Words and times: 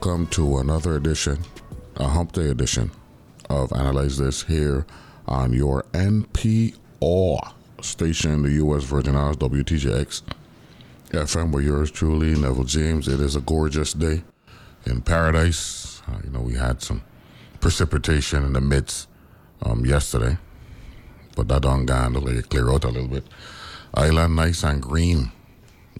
Welcome 0.00 0.28
to 0.28 0.58
another 0.58 0.94
edition, 0.94 1.36
a 1.96 2.06
Hump 2.06 2.30
Day 2.30 2.50
edition 2.50 2.92
of 3.50 3.72
Analyze 3.72 4.16
This 4.16 4.44
here 4.44 4.86
on 5.26 5.52
your 5.52 5.82
NPR 5.92 7.52
station, 7.80 8.30
in 8.30 8.42
the 8.44 8.52
U.S. 8.52 8.84
Virgin 8.84 9.16
Islands, 9.16 9.38
WTJX 9.38 10.22
FM, 11.08 11.50
where 11.50 11.64
yours 11.64 11.90
truly, 11.90 12.38
Neville 12.38 12.62
James. 12.62 13.08
It 13.08 13.18
is 13.18 13.34
a 13.34 13.40
gorgeous 13.40 13.92
day 13.92 14.22
in 14.86 15.02
paradise. 15.02 16.00
Uh, 16.06 16.20
you 16.22 16.30
know, 16.30 16.42
we 16.42 16.54
had 16.54 16.80
some 16.80 17.02
precipitation 17.58 18.44
in 18.44 18.52
the 18.52 18.60
midst 18.60 19.08
um, 19.62 19.84
yesterday, 19.84 20.38
but 21.34 21.48
that 21.48 21.62
done 21.62 21.86
gone 21.86 22.12
let 22.12 22.36
it 22.36 22.50
clear 22.50 22.70
out 22.70 22.84
a 22.84 22.88
little 22.88 23.08
bit. 23.08 23.24
Island 23.94 24.36
nice 24.36 24.62
and 24.62 24.80
green 24.80 25.32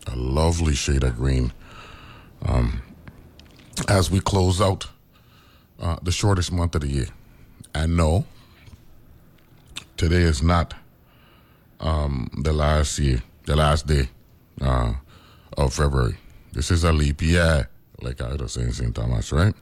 a 0.06 0.14
lovely 0.14 0.76
shade 0.76 1.02
of 1.02 1.16
green. 1.16 1.52
Um, 2.46 2.82
as 3.86 4.10
we 4.10 4.20
close 4.20 4.60
out 4.60 4.86
uh, 5.80 5.96
the 6.02 6.10
shortest 6.12 6.52
month 6.52 6.74
of 6.74 6.80
the 6.82 6.88
year, 6.88 7.08
and 7.74 7.96
no, 7.96 8.24
today 9.96 10.22
is 10.22 10.42
not 10.42 10.74
um, 11.80 12.30
the 12.42 12.52
last 12.52 12.98
year, 12.98 13.22
the 13.46 13.56
last 13.56 13.86
day 13.86 14.08
uh, 14.60 14.94
of 15.56 15.74
February. 15.74 16.16
This 16.52 16.70
is 16.70 16.84
a 16.84 16.92
leap 16.92 17.22
year, 17.22 17.68
like 18.00 18.20
I 18.20 18.34
was 18.34 18.52
saying, 18.52 18.72
St. 18.72 18.94
Thomas, 18.94 19.32
right? 19.32 19.54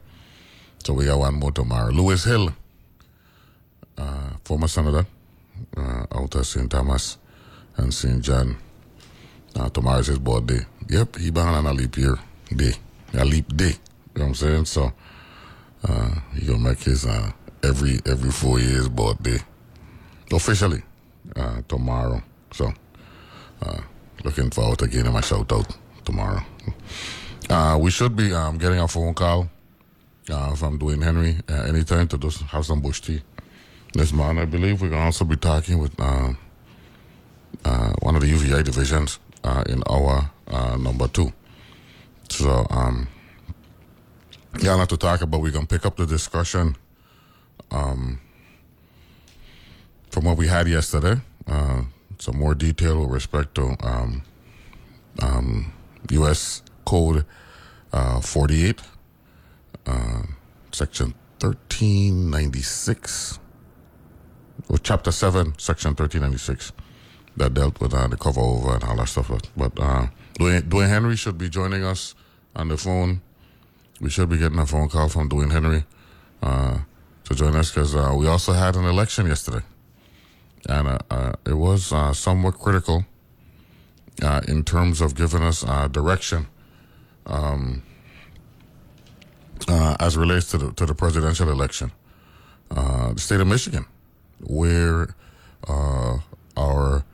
So 0.84 0.95
we 0.95 1.06
got 1.06 1.19
one 1.19 1.34
more 1.34 1.53
tomorrow. 1.53 1.91
Lewis 1.91 2.25
Hill, 2.25 2.55
uh, 3.98 4.30
former 4.45 4.69
senator 4.69 5.06
uh, 5.77 6.06
out 6.12 6.34
of 6.34 6.47
St. 6.47 6.70
Thomas 6.70 7.19
and 7.77 7.92
St. 7.92 8.23
John. 8.23 8.56
Uh, 9.55 9.69
tomorrow's 9.70 10.06
his 10.06 10.19
birthday. 10.19 10.61
Yep, 10.89 11.17
he 11.17 11.30
born 11.30 11.48
on 11.48 11.67
a 11.67 11.73
leap 11.73 11.97
year 11.97 12.19
day, 12.55 12.75
a 13.14 13.25
leap 13.25 13.56
day. 13.56 13.73
You 14.17 14.22
know 14.22 14.28
what 14.28 14.28
I'm 14.28 14.34
saying? 14.34 14.64
So 14.64 14.92
uh, 15.86 16.11
he 16.34 16.47
gonna 16.47 16.59
make 16.59 16.83
his 16.83 17.05
uh, 17.05 17.33
every 17.62 18.00
every 18.06 18.31
four 18.31 18.58
years 18.58 18.89
birthday 18.89 19.39
officially 20.33 20.83
uh, 21.36 21.61
tomorrow. 21.69 22.23
So 22.50 22.73
uh, 23.61 23.81
looking 24.25 24.50
forward 24.50 24.78
to 24.78 24.86
getting 24.89 25.12
my 25.12 25.20
shout 25.20 25.53
out 25.53 25.77
tomorrow. 26.06 26.41
Uh, 27.50 27.78
we 27.78 27.91
should 27.91 28.17
be 28.17 28.33
um, 28.33 28.56
getting 28.56 28.81
a 28.81 28.89
phone 28.89 29.12
call 29.12 29.50
uh, 30.30 30.55
from 30.55 30.78
Dwayne 30.78 31.03
Henry 31.03 31.36
uh, 31.51 31.64
anytime 31.64 32.08
to 32.08 32.17
just 32.17 32.41
have 32.45 32.64
some 32.64 32.80
bush 32.80 33.03
tea 33.03 33.20
this 33.92 34.14
morning. 34.14 34.42
I 34.42 34.47
believe 34.47 34.80
we're 34.80 34.89
gonna 34.89 35.05
also 35.05 35.27
be 35.27 35.36
talking 35.36 35.77
with 35.77 35.92
uh, 36.01 36.33
uh, 37.67 37.92
one 38.01 38.14
of 38.14 38.23
the 38.23 38.29
UVI 38.29 38.62
divisions 38.64 39.18
uh, 39.45 39.62
in 39.68 39.83
our 39.91 40.30
uh, 40.48 40.77
number 40.79 41.07
two. 41.07 41.33
So, 42.30 42.67
um, 42.70 43.08
yeah, 44.61 44.77
not 44.77 44.89
to 44.90 44.96
talk 44.96 45.22
about. 45.22 45.40
We're 45.40 45.52
gonna 45.52 45.67
pick 45.67 45.86
up 45.86 45.96
the 45.96 46.06
discussion 46.06 46.77
um, 47.70 48.20
from 50.11 50.24
what 50.24 50.36
we 50.36 50.46
had 50.48 50.68
yesterday. 50.68 51.20
Uh, 51.46 51.83
some 52.18 52.39
more 52.39 52.55
detail 52.55 53.00
with 53.00 53.11
respect 53.11 53.55
to 53.56 53.77
um, 53.83 54.22
um, 55.22 55.72
U.S. 56.11 56.62
Code 56.84 57.24
uh, 57.92 58.20
48, 58.20 58.80
uh, 59.86 60.22
Section 60.73 61.14
1396, 61.40 63.38
or 64.68 64.78
Chapter 64.78 65.12
7, 65.12 65.58
Section 65.58 65.90
1396 65.90 66.73
that 67.36 67.55
dealt 67.55 67.80
with 67.80 67.94
uh, 67.94 68.06
the 68.08 68.17
cover 68.17 68.40
over 68.40 68.74
and 68.74 68.84
all 68.84 68.96
that 68.96 69.08
stuff. 69.08 69.30
But 69.56 69.78
uh, 69.78 70.06
Dwayne, 70.38 70.62
Dwayne 70.62 70.88
Henry 70.88 71.17
should 71.17 71.38
be 71.38 71.48
joining 71.48 71.84
us 71.84 72.14
on 72.55 72.68
the 72.68 72.77
phone. 72.77 73.20
We 74.01 74.11
should 74.11 74.29
be 74.29 74.39
getting 74.39 74.58
a 74.58 74.67
phone 74.67 74.89
call 74.89 75.08
from 75.08 75.29
Dwayne 75.29 75.52
Henry 75.52 75.84
uh, 76.42 76.79
to 77.24 77.34
join 77.34 77.57
us 77.57 77.70
because 77.70 77.95
uh, 77.95 78.14
we 78.17 78.27
also 78.27 78.52
had 78.52 78.77
an 78.77 78.84
election 78.84 79.27
yesterday. 79.27 79.64
And 80.68 80.89
uh, 80.89 80.98
uh, 81.11 81.33
it 81.46 81.55
was 81.55 81.92
uh, 81.92 82.12
somewhat 82.12 82.58
critical 82.58 83.06
uh, 84.23 84.42
in 84.46 84.64
terms 84.64 85.01
of 85.01 85.14
giving 85.14 85.42
us 85.42 85.62
direction 85.90 86.46
um, 87.27 87.83
as 89.68 90.17
relates 90.17 90.51
to 90.51 90.58
the, 90.58 90.73
to 90.73 90.86
the 90.86 90.95
presidential 90.95 91.51
election. 91.51 91.92
The 92.68 93.14
state 93.17 93.40
of 93.40 93.46
Michigan, 93.46 93.86
where 94.40 95.14
our 95.68 97.05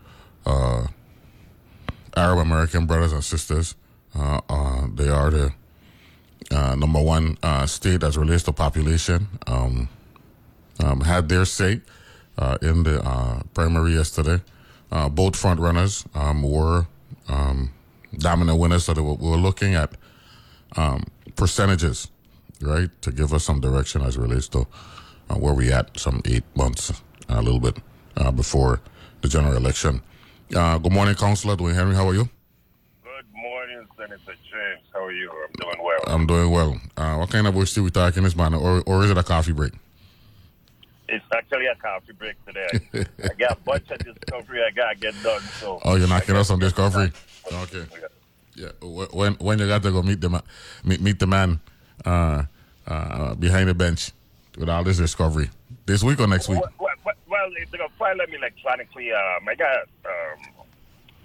Arab 2.16 2.38
American 2.38 2.86
brothers 2.86 3.12
and 3.12 3.22
sisters. 3.22 3.74
They 4.14 5.08
are 5.08 5.30
the 5.30 5.52
uh, 6.52 6.74
number 6.74 7.00
one 7.02 7.38
uh, 7.42 7.66
state 7.66 8.02
as 8.02 8.16
relates 8.18 8.42
to 8.44 8.52
population. 8.52 9.28
Um, 9.46 9.88
um, 10.82 11.00
had 11.00 11.28
their 11.28 11.44
say 11.44 11.80
uh, 12.38 12.58
in 12.62 12.82
the 12.82 13.02
uh, 13.04 13.42
primary 13.54 13.94
yesterday. 13.94 14.40
Uh, 14.90 15.08
both 15.08 15.36
front 15.36 15.60
runners 15.60 16.04
um, 16.14 16.42
were 16.42 16.86
um, 17.28 17.70
dominant 18.18 18.58
winners, 18.58 18.84
so 18.84 18.92
were, 18.94 19.14
we 19.14 19.30
were 19.30 19.36
looking 19.36 19.74
at 19.74 19.94
um, 20.76 21.04
percentages, 21.36 22.08
right, 22.60 22.90
to 23.00 23.10
give 23.10 23.32
us 23.32 23.44
some 23.44 23.60
direction 23.60 24.02
as 24.02 24.18
relates 24.18 24.48
to 24.48 24.66
uh, 25.30 25.34
where 25.34 25.54
we 25.54 25.72
at 25.72 25.98
some 25.98 26.20
eight 26.26 26.44
months, 26.54 26.92
a 27.28 27.40
little 27.40 27.60
bit 27.60 27.78
before 28.36 28.80
the 29.22 29.28
general 29.28 29.56
election. 29.56 30.02
Good 30.50 30.92
morning, 30.92 31.14
Councillor 31.14 31.56
Dwayne 31.56 31.74
Henry. 31.74 31.94
How 31.94 32.08
are 32.08 32.14
you? 32.14 32.28
Good 33.72 33.86
morning, 33.96 34.18
Senator 34.26 34.38
James. 34.50 34.82
How 34.92 35.04
are 35.06 35.12
you? 35.12 35.30
I'm 35.30 35.52
doing 35.58 35.82
well. 35.82 36.00
I'm 36.06 36.26
doing 36.26 36.50
well. 36.50 36.80
Uh, 36.94 37.16
what 37.16 37.30
kind 37.30 37.46
of 37.46 37.54
bush 37.54 37.72
tea 37.72 37.80
we 37.80 37.90
talking 37.90 38.22
this 38.22 38.36
morning, 38.36 38.60
or, 38.60 38.82
or 38.86 39.02
is 39.04 39.10
it 39.10 39.16
a 39.16 39.22
coffee 39.22 39.52
break? 39.52 39.72
it's 41.08 41.24
actually 41.34 41.66
a 41.66 41.74
coffee 41.76 42.12
break 42.12 42.36
today. 42.46 43.06
I 43.24 43.34
got 43.38 43.52
a 43.52 43.60
bunch 43.62 43.90
of 43.90 43.98
discovery 43.98 44.62
I 44.62 44.70
got 44.72 44.90
to 44.92 44.96
get 44.98 45.14
done. 45.22 45.40
So 45.60 45.78
Oh, 45.84 45.96
you're 45.96 46.06
knocking 46.08 46.36
us 46.36 46.50
on 46.50 46.58
discovery. 46.58 47.12
Okay. 47.50 47.84
Yeah. 48.56 48.68
wh- 48.80 49.14
When 49.14 49.34
when 49.34 49.58
you 49.58 49.66
got 49.68 49.82
to 49.84 49.90
go 49.90 50.02
meet 50.02 50.20
the 50.20 50.28
ma- 50.28 50.40
meet, 50.84 51.00
meet 51.00 51.18
the 51.18 51.26
man 51.26 51.58
uh, 52.04 52.44
uh, 52.86 53.34
behind 53.36 53.68
the 53.70 53.74
bench 53.74 54.12
with 54.58 54.68
all 54.68 54.84
this 54.84 54.98
discovery 54.98 55.48
this 55.86 56.02
week 56.02 56.20
or 56.20 56.26
next 56.26 56.48
week? 56.48 56.60
Well, 56.60 56.70
well, 56.78 56.90
well, 57.04 57.14
well, 57.28 57.48
they're 57.56 57.78
gonna 57.78 57.90
file 57.98 58.16
them 58.18 58.34
electronically. 58.34 59.12
Um, 59.12 59.48
I 59.48 59.54
got 59.54 59.76
um, 60.06 60.64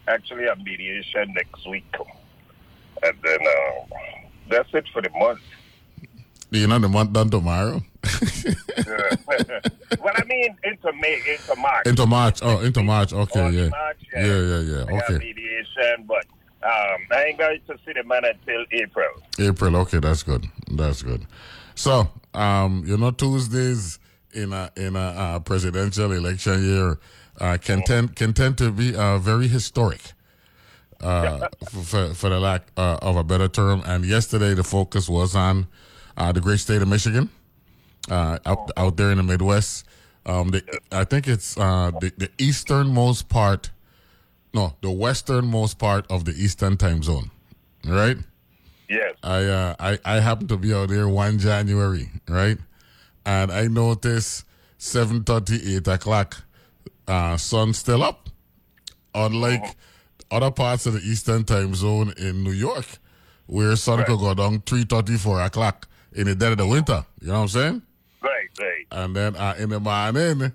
actually 0.07 0.47
a 0.47 0.55
mediation 0.57 1.33
next 1.33 1.65
week, 1.67 1.85
and 3.03 3.17
then 3.23 3.39
uh, 3.41 3.95
that's 4.49 4.69
it 4.73 4.85
for 4.93 5.01
the 5.01 5.09
month. 5.17 5.39
You 6.51 6.67
know 6.67 6.79
the 6.79 6.87
month 6.87 7.11
done 7.13 7.29
tomorrow? 7.29 7.81
Yeah. 8.45 8.53
well, 9.99 10.13
I 10.15 10.23
mean 10.25 10.55
into 10.63 10.93
May, 11.01 11.21
into 11.27 11.55
March. 11.59 11.85
into 11.87 12.05
March. 12.05 12.39
Oh, 12.41 12.59
into 12.61 12.83
March. 12.83 13.11
Okay. 13.13 13.39
Oh, 13.41 13.49
Yeah. 13.49 13.67
March, 13.67 13.97
Yeah. 14.13 14.25
Yeah. 14.25 14.59
Yeah. 14.59 14.81
I 14.83 14.91
got 14.91 15.09
Okay. 15.11 15.17
mediation, 15.25 16.05
but 16.07 16.25
um, 16.63 16.99
I 17.11 17.25
ain't 17.25 17.37
going 17.37 17.59
to 17.67 17.75
see 17.85 17.93
the 17.93 18.03
man 18.03 18.23
until 18.25 18.63
April. 18.71 19.09
April. 19.39 19.75
Okay, 19.77 19.99
that's 19.99 20.23
good. 20.23 20.45
That's 20.71 21.01
good. 21.03 21.25
So, 21.75 22.09
um, 22.33 22.83
you 22.85 22.97
know, 22.97 23.11
Tuesdays 23.11 23.99
in 24.33 24.53
a 24.53 24.71
in 24.77 24.95
a 24.95 24.99
uh, 24.99 25.39
presidential 25.39 26.11
election 26.13 26.63
year 26.63 26.99
uh, 27.41 27.57
can 27.61 27.83
tend 27.83 28.15
can 28.15 28.33
tend 28.33 28.57
to 28.59 28.71
be 28.71 28.95
uh, 28.95 29.17
very 29.19 29.47
historic. 29.47 30.13
Uh, 31.01 31.47
for 31.83 32.13
for 32.13 32.29
the 32.29 32.39
lack 32.39 32.67
uh, 32.75 32.97
of 33.01 33.15
a 33.15 33.23
better 33.23 33.47
term, 33.47 33.83
and 33.85 34.05
yesterday 34.05 34.53
the 34.53 34.63
focus 34.63 35.07
was 35.07 35.35
on 35.35 35.67
uh, 36.17 36.31
the 36.31 36.41
great 36.41 36.59
state 36.59 36.81
of 36.81 36.87
Michigan, 36.87 37.29
uh, 38.09 38.39
out 38.45 38.71
out 38.77 38.97
there 38.97 39.11
in 39.11 39.17
the 39.17 39.23
Midwest. 39.23 39.85
Um, 40.25 40.49
the, 40.49 40.63
I 40.91 41.03
think 41.03 41.27
it's 41.27 41.57
uh, 41.57 41.91
the 42.01 42.11
the 42.17 42.29
easternmost 42.37 43.29
part, 43.29 43.69
no, 44.53 44.75
the 44.81 44.91
westernmost 44.91 45.77
part 45.77 46.05
of 46.09 46.25
the 46.25 46.31
Eastern 46.33 46.77
Time 46.77 47.03
Zone, 47.03 47.29
right? 47.85 48.17
Yes. 48.89 49.13
I 49.21 49.43
uh 49.45 49.75
I 49.79 49.99
I 50.05 50.19
happened 50.19 50.49
to 50.49 50.57
be 50.57 50.73
out 50.73 50.89
there 50.89 51.07
one 51.07 51.37
January, 51.39 52.09
right? 52.27 52.57
and 53.27 53.51
I 53.51 53.67
noticed 53.67 54.45
seven 54.77 55.23
thirty, 55.23 55.75
eight 55.75 55.87
o'clock, 55.87 56.43
uh, 57.07 57.35
sun 57.37 57.73
still 57.73 58.01
up. 58.01 58.29
Unlike 59.13 59.75
other 60.31 60.51
parts 60.51 60.85
of 60.85 60.93
the 60.93 60.99
Eastern 60.99 61.43
Time 61.43 61.73
Zone 61.75 62.13
in 62.17 62.43
New 62.43 62.51
York, 62.51 62.85
where 63.45 63.75
sun 63.75 64.03
could 64.03 64.19
go 64.19 64.33
down 64.33 64.61
three 64.61 64.83
thirty, 64.83 65.17
four 65.17 65.41
o'clock 65.41 65.87
in 66.13 66.25
the 66.25 66.35
dead 66.35 66.53
of 66.53 66.57
the 66.57 66.67
winter. 66.67 67.05
You 67.21 67.27
know 67.27 67.33
what 67.33 67.41
I'm 67.41 67.47
saying? 67.47 67.81
Right, 68.21 68.49
right. 68.59 68.85
And 68.91 69.15
then 69.15 69.35
uh, 69.35 69.55
in 69.57 69.69
the 69.69 69.79
morning, 69.79 70.51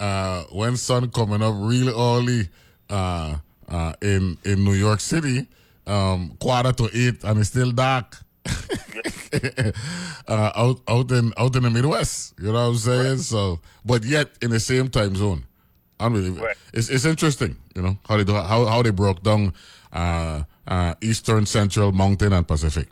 uh, 0.00 0.42
when 0.52 0.76
sun 0.76 1.10
coming 1.10 1.42
up 1.42 1.54
really 1.56 1.92
early 1.92 2.48
uh, 2.90 3.36
uh, 3.68 3.92
in 4.02 4.38
in 4.44 4.64
New 4.64 4.74
York 4.74 5.00
City, 5.00 5.46
um, 5.86 6.36
quarter 6.40 6.72
to 6.72 6.90
eight, 6.92 7.24
and 7.24 7.38
it's 7.40 7.50
still 7.50 7.72
dark. 7.72 8.16
uh, 10.28 10.52
out 10.54 10.80
out 10.88 11.10
in 11.10 11.32
out 11.36 11.56
in 11.56 11.62
the 11.62 11.70
Midwest, 11.70 12.34
you 12.38 12.46
know 12.46 12.52
what 12.52 12.58
I'm 12.60 12.76
saying? 12.76 13.18
So, 13.18 13.60
but 13.84 14.04
yet 14.04 14.30
in 14.40 14.50
the 14.50 14.60
same 14.60 14.88
time 14.88 15.16
zone, 15.16 15.44
unbelievable. 16.00 16.46
Right. 16.46 16.56
It's 16.72 16.88
it's 16.88 17.04
interesting, 17.04 17.56
you 17.74 17.82
know 17.82 17.98
how 18.08 18.16
they 18.16 18.24
do 18.24 18.34
how 18.34 18.64
how 18.66 18.82
they 18.82 18.90
broke 18.90 19.22
down 19.22 19.54
uh, 19.92 20.42
uh, 20.66 20.94
Eastern, 21.00 21.46
Central, 21.46 21.92
Mountain, 21.92 22.32
and 22.32 22.46
Pacific. 22.46 22.88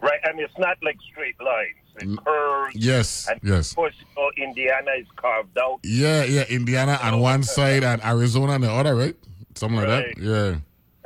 Right, 0.00 0.20
and 0.24 0.38
it's 0.40 0.56
not 0.58 0.76
like 0.82 0.98
straight 1.10 1.40
lines. 1.40 1.76
It 1.98 2.24
curves. 2.24 2.76
Yes, 2.76 3.26
And 3.28 3.40
yes. 3.42 3.70
of 3.70 3.76
course, 3.76 3.94
you 3.98 4.06
know, 4.16 4.30
Indiana 4.36 4.90
is 4.98 5.06
carved 5.16 5.56
out. 5.58 5.80
Yeah, 5.82 6.24
yeah. 6.24 6.44
Indiana 6.50 6.98
on 7.02 7.20
one 7.20 7.42
side 7.42 7.82
and 7.84 8.04
Arizona 8.04 8.52
on 8.52 8.60
the 8.60 8.70
other, 8.70 8.94
right? 8.94 9.16
Something 9.54 9.78
like 9.78 9.88
that. 9.88 10.18
Yeah. 10.18 10.56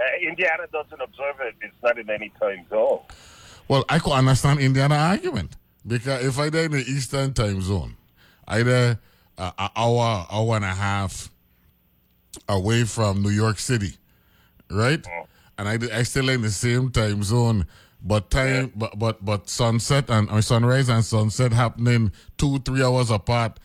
Uh, 0.01 0.29
Indiana 0.29 0.65
doesn't 0.73 1.01
observe 1.01 1.37
it. 1.43 1.55
It's 1.63 1.77
not 1.83 1.97
in 1.99 2.11
any 2.11 2.33
time 2.41 2.67
zone. 2.69 3.01
Well, 3.69 3.85
I 3.89 4.01
could 4.01 4.13
understand 4.13 4.59
Indiana 4.59 4.97
argument 4.97 5.57
because 5.87 6.25
if 6.25 6.37
I 6.39 6.51
there 6.51 6.65
in 6.65 6.73
the 6.73 6.79
Eastern 6.79 7.33
time 7.35 7.61
zone, 7.63 7.97
either 8.49 8.99
uh, 9.39 9.51
an 9.59 9.71
hour, 9.77 10.27
hour 10.31 10.57
and 10.57 10.65
a 10.65 10.75
half 10.75 11.31
away 12.49 12.85
from 12.85 13.23
New 13.23 13.31
York 13.31 13.59
City, 13.59 13.93
right? 14.71 15.05
And 15.59 15.69
I, 15.69 15.99
I 15.99 16.03
still 16.05 16.29
in 16.29 16.43
the 16.43 16.51
same 16.51 16.91
time 16.91 17.23
zone, 17.23 17.67
but 18.03 18.31
time, 18.31 18.73
but 18.75 18.99
but 18.99 19.25
but 19.25 19.49
sunset 19.51 20.09
and 20.09 20.31
or 20.31 20.43
sunrise 20.43 20.89
and 20.89 21.05
sunset 21.05 21.53
happening 21.53 22.13
two 22.39 22.59
three 22.61 22.83
hours 22.83 23.11
apart. 23.11 23.59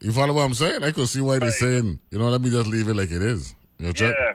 You 0.00 0.12
follow 0.12 0.34
what 0.34 0.42
I'm 0.42 0.54
saying? 0.54 0.84
I 0.84 0.92
could 0.92 1.08
see 1.08 1.20
why 1.20 1.38
they're 1.38 1.50
saying, 1.50 1.98
you 2.10 2.18
know, 2.18 2.28
let 2.28 2.40
me 2.40 2.50
just 2.50 2.68
leave 2.68 2.88
it 2.88 2.94
like 2.94 3.10
it 3.10 3.22
is. 3.22 3.54
You 3.78 3.86
know, 3.86 3.92
check? 3.92 4.14
Yeah. 4.18 4.34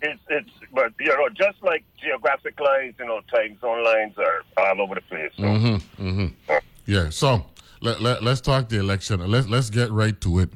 It's, 0.00 0.20
it's, 0.28 0.50
but, 0.72 0.92
you 0.98 1.08
know, 1.08 1.28
just 1.30 1.62
like 1.62 1.84
geographic 2.00 2.58
lines, 2.60 2.94
you 2.98 3.06
know, 3.06 3.20
time 3.34 3.58
zone 3.60 3.84
lines 3.84 4.14
are 4.18 4.42
all 4.56 4.80
over 4.82 4.94
the 4.94 5.00
place. 5.02 5.30
So, 5.36 5.42
Mm-hmm. 5.42 6.54
Yeah. 6.86 7.10
So 7.10 7.44
let, 7.84 8.00
let 8.00 8.22
let's 8.22 8.40
talk 8.40 8.68
the 8.68 8.78
election. 8.78 9.20
Let's 9.30 9.48
let's 9.48 9.70
get 9.70 9.90
right 9.90 10.18
to 10.22 10.40
it. 10.40 10.50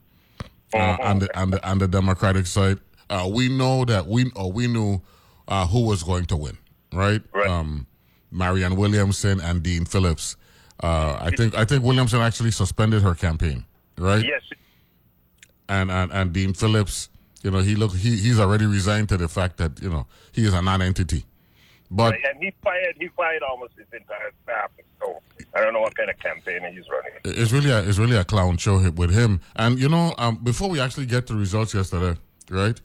Uh, 0.74 0.96
on 1.00 1.18
the 1.20 1.38
on 1.38 1.50
the 1.50 1.68
on 1.68 1.78
the 1.78 1.88
Democratic 1.88 2.46
side, 2.46 2.78
uh, 3.10 3.28
we 3.30 3.48
know 3.48 3.84
that 3.84 4.06
we 4.06 4.30
or 4.34 4.50
we 4.50 4.66
knew 4.66 5.00
uh, 5.46 5.66
who 5.66 5.86
was 5.86 6.02
going 6.02 6.24
to 6.26 6.36
win, 6.36 6.58
right? 6.92 7.22
Right. 7.32 7.48
Um, 7.48 7.86
Marianne 8.30 8.76
Williamson 8.76 9.40
and 9.40 9.62
Dean 9.62 9.84
Phillips. 9.84 10.36
Uh, 10.82 11.16
I 11.20 11.30
think 11.30 11.54
I 11.54 11.64
think 11.64 11.84
Williamson 11.84 12.20
actually 12.20 12.50
suspended 12.50 13.02
her 13.02 13.14
campaign, 13.14 13.64
right? 13.96 14.24
Yes, 14.24 14.42
And 15.68 15.90
and 15.90 16.12
and 16.12 16.32
Dean 16.32 16.52
Phillips, 16.54 17.08
you 17.42 17.50
know, 17.50 17.58
he 17.60 17.74
look 17.74 17.94
he 17.94 18.16
he's 18.16 18.38
already 18.38 18.66
resigned 18.66 19.08
to 19.08 19.16
the 19.16 19.28
fact 19.28 19.56
that 19.56 19.80
you 19.82 19.88
know 19.90 20.06
he 20.32 20.44
is 20.44 20.52
a 20.54 20.62
non-entity. 20.62 21.24
But 21.90 22.14
and 22.14 22.42
he 22.42 22.52
fired, 22.62 22.96
he 23.00 23.08
fired 23.08 23.42
almost 23.42 23.72
his 23.76 23.86
entire 23.92 24.30
staff. 24.44 24.70
So 25.00 25.20
I 25.54 25.60
don't 25.60 25.72
know 25.72 25.80
what 25.80 25.96
kind 25.96 26.10
of 26.10 26.18
campaign 26.18 26.60
he's 26.72 26.84
running. 26.88 27.12
it's 27.24 27.52
really 27.52 27.70
a, 27.70 27.80
it's 27.80 27.98
really 27.98 28.16
a 28.16 28.24
clown 28.24 28.56
show 28.58 28.90
with 28.90 29.12
him. 29.12 29.40
And 29.56 29.78
you 29.78 29.88
know, 29.88 30.14
um, 30.18 30.36
before 30.42 30.68
we 30.68 30.80
actually 30.80 31.06
get 31.06 31.26
the 31.26 31.34
results 31.34 31.74
yesterday, 31.74 32.18
right? 32.50 32.80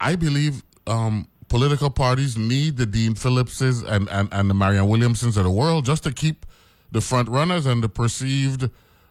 I 0.00 0.16
believe 0.16 0.62
um, 0.86 1.28
political 1.48 1.90
parties 1.90 2.36
need 2.36 2.76
the 2.76 2.86
Dean 2.86 3.14
Phillipses 3.14 3.82
and, 3.82 4.08
and, 4.08 4.28
and 4.32 4.50
the 4.50 4.54
Marianne 4.54 4.88
Williamsons 4.88 5.36
of 5.36 5.44
the 5.44 5.50
world 5.50 5.84
just 5.84 6.02
to 6.04 6.12
keep 6.12 6.46
the 6.90 7.00
front 7.00 7.28
runners 7.28 7.66
and 7.66 7.82
the 7.82 7.88
perceived 7.88 8.68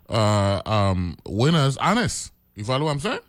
uh, 0.10 0.62
um, 0.66 1.18
winners 1.25 1.78
honest. 1.78 2.31
You 2.56 2.64
follow 2.64 2.86
what 2.86 2.92
I'm 2.92 3.00
saying? 3.00 3.19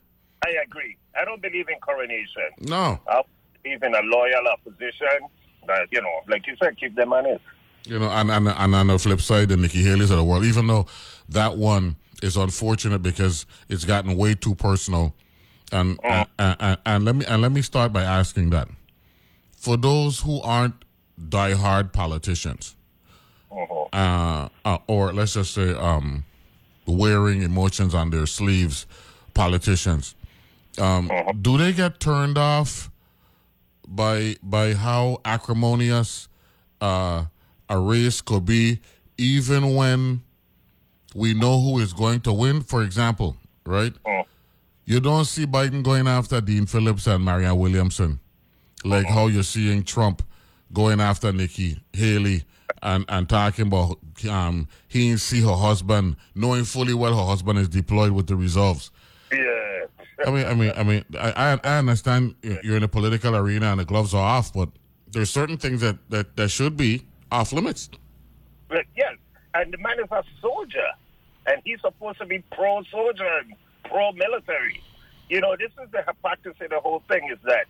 I 0.44 0.50
agree. 0.64 0.96
I 1.19 1.25
don't 1.25 1.40
believe 1.40 1.69
in 1.69 1.78
coronation. 1.81 2.50
No. 2.61 2.99
I 3.08 3.23
believe 3.62 3.82
in 3.82 3.94
a 3.94 4.00
loyal 4.02 4.49
opposition 4.49 5.28
that, 5.67 5.87
you 5.90 6.00
know, 6.00 6.20
like 6.28 6.46
you 6.46 6.56
said, 6.62 6.76
keep 6.78 6.94
them 6.96 7.12
honest. 7.12 7.43
You 7.84 7.99
know, 7.99 8.08
and, 8.11 8.31
and, 8.31 8.49
and 8.49 8.75
on 8.75 8.87
the 8.87 8.99
flip 8.99 9.20
side, 9.20 9.49
the 9.49 9.56
Nikki 9.56 9.82
Haley's 9.82 10.11
of 10.11 10.17
the 10.19 10.25
world, 10.25 10.44
even 10.44 10.67
though 10.69 10.87
that 11.29 11.56
one 11.56 11.96
is 12.23 12.37
unfortunate 12.37 13.02
because 13.02 13.44
it's 13.69 13.84
gotten 13.84 14.17
way 14.17 14.34
too 14.34 14.55
personal. 14.55 15.14
And, 15.73 15.99
and, 16.05 16.29
and, 16.38 16.79
and 16.87 17.05
let 17.05 17.17
me 17.17 17.25
and 17.26 17.40
let 17.43 17.50
me 17.50 17.62
start 17.62 17.93
by 17.93 18.02
asking 18.02 18.50
that 18.50 18.69
for 19.56 19.76
those 19.76 20.20
who 20.20 20.40
aren't 20.43 20.75
diehard 21.20 21.93
politicians, 21.93 22.76
Mhm. 23.50 23.88
uh, 23.93 24.49
uh, 24.64 24.78
or 24.87 25.12
let's 25.12 25.35
just 25.35 25.55
say 25.55 25.75
um, 25.75 26.25
wearing 26.87 27.43
emotions 27.43 27.94
on 27.94 28.11
their 28.11 28.26
sleeves, 28.26 28.87
politicians, 29.35 30.14
um, 30.78 31.11
do 31.40 31.56
they 31.58 31.73
get 31.73 32.00
turned 32.00 32.38
off 32.38 32.90
by 33.88 34.37
by 34.43 34.75
how 34.75 35.19
acrimonious 35.25 36.28
uh, 36.81 37.25
a 37.69 37.79
race 37.79 38.20
could 38.20 38.44
be, 38.44 38.81
even 39.19 39.75
when 39.75 40.23
we 41.14 41.35
know 41.35 41.61
who 41.61 41.79
is 41.79 41.93
going 41.93 42.20
to 42.23 42.32
win? 42.32 42.62
For 42.62 42.82
example, 42.82 43.37
right? 43.67 43.93
Mhm. 44.05 44.25
You 44.85 45.00
don't 45.00 45.25
see 45.26 45.47
Biden 45.47 45.82
going 45.82 46.09
after 46.09 46.41
Dean 46.41 46.67
Phillips 46.67 47.06
and 47.06 47.25
Marianne 47.25 47.56
Williamson, 47.59 48.19
like 48.85 49.06
how 49.06 49.29
you're 49.29 49.43
seeing 49.44 49.85
Trump 49.85 50.23
going 50.73 51.00
after 51.00 51.32
Nikki 51.32 51.81
Haley 51.93 52.44
and, 52.82 53.05
and 53.09 53.29
talking 53.29 53.69
about 53.69 53.99
um, 54.29 54.67
he 54.88 55.09
didn't 55.09 55.20
see 55.20 55.41
her 55.41 55.55
husband, 55.55 56.17
knowing 56.35 56.64
fully 56.64 56.94
well 56.94 57.17
her 57.17 57.26
husband 57.26 57.59
is 57.61 57.69
deployed 57.69 58.11
with 58.12 58.26
the 58.26 58.35
reserves. 58.35 58.91
Yeah. 59.32 59.38
I 60.26 60.31
mean, 60.31 60.47
I 60.47 60.55
mean, 60.55 60.73
I 60.76 60.82
mean, 60.82 61.05
I, 61.19 61.32
I 61.32 61.61
I 61.64 61.79
understand 61.79 62.35
you're 62.43 62.76
in 62.76 62.82
a 62.82 62.88
political 62.88 63.35
arena 63.37 63.67
and 63.67 63.81
the 63.81 63.85
gloves 63.85 64.14
are 64.14 64.23
off, 64.23 64.53
but 64.53 64.69
there's 65.11 65.31
certain 65.31 65.59
things 65.59 65.81
that, 65.81 65.97
that, 66.11 66.37
that 66.37 66.49
should 66.49 66.76
be 66.76 67.06
off 67.32 67.52
limits. 67.52 67.88
But 68.69 68.84
yes, 68.96 69.17
and 69.55 69.73
the 69.73 69.79
man 69.79 69.99
is 69.99 70.11
a 70.11 70.23
soldier, 70.40 70.87
and 71.46 71.61
he's 71.64 71.80
supposed 71.80 72.18
to 72.18 72.26
be 72.26 72.45
pro 72.52 72.83
soldier 72.85 73.26
and 73.40 73.54
pro 73.85 74.12
military. 74.12 74.80
You 75.28 75.40
know, 75.40 75.56
this 75.59 75.73
is 75.83 75.90
the 75.90 76.02
hypocrisy. 76.06 76.66
The 76.68 76.80
whole 76.80 77.02
thing 77.09 77.28
is 77.33 77.38
that 77.45 77.66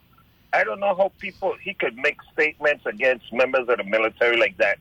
I 0.53 0.65
don't 0.65 0.81
know 0.81 0.95
how 0.95 1.13
people 1.19 1.55
he 1.63 1.75
could 1.75 1.97
make 1.97 2.19
statements 2.33 2.85
against 2.87 3.33
members 3.33 3.69
of 3.69 3.79
the 3.79 3.85
military 3.85 4.37
like 4.37 4.57
that, 4.59 4.79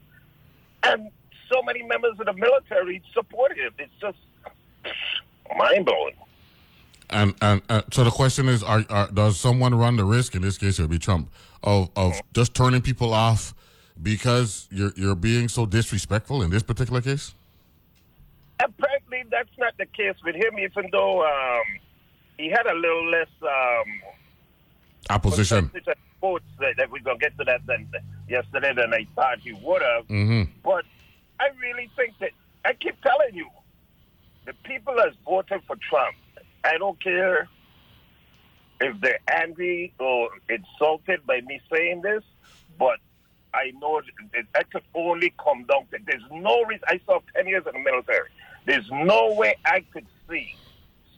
and 0.83 1.09
so 1.51 1.61
many 1.63 1.83
members 1.83 2.19
of 2.19 2.25
the 2.25 2.33
military 2.33 3.01
support 3.13 3.57
him. 3.57 3.71
It's 3.77 3.91
just 4.01 4.17
mind 5.57 5.85
blowing. 5.85 6.15
And 7.09 7.35
and 7.41 7.61
uh, 7.69 7.81
so 7.91 8.03
the 8.03 8.11
question 8.11 8.47
is, 8.47 8.63
are, 8.63 8.85
are 8.89 9.07
does 9.07 9.39
someone 9.39 9.75
run 9.75 9.97
the 9.97 10.05
risk? 10.05 10.33
In 10.33 10.41
this 10.41 10.57
case, 10.57 10.79
it 10.79 10.83
would 10.83 10.91
be 10.91 10.99
Trump 10.99 11.29
of 11.63 11.89
of 11.95 12.19
just 12.33 12.53
turning 12.55 12.81
people 12.81 13.13
off 13.13 13.53
because 14.01 14.67
you're 14.71 14.93
you're 14.95 15.15
being 15.15 15.47
so 15.47 15.65
disrespectful 15.65 16.41
in 16.41 16.49
this 16.49 16.63
particular 16.63 17.01
case. 17.01 17.33
Apparently, 18.59 19.23
that's 19.29 19.57
not 19.57 19.73
the 19.77 19.85
case 19.85 20.15
with 20.23 20.35
him. 20.35 20.59
Even 20.59 20.89
though 20.91 21.23
um, 21.23 21.63
he 22.37 22.49
had 22.49 22.65
a 22.65 22.75
little 22.75 23.09
less. 23.09 23.29
Um, 23.41 24.01
Opposition. 25.09 25.71
votes 26.21 26.45
that, 26.59 26.75
that 26.77 26.91
we're 26.91 27.01
gonna 27.01 27.17
get 27.17 27.35
to 27.37 27.43
that 27.43 27.65
than 27.65 27.89
yesterday 28.29 28.73
than 28.73 28.93
I 28.93 29.07
thought 29.15 29.39
he 29.39 29.53
would 29.53 29.81
have. 29.81 30.05
hmm 30.07 30.43
But 30.63 30.85
I 31.39 31.49
really 31.59 31.89
think 31.95 32.13
that 32.19 32.31
I 32.63 32.73
keep 32.73 33.01
telling 33.01 33.33
you, 33.33 33.47
the 34.45 34.53
people 34.63 34.93
that's 34.95 35.15
voted 35.25 35.61
for 35.65 35.75
Trump, 35.89 36.15
I 36.63 36.77
don't 36.77 37.01
care 37.03 37.49
if 38.79 38.99
they're 39.01 39.19
angry 39.27 39.93
or 39.99 40.29
insulted 40.49 41.25
by 41.25 41.41
me 41.41 41.59
saying 41.71 42.01
this, 42.01 42.23
but 42.77 42.99
I 43.53 43.71
know 43.79 44.01
that 44.33 44.45
that 44.53 44.71
could 44.71 44.83
only 44.95 45.33
come 45.43 45.65
down 45.65 45.85
to 45.91 45.97
there's 46.05 46.23
no 46.31 46.63
reason. 46.63 46.83
I 46.87 46.99
saw 47.05 47.19
10 47.35 47.47
years 47.47 47.63
in 47.67 47.73
the 47.73 47.79
military. 47.79 48.29
There's 48.65 48.89
no 48.91 49.33
way 49.33 49.55
I 49.65 49.83
could 49.93 50.05
see 50.29 50.55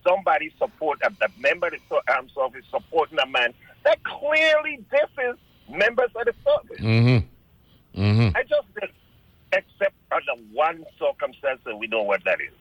somebody 0.05 0.53
support 0.57 0.99
a, 1.03 1.07
a 1.23 1.29
member 1.39 1.67
of 1.67 1.73
the 1.89 2.01
armed 2.13 2.31
service 2.35 2.65
supporting 2.69 3.19
a 3.19 3.25
man 3.27 3.53
that 3.85 4.03
clearly 4.03 4.79
differs 4.91 5.37
members 5.69 6.09
of 6.15 6.25
the 6.25 6.33
service. 6.45 6.79
hmm 6.79 7.17
hmm 7.95 8.27
I 8.35 8.43
just 8.43 8.73
did, 8.79 8.89
except 9.51 9.95
under 10.11 10.41
one 10.51 10.85
circumstance, 10.99 11.61
and 11.65 11.79
we 11.79 11.87
know 11.87 12.01
what 12.01 12.21
that 12.25 12.39
is. 12.41 12.53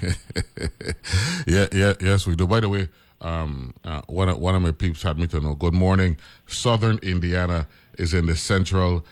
yeah, 1.46 1.66
yeah, 1.72 1.94
yes, 2.00 2.26
we 2.26 2.36
do. 2.36 2.46
By 2.46 2.60
the 2.60 2.68
way, 2.68 2.88
um, 3.20 3.74
uh, 3.84 4.02
one 4.06 4.28
of, 4.28 4.38
one 4.38 4.54
of 4.54 4.62
my 4.62 4.70
peeps 4.70 5.02
had 5.02 5.18
me 5.18 5.26
to 5.28 5.40
know. 5.40 5.54
Good 5.54 5.74
morning. 5.74 6.16
Southern 6.46 6.98
Indiana 6.98 7.66
is 7.98 8.14
in 8.14 8.26
the 8.26 8.36
central 8.36 9.04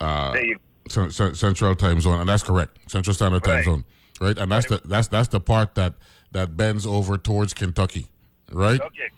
uh, 0.00 0.32
there 0.32 0.44
you 0.44 0.58
cen- 0.88 1.10
cen- 1.10 1.34
central 1.34 1.74
time 1.74 2.00
zone, 2.00 2.20
and 2.20 2.28
that's 2.28 2.42
correct. 2.42 2.78
Central 2.90 3.14
Standard 3.14 3.44
Time 3.44 3.54
Right. 3.56 3.64
Zone. 3.64 3.84
right? 4.20 4.38
And 4.38 4.50
that's 4.52 4.66
the 4.66 4.80
that's 4.84 5.08
that's 5.08 5.28
the 5.28 5.40
part 5.40 5.74
that 5.74 5.94
that 6.32 6.56
bends 6.56 6.86
over 6.86 7.16
towards 7.18 7.54
Kentucky, 7.54 8.06
right? 8.52 8.80
Okay. 8.80 9.08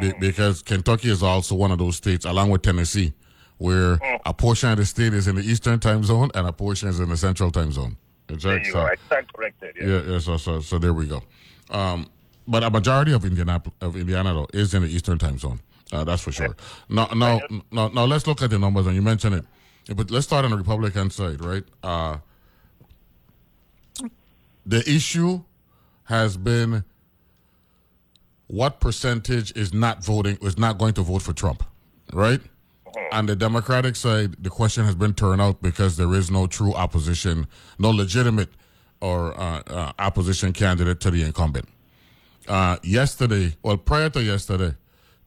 Be- 0.00 0.12
mm. 0.12 0.20
because 0.20 0.62
Kentucky 0.62 1.10
is 1.10 1.22
also 1.22 1.54
one 1.54 1.70
of 1.72 1.78
those 1.78 1.96
states, 1.96 2.24
along 2.24 2.50
with 2.50 2.62
Tennessee, 2.62 3.14
where 3.56 3.96
mm. 3.96 4.20
a 4.26 4.34
portion 4.34 4.70
of 4.70 4.76
the 4.78 4.84
state 4.84 5.14
is 5.14 5.26
in 5.26 5.36
the 5.36 5.42
eastern 5.42 5.80
time 5.80 6.04
zone 6.04 6.30
and 6.34 6.46
a 6.46 6.52
portion 6.52 6.88
is 6.88 7.00
in 7.00 7.08
the 7.08 7.16
central 7.16 7.50
time 7.50 7.72
zone. 7.72 7.96
There 8.26 8.34
Exactly. 8.34 8.66
you 8.68 8.72
So, 8.72 8.88
stand 9.06 9.32
corrected. 9.32 9.74
Yeah. 9.80 9.86
yeah, 9.86 10.02
yeah. 10.12 10.18
So, 10.18 10.36
so, 10.36 10.60
so 10.60 10.78
there 10.78 10.92
we 10.92 11.06
go. 11.06 11.22
Um, 11.70 12.06
but 12.46 12.62
a 12.62 12.70
majority 12.70 13.12
of 13.12 13.24
Indianapolis, 13.24 13.74
of 13.80 13.96
Indiana, 13.96 14.34
though, 14.34 14.46
is 14.52 14.74
in 14.74 14.82
the 14.82 14.88
eastern 14.88 15.18
time 15.18 15.38
zone. 15.38 15.60
Uh, 15.92 16.04
that's 16.04 16.22
for 16.22 16.32
sure. 16.32 16.54
Now, 16.88 17.06
now, 17.14 17.40
now, 17.72 17.88
now, 17.88 18.04
let's 18.04 18.26
look 18.26 18.42
at 18.42 18.50
the 18.50 18.58
numbers, 18.58 18.86
and 18.86 18.94
you 18.94 19.02
mentioned 19.02 19.34
it. 19.34 19.44
Yeah, 19.86 19.94
But 19.94 20.10
let's 20.10 20.26
start 20.26 20.44
on 20.44 20.50
the 20.50 20.56
Republican 20.56 21.10
side, 21.10 21.42
right? 21.42 21.64
Uh, 21.82 22.18
the 24.66 24.88
issue 24.88 25.42
has 26.04 26.36
been 26.36 26.84
what 28.48 28.80
percentage 28.80 29.52
is 29.56 29.72
not 29.72 30.04
voting 30.04 30.38
is 30.42 30.58
not 30.58 30.78
going 30.78 30.94
to 30.94 31.02
vote 31.02 31.22
for 31.22 31.32
Trump, 31.32 31.64
right? 32.12 32.40
On 33.12 33.26
the 33.26 33.36
Democratic 33.36 33.96
side, 33.96 34.42
the 34.42 34.50
question 34.50 34.84
has 34.84 34.94
been 34.94 35.14
turned 35.14 35.40
out 35.40 35.62
because 35.62 35.96
there 35.96 36.12
is 36.14 36.30
no 36.30 36.46
true 36.46 36.74
opposition, 36.74 37.46
no 37.78 37.90
legitimate 37.90 38.50
or 39.00 39.38
uh, 39.38 39.62
uh, 39.66 39.92
opposition 39.98 40.52
candidate 40.52 41.00
to 41.00 41.10
the 41.10 41.22
incumbent. 41.22 41.68
Uh, 42.46 42.76
yesterday, 42.82 43.54
well, 43.62 43.76
prior 43.76 44.10
to 44.10 44.22
yesterday, 44.22 44.74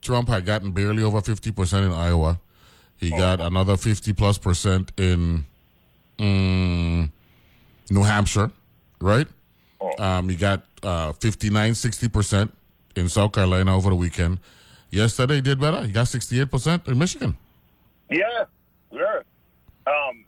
Trump 0.02 0.30
had 0.30 0.46
gotten 0.46 0.72
barely 0.72 1.04
over 1.04 1.22
50% 1.22 1.86
in 1.86 1.92
Iowa. 1.92 2.40
He 2.98 3.10
got 3.10 3.40
another 3.40 3.78
50 3.78 4.14
plus 4.14 4.38
percent 4.38 4.92
in 4.98 5.46
mm, 6.20 7.10
New 7.90 8.04
Hampshire, 8.04 8.52
right? 9.00 9.28
Um, 9.98 10.30
he 10.30 10.36
got 10.36 10.64
uh, 10.84 11.14
59, 11.14 11.72
60% 11.72 12.52
in 12.96 13.10
South 13.10 13.32
Carolina 13.32 13.76
over 13.76 13.90
the 13.90 13.96
weekend. 13.96 14.40
Yesterday, 14.92 15.36
he 15.36 15.42
did 15.42 15.60
better. 15.60 15.84
He 15.84 15.92
got 15.92 16.06
68% 16.06 16.88
in 16.88 16.98
Michigan. 16.98 17.38
Yeah, 18.10 18.46
yeah. 18.92 19.22
Um, 19.88 20.26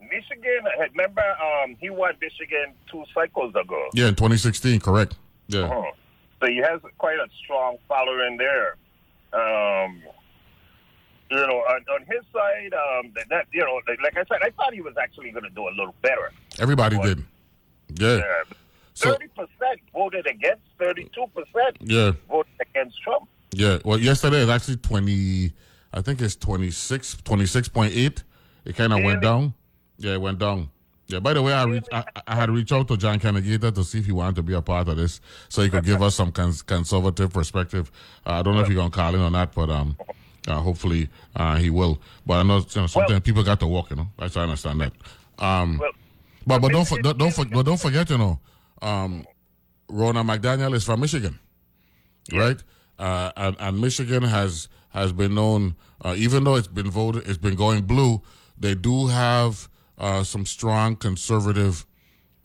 Michigan, 0.00 0.64
remember 0.90 1.22
um, 1.22 1.76
he 1.80 1.90
won 1.90 2.14
Michigan 2.20 2.74
two 2.90 3.04
cycles 3.14 3.54
ago. 3.54 3.88
Yeah, 3.94 4.08
in 4.08 4.14
2016, 4.14 4.80
correct. 4.80 5.16
Yeah. 5.48 5.60
Uh-huh. 5.60 5.90
So 6.40 6.46
he 6.48 6.58
has 6.58 6.80
quite 6.98 7.18
a 7.18 7.26
strong 7.42 7.78
following 7.88 8.36
there. 8.36 8.76
Um, 9.32 10.02
you 11.30 11.38
know, 11.38 11.56
on, 11.60 11.84
on 11.94 12.00
his 12.06 12.20
side, 12.32 12.72
um, 12.74 13.12
that, 13.14 13.28
that 13.30 13.46
you 13.52 13.60
know, 13.60 13.80
like, 14.02 14.16
I 14.16 14.24
said, 14.28 14.42
I 14.42 14.50
thought 14.50 14.74
he 14.74 14.82
was 14.82 14.94
actually 15.00 15.30
going 15.30 15.44
to 15.44 15.50
do 15.50 15.62
a 15.66 15.70
little 15.70 15.94
better. 16.02 16.30
Everybody 16.60 16.98
did. 16.98 17.24
Yeah. 17.98 18.16
Yeah. 18.16 18.22
Thirty 18.94 19.28
percent 19.28 19.80
voted 19.94 20.26
against. 20.26 20.62
Thirty-two 20.78 21.26
percent 21.34 21.76
Yeah. 21.80 22.12
voted 22.28 22.52
against 22.60 23.00
Trump. 23.02 23.28
Yeah. 23.52 23.78
Well, 23.84 23.98
yesterday 23.98 24.38
is 24.42 24.48
actually 24.50 24.76
20, 24.76 25.52
I 25.94 26.00
think 26.02 26.20
it's 26.20 26.36
26, 26.36 27.16
26.8. 27.16 28.22
It 28.64 28.76
kind 28.76 28.92
of 28.92 29.02
went 29.02 29.22
down. 29.22 29.54
Yeah, 29.98 30.14
it 30.14 30.20
went 30.20 30.38
down. 30.38 30.68
Yeah. 31.12 31.20
By 31.20 31.34
the 31.34 31.42
way, 31.42 31.52
I, 31.52 31.64
I, 31.92 32.04
I 32.26 32.34
had 32.34 32.50
reached 32.50 32.72
out 32.72 32.88
to 32.88 32.96
John 32.96 33.18
Kennedy 33.20 33.58
to 33.58 33.84
see 33.84 33.98
if 33.98 34.06
he 34.06 34.12
wanted 34.12 34.36
to 34.36 34.42
be 34.42 34.54
a 34.54 34.62
part 34.62 34.88
of 34.88 34.96
this, 34.96 35.20
so 35.48 35.62
he 35.62 35.68
could 35.68 35.84
give 35.84 36.02
us 36.02 36.14
some 36.14 36.32
cons- 36.32 36.62
conservative 36.62 37.32
perspective. 37.32 37.92
Uh, 38.26 38.32
I 38.32 38.42
don't 38.42 38.54
know 38.54 38.62
if 38.62 38.68
he's 38.68 38.76
gonna 38.76 38.90
call 38.90 39.14
in 39.14 39.20
or 39.20 39.30
not, 39.30 39.54
but 39.54 39.68
um, 39.70 39.96
uh, 40.48 40.60
hopefully 40.60 41.08
uh, 41.36 41.56
he 41.56 41.70
will. 41.70 42.00
But 42.26 42.34
I 42.40 42.42
know, 42.44 42.58
you 42.58 42.80
know 42.80 42.86
sometimes 42.86 43.10
Well- 43.10 43.20
people 43.20 43.42
got 43.42 43.60
to 43.60 43.66
walk. 43.66 43.90
You 43.90 43.96
know, 43.96 44.08
I 44.18 44.24
I 44.24 44.40
understand 44.42 44.80
that. 44.80 44.92
Um, 45.38 45.78
Well, 45.78 45.92
but 46.46 46.60
but 46.62 46.72
don't 46.72 46.88
for, 46.88 47.00
don't 47.00 47.18
don't, 47.18 47.32
for, 47.34 47.44
but 47.44 47.64
don't 47.66 47.80
forget, 47.80 48.08
you 48.10 48.18
know, 48.18 48.40
um, 48.80 49.26
Ronna 49.90 50.24
McDaniel 50.24 50.74
is 50.74 50.82
from 50.84 51.00
Michigan, 51.00 51.38
right? 52.32 52.60
Uh, 52.98 53.30
and, 53.36 53.56
and 53.60 53.80
Michigan 53.80 54.22
has 54.22 54.68
has 54.90 55.12
been 55.12 55.34
known, 55.34 55.74
uh, 56.04 56.14
even 56.16 56.44
though 56.44 56.56
it's 56.56 56.68
been 56.68 56.90
voted, 56.90 57.26
it's 57.28 57.38
been 57.38 57.54
going 57.54 57.82
blue. 57.82 58.22
They 58.58 58.74
do 58.74 59.06
have 59.08 59.68
uh, 60.02 60.24
some 60.24 60.44
strong 60.44 60.96
conservative, 60.96 61.86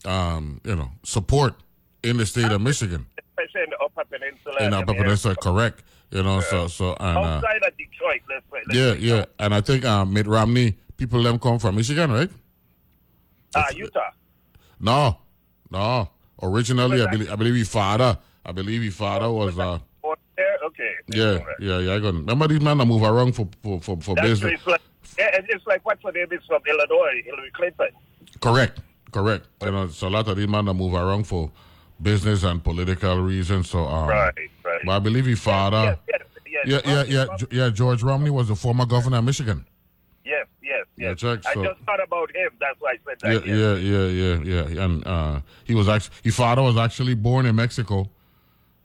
um, 0.06 0.62
you 0.64 0.76
know, 0.76 0.92
support 1.04 1.56
in 2.04 2.18
the 2.18 2.26
state 2.26 2.52
of 2.52 2.62
Michigan. 2.62 3.08
especially 3.18 3.64
in 3.64 3.70
the 3.72 3.78
Upper 3.84 4.06
Peninsula. 4.06 4.56
In 4.60 4.66
and 4.68 4.76
Upper 4.76 4.94
Peninsula, 4.94 5.36
correct? 5.36 5.84
You 6.12 6.24
know, 6.24 6.40
so 6.40 6.68
so 6.68 6.96
and 7.00 7.18
uh, 7.18 7.22
outside 7.22 7.62
of 7.64 7.76
Detroit. 7.76 8.22
Let's 8.30 8.46
say. 8.52 8.62
let's 8.68 9.02
yeah, 9.02 9.16
yeah, 9.16 9.26
and 9.40 9.54
I 9.54 9.60
think 9.62 9.84
uh, 9.84 10.06
Mitt 10.06 10.28
Romney, 10.28 10.78
people 10.96 11.22
them 11.22 11.40
come 11.40 11.60
from 11.60 11.76
Michigan, 11.76 12.12
right? 12.12 12.30
Ah, 13.56 13.66
Utah. 13.76 14.12
No, 14.80 15.18
no. 15.72 16.10
Originally, 16.42 17.02
I 17.02 17.10
believe 17.10 17.32
I 17.32 17.36
believe 17.36 17.56
his 17.56 17.70
father. 17.70 18.18
I 18.46 18.52
believe 18.54 18.84
his 18.84 18.96
father 18.96 19.30
was 19.32 19.58
uh 19.58 19.80
Okay. 20.66 20.94
yeah 21.08 21.40
yeah 21.60 21.80
yeah. 21.80 21.96
I 21.96 22.00
got 22.00 22.14
remember 22.14 22.48
these 22.48 22.62
men 22.62 22.78
that 22.78 22.86
move 22.86 23.02
around 23.02 23.34
for 23.34 23.48
for 23.64 23.82
for, 23.82 24.00
for 24.00 24.16
business. 24.16 24.62
Yeah, 25.18 25.40
it's 25.50 25.66
like 25.68 25.86
what's 25.86 26.04
her 26.04 26.12
name 26.12 26.28
is 26.32 26.42
from 26.48 26.62
Illinois, 26.68 27.22
Hillary 27.26 27.52
Clinton. 27.54 27.90
Correct, 28.42 28.80
correct. 29.12 29.48
You 29.64 29.72
know, 29.72 29.88
so 29.88 30.08
a 30.08 30.10
lot 30.10 30.28
of 30.28 30.38
these 30.38 30.48
men 30.48 30.66
that 30.66 30.74
move 30.74 30.94
around 30.94 31.26
for 31.28 31.52
business 32.02 32.44
and 32.44 32.64
political 32.64 33.20
reasons. 33.22 33.70
So 33.70 33.86
um, 33.86 34.08
Right, 34.10 34.34
right. 34.64 34.82
But 34.86 34.92
I 34.92 35.00
believe 35.00 35.26
his 35.26 35.40
father. 35.40 35.98
yes, 36.08 36.22
yes, 36.22 36.22
Yeah, 36.46 36.62
yes. 36.64 36.82
yeah, 36.86 37.04
yeah, 37.04 37.26
Romney- 37.26 37.48
yeah. 37.52 37.70
George 37.70 38.04
Romney 38.04 38.30
was 38.30 38.48
the 38.50 38.56
former 38.56 38.86
governor 38.86 39.18
of 39.18 39.24
Michigan. 39.24 39.66
Yes, 40.26 40.46
yes, 40.62 40.86
Yeah, 40.98 41.10
yes. 41.10 41.20
check, 41.20 41.40
I 41.46 41.54
just 41.64 41.80
thought 41.86 42.04
about 42.04 42.36
him. 42.36 42.50
That's 42.60 42.80
why 42.80 42.92
I 42.92 42.98
said 43.08 43.18
Yeah, 43.24 43.40
that. 43.40 43.48
yes. 43.48 43.82
yeah, 43.82 44.06
yeah, 44.08 44.64
yeah, 44.66 44.68
yeah. 44.76 44.84
And 44.86 45.08
uh, 45.08 45.40
he 45.64 45.74
was 45.74 45.88
actually 45.88 46.16
his 46.24 46.36
father 46.36 46.62
was 46.62 46.78
actually 46.78 47.16
born 47.16 47.46
in 47.46 47.56
Mexico, 47.56 48.10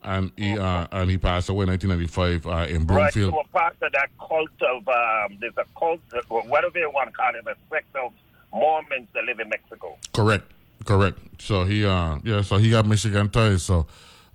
and 0.04 0.32
he 0.37 0.59
uh, 0.59 0.87
and 0.92 1.11
he 1.11 1.18
passed 1.18 1.49
away 1.49 1.64
in 1.64 1.71
1995 1.71 2.47
uh, 2.47 2.66
in 2.68 2.87
Right, 2.87 3.12
Bloomfield. 3.12 3.32
so 3.35 3.40
a 3.40 3.49
part 3.49 3.76
of 3.82 3.92
that 3.92 4.09
cult 4.18 4.50
of, 4.62 4.88
um, 4.88 5.38
there's 5.40 5.54
a 5.56 5.64
cult, 5.78 6.00
whatever 6.49 6.78
you 6.78 6.90
want 6.90 7.09
to 7.11 7.12
call 7.14 7.30
it, 7.35 7.44
a 7.47 7.54
sect 7.71 7.94
of 7.97 8.12
Mormons 8.52 9.09
that 9.14 9.25
live 9.25 9.40
in 9.40 9.49
Mexico. 9.49 9.97
Correct, 10.12 10.44
correct. 10.85 11.18
So 11.38 11.64
he, 11.64 11.85
uh, 11.85 12.18
yeah, 12.25 12.42
so 12.42 12.56
he 12.59 12.71
got 12.71 12.87
Michigan 12.87 13.28
ties. 13.30 13.62
So, 13.62 13.87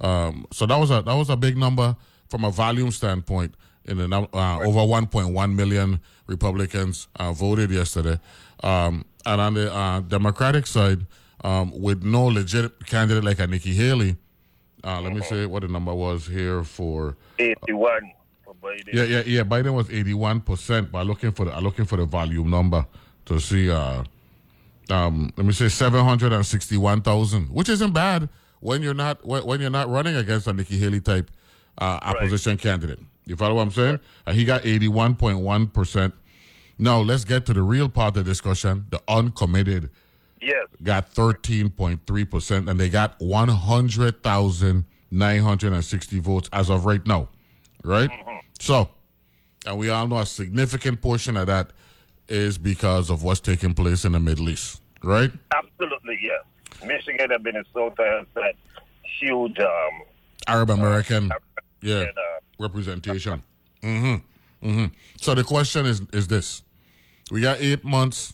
um, 0.01 0.45
so 0.51 0.65
that 0.65 0.77
was 0.77 0.89
a 0.91 1.01
that 1.01 1.13
was 1.15 1.29
a 1.29 1.37
big 1.37 1.57
number 1.57 1.95
from 2.29 2.43
a 2.45 2.51
volume 2.51 2.91
standpoint. 2.91 3.53
In 3.85 3.97
the 3.97 4.03
uh, 4.33 4.59
over 4.59 4.79
1.1 4.79 5.55
million 5.55 6.01
Republicans 6.27 7.07
uh, 7.15 7.31
voted 7.31 7.71
yesterday, 7.71 8.19
um, 8.61 9.05
and 9.25 9.39
on 9.39 9.53
the 9.53 9.73
uh, 9.73 10.01
Democratic 10.01 10.67
side, 10.67 11.05
um, 11.45 11.71
with 11.79 12.03
no 12.03 12.25
legit 12.25 12.85
candidate 12.85 13.23
like 13.23 13.39
a 13.39 13.47
Nikki 13.47 13.73
Haley. 13.73 14.17
Uh, 14.87 15.01
let 15.01 15.13
me 15.13 15.21
say 15.21 15.45
what 15.45 15.63
the 15.63 15.67
number 15.67 15.93
was 15.93 16.25
here 16.25 16.63
for 16.63 17.17
81 17.39 18.13
for 18.45 18.53
Biden. 18.53 18.93
yeah, 18.93 19.03
yeah, 19.03 19.23
yeah. 19.25 19.43
Biden 19.43 19.73
was 19.73 19.91
eighty-one 19.91 20.39
percent. 20.39 20.93
But 20.93 20.99
I'm 20.99 21.07
looking 21.07 21.33
for 21.33 21.43
the 21.43 21.53
I'm 21.53 21.61
looking 21.63 21.83
for 21.83 21.97
the 21.97 22.05
volume 22.05 22.49
number 22.49 22.85
to 23.25 23.37
see. 23.41 23.69
Uh, 23.69 24.03
um, 24.89 25.33
let 25.35 25.45
me 25.45 25.51
say 25.51 25.67
seven 25.67 26.05
hundred 26.05 26.31
and 26.31 26.45
sixty-one 26.45 27.01
thousand, 27.01 27.47
which 27.49 27.67
isn't 27.67 27.91
bad 27.91 28.29
when 28.61 28.81
you're 28.81 28.93
not 28.93 29.25
when, 29.25 29.59
you're 29.59 29.69
not 29.69 29.89
running 29.89 30.15
against 30.15 30.47
a 30.47 30.53
Nikki 30.53 30.77
Haley 30.77 31.01
type 31.01 31.29
uh, 31.79 31.99
opposition 32.01 32.55
candidate. 32.55 32.99
You 33.25 33.35
follow 33.35 33.55
what 33.55 33.63
I'm 33.63 33.71
saying? 33.71 33.99
Uh, 34.25 34.31
he 34.31 34.45
got 34.45 34.65
eighty-one 34.65 35.15
point 35.15 35.39
one 35.39 35.67
percent. 35.67 36.13
Now 36.79 37.01
let's 37.01 37.25
get 37.25 37.45
to 37.47 37.53
the 37.53 37.61
real 37.61 37.89
part 37.89 38.15
of 38.15 38.23
the 38.23 38.31
discussion. 38.31 38.85
The 38.89 39.01
uncommitted 39.09 39.89
Yes. 40.41 40.67
got 40.83 41.11
13.3%, 41.13 42.69
and 42.69 42.79
they 42.79 42.89
got 42.89 43.19
100,960 43.19 46.19
votes 46.19 46.49
as 46.53 46.69
of 46.69 46.85
right 46.85 47.05
now, 47.05 47.27
right? 47.83 48.09
So, 48.59 48.89
and 49.65 49.77
we 49.77 49.89
all 49.89 50.07
know 50.07 50.19
a 50.19 50.25
significant 50.25 51.01
portion 51.01 51.37
of 51.37 51.47
that 51.47 51.71
is 52.27 52.57
because 52.57 53.09
of 53.09 53.23
what's 53.23 53.39
taking 53.39 53.73
place 53.73 54.05
in 54.05 54.11
the 54.13 54.19
Middle 54.19 54.49
East, 54.49 54.81
right? 55.03 55.31
Absolutely, 55.55 56.19
yes. 56.21 56.43
Michigan 56.85 57.31
and 57.31 57.43
Minnesota 57.43 58.03
has 58.17 58.25
that 58.35 58.53
huge, 59.19 59.57
um, 59.59 60.01
Arab 60.47 60.69
American, 60.69 61.31
yeah, 61.81 62.01
and, 62.01 62.09
uh, 62.09 62.39
representation. 62.59 63.41
hmm 63.81 64.15
hmm 64.61 64.85
So 65.19 65.33
the 65.35 65.43
question 65.43 65.85
is 65.85 66.01
is 66.13 66.27
this: 66.27 66.63
We 67.31 67.41
got 67.41 67.57
eight 67.59 67.83
months, 67.83 68.33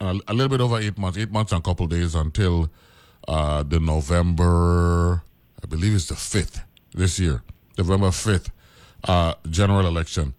a 0.00 0.32
little 0.32 0.48
bit 0.48 0.60
over 0.60 0.78
eight 0.78 0.96
months, 0.98 1.18
eight 1.18 1.30
months 1.30 1.52
and 1.52 1.60
a 1.60 1.62
couple 1.62 1.86
days 1.86 2.14
until 2.14 2.70
uh, 3.28 3.62
the 3.62 3.78
November, 3.80 5.22
I 5.62 5.66
believe 5.66 5.94
it's 5.94 6.06
the 6.08 6.16
fifth 6.16 6.62
this 6.94 7.18
year, 7.18 7.42
November 7.76 8.10
fifth, 8.10 8.50
uh, 9.04 9.34
general 9.48 9.86
election. 9.86 10.34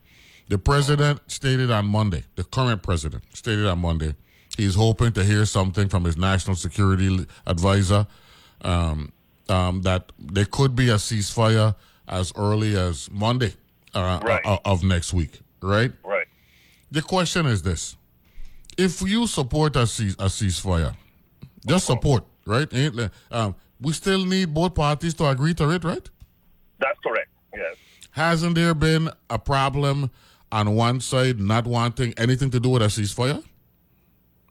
The 0.49 0.57
president 0.57 1.21
stated 1.27 1.71
on 1.71 1.85
Monday, 1.85 2.23
the 2.35 2.43
current 2.43 2.83
president 2.83 3.23
stated 3.33 3.65
on 3.67 3.79
Monday, 3.79 4.15
he's 4.57 4.75
hoping 4.75 5.11
to 5.13 5.23
hear 5.23 5.45
something 5.45 5.87
from 5.87 6.03
his 6.05 6.17
national 6.17 6.55
security 6.55 7.25
advisor 7.47 8.05
um, 8.63 9.11
um, 9.47 9.81
that 9.83 10.11
there 10.19 10.45
could 10.45 10.75
be 10.75 10.89
a 10.89 10.95
ceasefire 10.95 11.75
as 12.07 12.33
early 12.35 12.75
as 12.75 13.09
Monday 13.11 13.53
uh, 13.93 14.19
Right. 14.23 14.41
of 14.65 14.83
next 14.83 15.13
week, 15.13 15.39
right? 15.61 15.91
right. 16.03 16.27
The 16.91 17.01
question 17.01 17.45
is 17.45 17.61
this: 17.61 17.95
If 18.77 19.01
you 19.01 19.27
support 19.27 19.75
a, 19.75 19.85
cease, 19.85 20.13
a 20.13 20.25
ceasefire, 20.25 20.95
just 21.65 21.85
support, 21.85 22.23
right? 22.45 22.67
Um, 23.29 23.55
we 23.79 23.93
still 23.93 24.25
need 24.25 24.53
both 24.53 24.75
parties 24.75 25.13
to 25.15 25.27
agree 25.27 25.53
to 25.55 25.69
it, 25.71 25.83
right? 25.83 26.09
That's 26.79 26.99
correct. 27.05 27.29
Yes. 27.55 27.75
Hasn't 28.11 28.55
there 28.55 28.73
been 28.73 29.09
a 29.29 29.39
problem 29.39 30.11
on 30.51 30.75
one 30.75 30.99
side 30.99 31.39
not 31.39 31.65
wanting 31.65 32.13
anything 32.17 32.49
to 32.51 32.59
do 32.59 32.69
with 32.69 32.81
a 32.81 32.85
ceasefire? 32.85 33.43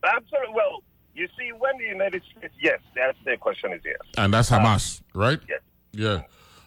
Absolutely. 0.03 0.55
Well, 0.55 0.83
you 1.15 1.29
see, 1.39 1.53
when 1.53 1.77
the 1.79 1.85
United 1.85 2.23
States, 2.37 2.55
yes, 2.61 2.81
that's 2.95 3.19
the 3.25 3.37
question 3.37 3.73
is 3.73 3.81
yes. 3.85 3.99
And 4.17 4.33
that's 4.33 4.51
Hamas, 4.51 5.03
right? 5.15 5.41
Yes. 5.49 5.61
Yeah. 5.93 6.23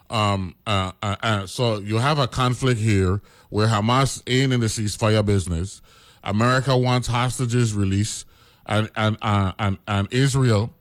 Um, 0.10 0.56
uh, 0.68 0.92
uh, 1.02 1.16
uh, 1.24 1.48
so 1.48 1.80
you 1.80 1.98
have 1.98 2.20
a 2.20 2.28
conflict 2.28 2.80
here 2.80 3.22
where 3.50 3.68
Hamas 3.68 4.22
ain't 4.28 4.54
in 4.54 4.60
the 4.60 4.68
ceasefire 4.68 5.26
business. 5.26 5.82
America 6.24 6.75
wants 6.77 7.08
hostages 7.08 7.74
released, 7.74 8.25
and 8.65 8.89
and 8.96 9.18
uh, 9.22 9.51
and 9.60 9.77
and 9.88 10.08
Israel 10.12 10.74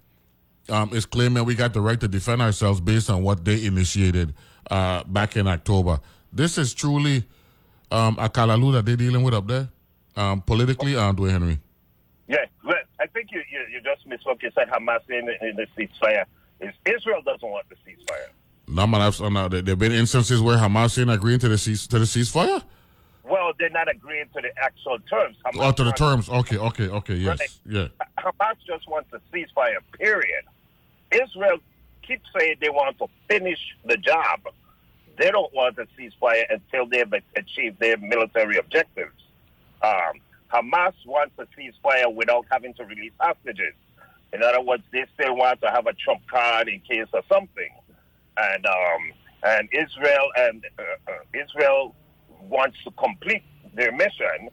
um, 0.69 0.91
is 0.93 1.07
claiming 1.07 1.45
we 1.45 1.55
got 1.55 1.75
the 1.75 1.81
right 1.81 2.01
to 2.01 2.09
defend 2.09 2.43
ourselves 2.43 2.81
based 2.81 3.11
on 3.11 3.23
what 3.23 3.45
they 3.45 3.65
initiated 3.65 4.35
uh, 4.71 5.05
back 5.05 5.37
in 5.37 5.47
October. 5.47 6.01
This 6.33 6.59
is 6.59 6.73
truly 6.75 7.25
um, 7.91 8.17
a 8.19 8.29
kalalu 8.29 8.73
that 8.73 8.87
they're 8.87 8.97
dealing 8.97 9.23
with 9.23 9.35
up 9.35 9.47
there, 9.47 9.69
um, 10.17 10.41
politically, 10.43 10.97
uh, 10.97 11.13
Dwayne 11.13 11.31
Henry. 11.31 11.61
Yeah, 12.29 12.45
well, 12.65 12.77
I 13.01 13.07
think 13.09 13.31
you, 13.33 13.43
you, 13.51 13.67
you 13.73 13.81
just 13.81 14.09
misspoke. 14.09 14.43
You 14.43 14.51
said 14.55 14.69
Hamas 14.69 15.01
in, 15.11 15.29
in 15.47 15.57
the 15.57 15.67
ceasefire. 15.77 16.25
Is 16.61 16.73
Israel 16.87 17.21
doesn't 17.25 17.49
want 17.49 17.67
the 17.69 17.75
ceasefire. 17.75 18.31
No, 18.69 18.87
man, 18.87 19.03
I've, 19.03 19.21
no, 19.21 19.49
there 19.49 19.63
have 19.63 19.79
been 19.79 19.93
instances 19.93 20.41
where 20.41 20.57
Hamas 20.57 20.99
ain't 20.99 21.11
agreeing 21.11 21.41
to 21.41 21.49
the 21.49 21.59
cease, 21.59 21.87
to 21.89 21.99
the 21.99 22.05
ceasefire. 22.05 22.63
Well, 23.33 23.53
they're 23.59 23.71
not 23.71 23.89
agreeing 23.89 24.27
to 24.35 24.43
the 24.43 24.51
actual 24.63 24.99
terms. 25.09 25.39
Hamas 25.47 25.67
Oh, 25.67 25.73
to 25.73 25.85
the 25.85 25.93
terms. 25.93 26.29
Okay, 26.29 26.59
okay, 26.59 26.89
okay. 26.89 27.15
Yes, 27.15 27.41
Right. 27.41 27.51
yeah. 27.65 27.89
Hamas 28.19 28.57
just 28.67 28.87
wants 28.87 29.09
a 29.15 29.21
ceasefire, 29.35 29.79
period. 29.99 30.45
Israel 31.11 31.57
keeps 32.07 32.29
saying 32.39 32.57
they 32.61 32.69
want 32.69 32.99
to 32.99 33.07
finish 33.31 33.59
the 33.87 33.97
job. 33.97 34.41
They 35.17 35.31
don't 35.31 35.51
want 35.55 35.79
a 35.79 35.87
ceasefire 35.99 36.45
until 36.51 36.85
they've 36.85 37.11
achieved 37.35 37.81
their 37.81 37.97
military 37.97 38.59
objectives. 38.59 39.17
Um, 39.83 40.21
Hamas 40.53 40.93
wants 41.07 41.33
a 41.39 41.47
ceasefire 41.59 42.13
without 42.15 42.45
having 42.51 42.75
to 42.75 42.85
release 42.85 43.13
hostages. 43.19 43.73
In 44.35 44.43
other 44.43 44.61
words, 44.61 44.83
they 44.93 45.07
still 45.15 45.37
want 45.37 45.63
to 45.63 45.71
have 45.71 45.87
a 45.87 45.95
trump 45.95 46.21
card 46.31 46.69
in 46.69 46.81
case 46.81 47.09
of 47.15 47.25
something. 47.33 47.73
And 48.37 48.67
um, 48.67 49.13
and 49.43 49.71
Israel 49.73 50.29
and 50.37 50.67
uh, 50.79 50.83
uh, 51.11 51.43
Israel 51.43 51.95
wants 52.49 52.77
to 52.85 52.91
complete 52.93 53.43
their 53.75 53.93
mission 53.93 54.51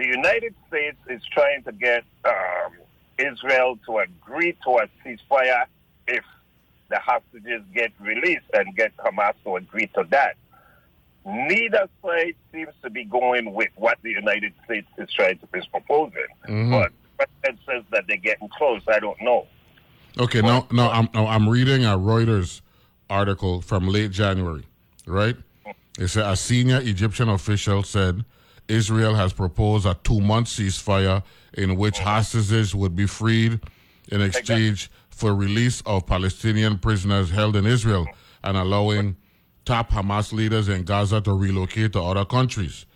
the 0.00 0.06
United 0.06 0.54
States 0.68 0.96
is 1.08 1.20
trying 1.30 1.62
to 1.64 1.72
get 1.72 2.04
um, 2.24 2.72
Israel 3.18 3.78
to 3.86 3.98
agree 3.98 4.56
to 4.64 4.70
a 4.78 4.88
ceasefire 5.04 5.64
if 6.08 6.24
the 6.88 6.98
hostages 6.98 7.62
get 7.74 7.92
released 8.00 8.46
and 8.54 8.74
get 8.74 8.96
Hamas 8.96 9.34
to 9.44 9.56
agree 9.56 9.88
to 9.88 10.04
that. 10.10 10.36
Neither 11.26 11.86
side 12.02 12.34
seems 12.50 12.72
to 12.82 12.88
be 12.88 13.04
going 13.04 13.52
with 13.52 13.68
what 13.76 13.98
the 14.02 14.10
United 14.10 14.54
States 14.64 14.88
is 14.96 15.12
trying 15.12 15.38
to 15.38 15.58
is 15.58 15.66
proposing. 15.66 16.26
But 16.70 16.92
the 17.18 17.26
president 17.26 17.60
says 17.66 17.84
that 17.90 18.04
they're 18.08 18.16
getting 18.16 18.48
close. 18.48 18.80
I 18.88 19.00
don't 19.00 19.20
know. 19.20 19.46
Okay, 20.18 20.40
no, 20.40 20.66
no, 20.72 20.88
I'm 20.88 21.08
no, 21.12 21.26
I'm 21.26 21.46
reading 21.46 21.84
a 21.84 21.98
Reuters 21.98 22.62
article 23.10 23.60
from 23.60 23.86
late 23.86 24.12
January, 24.12 24.64
right? 25.06 25.36
It 25.98 26.08
said 26.08 26.26
a 26.26 26.36
senior 26.36 26.80
Egyptian 26.80 27.28
official 27.28 27.82
said 27.82 28.24
Israel 28.68 29.14
has 29.14 29.32
proposed 29.32 29.86
a 29.86 29.98
two-month 30.04 30.46
ceasefire 30.48 31.22
in 31.54 31.76
which 31.76 31.98
hostages 31.98 32.74
would 32.74 32.94
be 32.94 33.06
freed 33.06 33.60
in 34.08 34.22
exchange 34.22 34.90
for 35.10 35.34
release 35.34 35.82
of 35.82 36.06
Palestinian 36.06 36.78
prisoners 36.78 37.30
held 37.30 37.56
in 37.56 37.66
Israel 37.66 38.06
and 38.42 38.56
allowing 38.56 39.16
top 39.64 39.90
Hamas 39.90 40.32
leaders 40.32 40.68
in 40.68 40.84
Gaza 40.84 41.20
to 41.20 41.32
relocate 41.32 41.92
to 41.92 42.00
other 42.00 42.24
countries, 42.24 42.86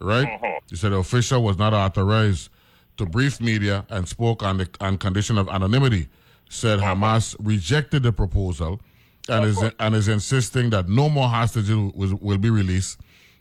right? 0.00 0.62
He 0.70 0.76
said 0.76 0.92
the 0.92 0.96
official 0.96 1.42
was 1.42 1.58
not 1.58 1.74
authorized 1.74 2.48
to 2.96 3.06
brief 3.06 3.40
media 3.40 3.84
and 3.90 4.08
spoke 4.08 4.42
on 4.42 4.58
the 4.58 4.68
on 4.80 4.98
condition 4.98 5.36
of 5.36 5.48
anonymity. 5.48 6.08
Said 6.48 6.78
Hamas 6.78 7.34
rejected 7.38 8.04
the 8.04 8.12
proposal 8.12 8.80
and 9.28 9.44
is 9.46 9.62
and 9.78 9.94
is 9.94 10.08
insisting 10.08 10.70
that 10.70 10.88
no 10.88 11.08
more 11.08 11.28
hostages 11.28 11.70
will, 11.70 12.18
will 12.20 12.38
be 12.38 12.50
released 12.50 13.00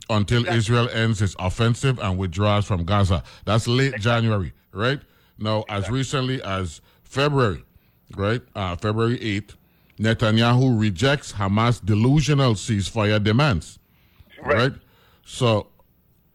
until 0.09 0.45
Israel 0.47 0.89
ends 0.89 1.21
its 1.21 1.35
offensive 1.39 1.99
and 1.99 2.17
withdraws 2.17 2.65
from 2.65 2.83
Gaza. 2.85 3.23
That's 3.45 3.67
late 3.67 3.95
January, 3.99 4.53
right? 4.73 4.99
Now, 5.37 5.63
as 5.69 5.89
recently 5.89 6.41
as 6.43 6.81
February, 7.03 7.63
right? 8.15 8.41
Uh, 8.55 8.75
February 8.75 9.17
8th, 9.17 9.55
Netanyahu 9.99 10.79
rejects 10.79 11.33
Hamas 11.33 11.83
delusional 11.83 12.53
ceasefire 12.55 13.23
demands, 13.23 13.79
Right. 14.43 14.55
right? 14.57 14.73
So 15.25 15.67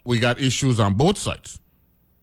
we 0.04 0.18
got 0.18 0.40
issues 0.40 0.80
on 0.80 0.94
both 0.94 1.18
sides. 1.18 1.60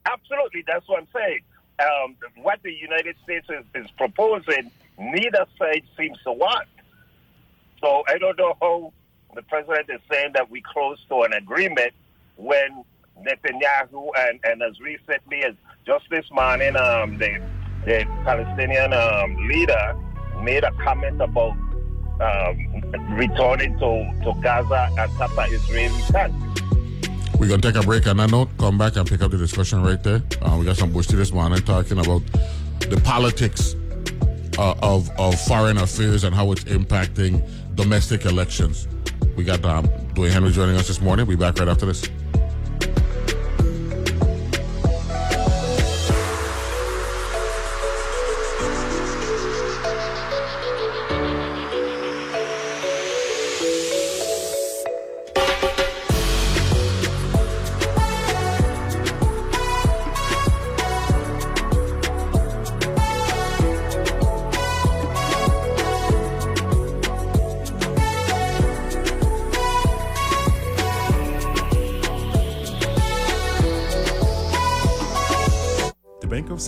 Absolutely, 0.05 0.63
that's 0.67 0.87
what 0.87 0.99
I'm 1.01 1.07
saying. 1.15 1.39
Um, 1.79 2.15
what 2.43 2.59
the 2.63 2.71
United 2.73 3.15
States 3.23 3.47
is, 3.49 3.65
is 3.83 3.91
proposing, 3.97 4.71
neither 4.97 5.45
side 5.59 5.83
seems 5.97 6.17
to 6.23 6.31
want. 6.31 6.67
So 7.85 8.03
I 8.07 8.17
don't 8.17 8.35
know 8.39 8.57
how 8.59 8.91
the 9.35 9.43
president 9.43 9.91
is 9.91 10.01
saying 10.11 10.31
that 10.33 10.49
we 10.49 10.63
close 10.63 10.97
to 11.07 11.21
an 11.21 11.33
agreement 11.33 11.93
when 12.35 12.83
Netanyahu 13.21 14.09
and, 14.17 14.39
and 14.43 14.63
as 14.63 14.79
recently 14.81 15.43
as 15.43 15.53
just 15.85 16.05
this 16.09 16.25
morning, 16.31 16.75
um, 16.75 17.19
the, 17.19 17.39
the 17.85 18.03
Palestinian 18.23 18.91
um, 18.91 19.35
leader 19.47 19.95
made 20.41 20.63
a 20.63 20.71
comment 20.83 21.21
about 21.21 21.51
um, 22.21 22.81
returning 23.11 23.77
to, 23.77 24.23
to 24.23 24.33
Gaza 24.41 24.89
and 24.97 25.21
of 25.21 25.37
Israeli 25.53 26.01
tanks. 26.07 26.61
We're 27.37 27.49
going 27.49 27.61
to 27.61 27.71
take 27.71 27.79
a 27.79 27.85
break 27.85 28.07
on 28.07 28.17
that 28.17 28.31
note, 28.31 28.49
come 28.57 28.79
back 28.79 28.95
and 28.95 29.07
pick 29.07 29.21
up 29.21 29.29
the 29.29 29.37
discussion 29.37 29.83
right 29.83 30.01
there. 30.01 30.23
Uh, 30.41 30.57
we 30.57 30.65
got 30.65 30.77
some 30.77 30.91
Bush 30.91 31.05
this 31.05 31.31
morning 31.31 31.61
talking 31.61 31.99
about 31.99 32.23
the 32.79 32.99
politics 33.03 33.75
uh, 34.57 34.73
of, 34.81 35.11
of 35.19 35.39
foreign 35.41 35.77
affairs 35.77 36.23
and 36.23 36.33
how 36.33 36.51
it's 36.51 36.63
impacting 36.63 37.47
domestic 37.75 38.25
elections. 38.25 38.87
We 39.35 39.43
got 39.43 39.63
um, 39.65 39.85
Dwayne 40.15 40.31
Henry 40.31 40.51
joining 40.51 40.75
us 40.75 40.87
this 40.87 41.01
morning. 41.01 41.27
We'll 41.27 41.37
be 41.37 41.41
back 41.41 41.59
right 41.59 41.67
after 41.67 41.85
this. 41.85 42.09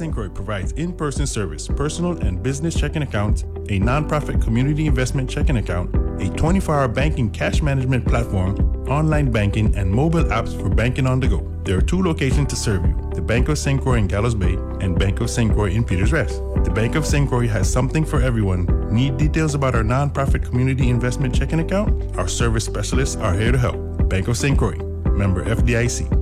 St. 0.07 0.15
Croix 0.15 0.29
provides 0.29 0.71
in 0.73 0.93
person 0.93 1.27
service, 1.27 1.67
personal 1.67 2.17
and 2.19 2.41
business 2.41 2.73
checking 2.73 3.01
accounts, 3.01 3.41
a 3.41 3.77
nonprofit 3.77 4.41
community 4.41 4.87
investment 4.87 5.29
checking 5.29 5.57
account, 5.57 5.93
a 6.21 6.29
24 6.29 6.75
hour 6.75 6.87
banking 6.87 7.29
cash 7.29 7.61
management 7.61 8.07
platform, 8.07 8.55
online 8.87 9.29
banking, 9.29 9.75
and 9.75 9.91
mobile 9.91 10.23
apps 10.23 10.57
for 10.57 10.69
banking 10.69 11.05
on 11.05 11.19
the 11.19 11.27
go. 11.27 11.45
There 11.65 11.77
are 11.77 11.81
two 11.81 12.01
locations 12.01 12.47
to 12.47 12.55
serve 12.55 12.85
you 12.85 12.95
the 13.15 13.21
Bank 13.21 13.49
of 13.49 13.57
St. 13.57 13.81
Croix 13.81 13.95
in 13.95 14.07
Gallows 14.07 14.33
Bay 14.33 14.53
and 14.79 14.97
Bank 14.97 15.19
of 15.19 15.29
St. 15.29 15.51
Croix 15.51 15.71
in 15.71 15.83
Peters 15.83 16.13
Rest. 16.13 16.41
The 16.63 16.71
Bank 16.73 16.95
of 16.95 17.05
St. 17.05 17.27
Croix 17.27 17.49
has 17.49 17.69
something 17.69 18.05
for 18.05 18.21
everyone. 18.21 18.65
Need 18.89 19.17
details 19.17 19.55
about 19.55 19.75
our 19.75 19.83
nonprofit 19.83 20.45
community 20.45 20.89
investment 20.89 21.35
checking 21.35 21.59
account? 21.59 22.15
Our 22.15 22.29
service 22.29 22.63
specialists 22.63 23.17
are 23.17 23.33
here 23.33 23.51
to 23.51 23.57
help. 23.57 24.07
Bank 24.07 24.29
of 24.29 24.37
St. 24.37 24.57
Croix, 24.57 24.77
member 25.11 25.43
FDIC. 25.43 26.16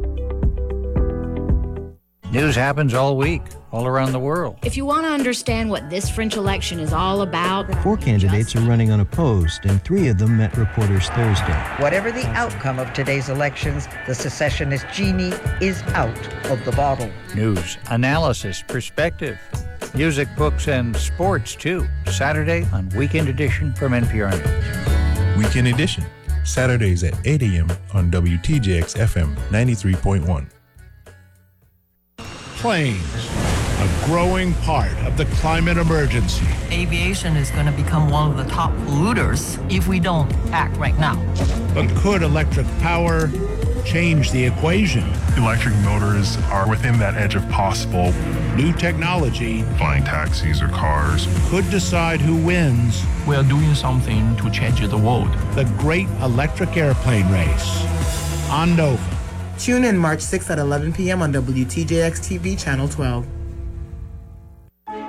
News 2.35 2.53
happens 2.53 2.93
all 2.93 3.15
week, 3.15 3.41
all 3.71 3.87
around 3.87 4.11
the 4.11 4.19
world. 4.19 4.57
If 4.61 4.75
you 4.75 4.85
want 4.85 5.05
to 5.05 5.09
understand 5.09 5.69
what 5.69 5.89
this 5.89 6.09
French 6.09 6.35
election 6.35 6.81
is 6.81 6.91
all 6.91 7.21
about, 7.21 7.73
Four 7.81 7.95
candidates 7.95 8.53
are 8.57 8.59
running 8.59 8.91
unopposed, 8.91 9.65
and 9.65 9.81
three 9.85 10.09
of 10.09 10.17
them 10.17 10.35
met 10.35 10.57
reporters 10.57 11.07
Thursday. 11.11 11.53
Whatever 11.79 12.11
the 12.11 12.27
outcome 12.31 12.77
of 12.77 12.91
today's 12.91 13.29
elections, 13.29 13.87
the 14.05 14.13
secessionist 14.13 14.85
genie 14.91 15.31
is 15.61 15.81
out 15.93 16.09
of 16.47 16.65
the 16.65 16.73
bottle. 16.73 17.09
News, 17.35 17.77
analysis, 17.89 18.61
perspective, 18.67 19.39
music, 19.93 20.27
books, 20.35 20.67
and 20.67 20.93
sports, 20.97 21.55
too. 21.55 21.87
Saturday 22.11 22.67
on 22.73 22.89
Weekend 22.97 23.29
Edition 23.29 23.73
from 23.75 23.93
NPR 23.93 24.33
News. 24.33 25.37
Weekend 25.37 25.69
Edition, 25.69 26.03
Saturdays 26.43 27.01
at 27.05 27.15
8 27.25 27.43
a.m. 27.43 27.71
on 27.93 28.11
WTJX 28.11 28.97
FM 28.97 29.33
93.1. 29.51 30.49
Planes, 32.65 33.29
a 33.79 34.05
growing 34.07 34.51
part 34.63 34.91
of 35.05 35.17
the 35.17 35.25
climate 35.35 35.77
emergency. 35.77 36.47
Aviation 36.71 37.37
is 37.37 37.51
going 37.51 37.67
to 37.67 37.71
become 37.71 38.09
one 38.09 38.31
of 38.31 38.37
the 38.37 38.51
top 38.51 38.71
polluters 38.87 39.59
if 39.71 39.87
we 39.87 39.99
don't 39.99 40.33
act 40.47 40.75
right 40.77 40.97
now. 40.97 41.13
But 41.75 41.87
could 41.97 42.23
electric 42.23 42.65
power 42.79 43.29
change 43.85 44.31
the 44.31 44.43
equation? 44.43 45.03
Electric 45.37 45.75
motors 45.83 46.37
are 46.45 46.67
within 46.67 46.97
that 46.97 47.13
edge 47.13 47.35
of 47.35 47.47
possible. 47.49 48.11
New 48.55 48.73
technology, 48.73 49.61
flying 49.77 50.03
taxis 50.03 50.59
or 50.59 50.69
cars, 50.69 51.27
could 51.49 51.69
decide 51.69 52.19
who 52.19 52.35
wins. 52.35 53.05
We 53.27 53.35
are 53.35 53.43
doing 53.43 53.75
something 53.75 54.35
to 54.37 54.49
change 54.49 54.79
the 54.79 54.97
world. 54.97 55.31
The 55.53 55.65
great 55.77 56.07
electric 56.23 56.75
airplane 56.75 57.29
race 57.31 57.85
on 58.49 58.75
Nova. 58.75 59.14
Tune 59.57 59.85
in 59.85 59.97
March 59.97 60.19
6th 60.19 60.49
at 60.49 60.59
11 60.59 60.91
p.m. 60.91 61.21
on 61.21 61.31
WTJX 61.31 62.19
TV, 62.19 62.61
Channel 62.61 62.89
12. 62.89 63.25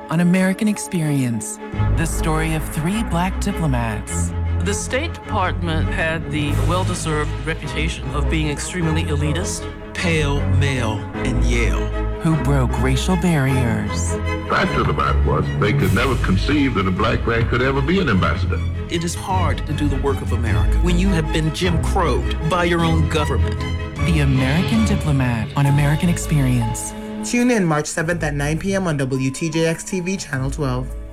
On 0.08 0.20
American 0.20 0.68
Experience, 0.68 1.58
the 1.96 2.06
story 2.06 2.54
of 2.54 2.62
three 2.72 3.02
black 3.04 3.40
diplomats. 3.40 4.30
The 4.60 4.72
State 4.72 5.12
Department 5.14 5.88
had 5.88 6.30
the 6.30 6.52
well 6.68 6.84
deserved 6.84 7.30
reputation 7.44 8.08
of 8.10 8.30
being 8.30 8.48
extremely 8.48 9.02
elitist, 9.04 9.68
pale, 9.94 10.40
male, 10.58 10.98
and 11.26 11.44
Yale. 11.44 11.84
Who 12.20 12.40
broke 12.44 12.70
racial 12.80 13.16
barriers. 13.16 14.12
Fact 14.48 14.78
of 14.78 14.86
the 14.86 14.92
matter 14.92 15.20
was, 15.28 15.44
they 15.58 15.72
could 15.72 15.92
never 15.92 16.14
conceive 16.24 16.74
that 16.74 16.86
a 16.86 16.92
black 16.92 17.26
man 17.26 17.48
could 17.48 17.62
ever 17.62 17.82
be 17.82 17.98
an 17.98 18.08
ambassador. 18.08 18.60
It 18.90 19.02
is 19.02 19.14
hard 19.14 19.66
to 19.66 19.72
do 19.72 19.88
the 19.88 20.00
work 20.02 20.22
of 20.22 20.32
America 20.32 20.76
when 20.78 21.00
you 21.00 21.08
have 21.08 21.32
been 21.32 21.52
Jim 21.52 21.82
Crowed 21.82 22.48
by 22.48 22.64
your 22.64 22.84
own 22.84 23.08
government. 23.08 23.85
The 24.06 24.20
American 24.20 24.84
Diplomat 24.84 25.48
on 25.56 25.66
American 25.66 26.08
Experience. 26.08 26.92
Tune 27.28 27.50
in 27.50 27.64
March 27.64 27.86
7th 27.86 28.22
at 28.22 28.34
9 28.34 28.56
p.m. 28.60 28.86
on 28.86 28.96
WTJX 28.96 29.82
TV, 29.82 30.16
Channel 30.16 30.48
12. 30.48 31.05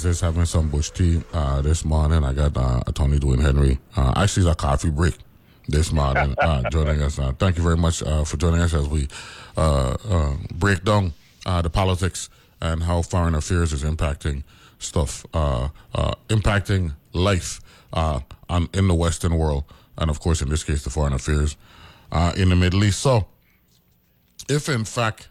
Analyze 0.00 0.02
This, 0.02 0.20
having 0.20 0.46
some 0.46 0.70
bush 0.70 0.90
tea 0.90 1.22
uh, 1.34 1.60
this 1.60 1.84
morning. 1.84 2.24
I 2.24 2.32
got 2.32 2.56
uh, 2.56 2.80
Attorney 2.86 3.18
Dwayne 3.18 3.42
Henry. 3.42 3.78
Uh, 3.94 4.12
actually, 4.16 4.46
it's 4.46 4.52
a 4.52 4.54
coffee 4.54 4.90
break 4.90 5.14
this 5.68 5.92
morning 5.92 6.34
uh, 6.38 6.68
joining 6.70 7.02
us. 7.02 7.18
Uh, 7.18 7.32
thank 7.38 7.58
you 7.58 7.62
very 7.62 7.76
much 7.76 8.02
uh, 8.02 8.24
for 8.24 8.36
joining 8.38 8.60
us 8.62 8.72
as 8.72 8.88
we 8.88 9.08
break 10.58 10.84
down 10.84 11.12
uh, 11.44 11.60
the 11.60 11.68
politics 11.68 12.30
and 12.62 12.82
how 12.82 13.02
foreign 13.02 13.34
affairs 13.34 13.72
is 13.74 13.82
impacting 13.84 14.42
stuff, 14.78 15.26
uh, 15.34 15.68
uh, 15.94 16.12
impacting 16.28 16.94
life 17.12 17.60
uh, 17.92 18.20
on, 18.48 18.68
in 18.72 18.88
the 18.88 18.94
Western 18.94 19.36
world, 19.36 19.64
and 19.98 20.08
of 20.10 20.20
course, 20.20 20.40
in 20.40 20.48
this 20.48 20.64
case, 20.64 20.82
the 20.82 20.90
foreign 20.90 21.12
affairs 21.12 21.56
uh, 22.10 22.32
in 22.36 22.48
the 22.48 22.56
Middle 22.56 22.84
East. 22.84 23.00
So, 23.00 23.26
if 24.48 24.68
in 24.68 24.84
fact 24.84 25.28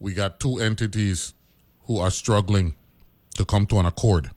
we 0.00 0.14
got 0.14 0.40
two 0.40 0.58
entities 0.60 1.34
who 1.86 1.98
are 1.98 2.10
struggling 2.10 2.74
to 3.36 3.44
come 3.44 3.66
to 3.66 3.78
an 3.78 3.86
accord 3.86 4.30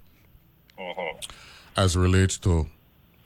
as 1.75 1.95
it 1.95 1.99
relates 1.99 2.37
to 2.39 2.67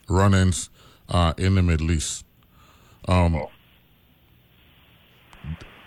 run-ins 0.08 0.70
uh, 1.08 1.34
in 1.36 1.54
the 1.54 1.62
Middle 1.62 1.90
East. 1.90 2.24
Um, 3.08 3.46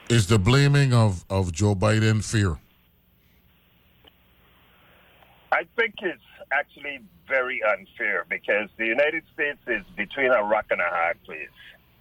Is 0.10 0.28
the 0.28 0.40
blaming 0.40 0.94
of, 0.94 1.26
of 1.30 1.52
Joe 1.52 1.76
Biden 1.76 2.24
fear? 2.24 2.58
I 5.52 5.64
think 5.76 5.96
it's 6.02 6.22
actually 6.52 7.00
very 7.28 7.62
unfair 7.64 8.26
because 8.30 8.70
the 8.78 8.86
United 8.86 9.24
States 9.34 9.60
is 9.68 9.84
between 9.96 10.32
a 10.32 10.44
rock 10.44 10.66
and 10.70 10.80
a 10.80 10.90
hard 10.90 11.22
place 11.24 11.50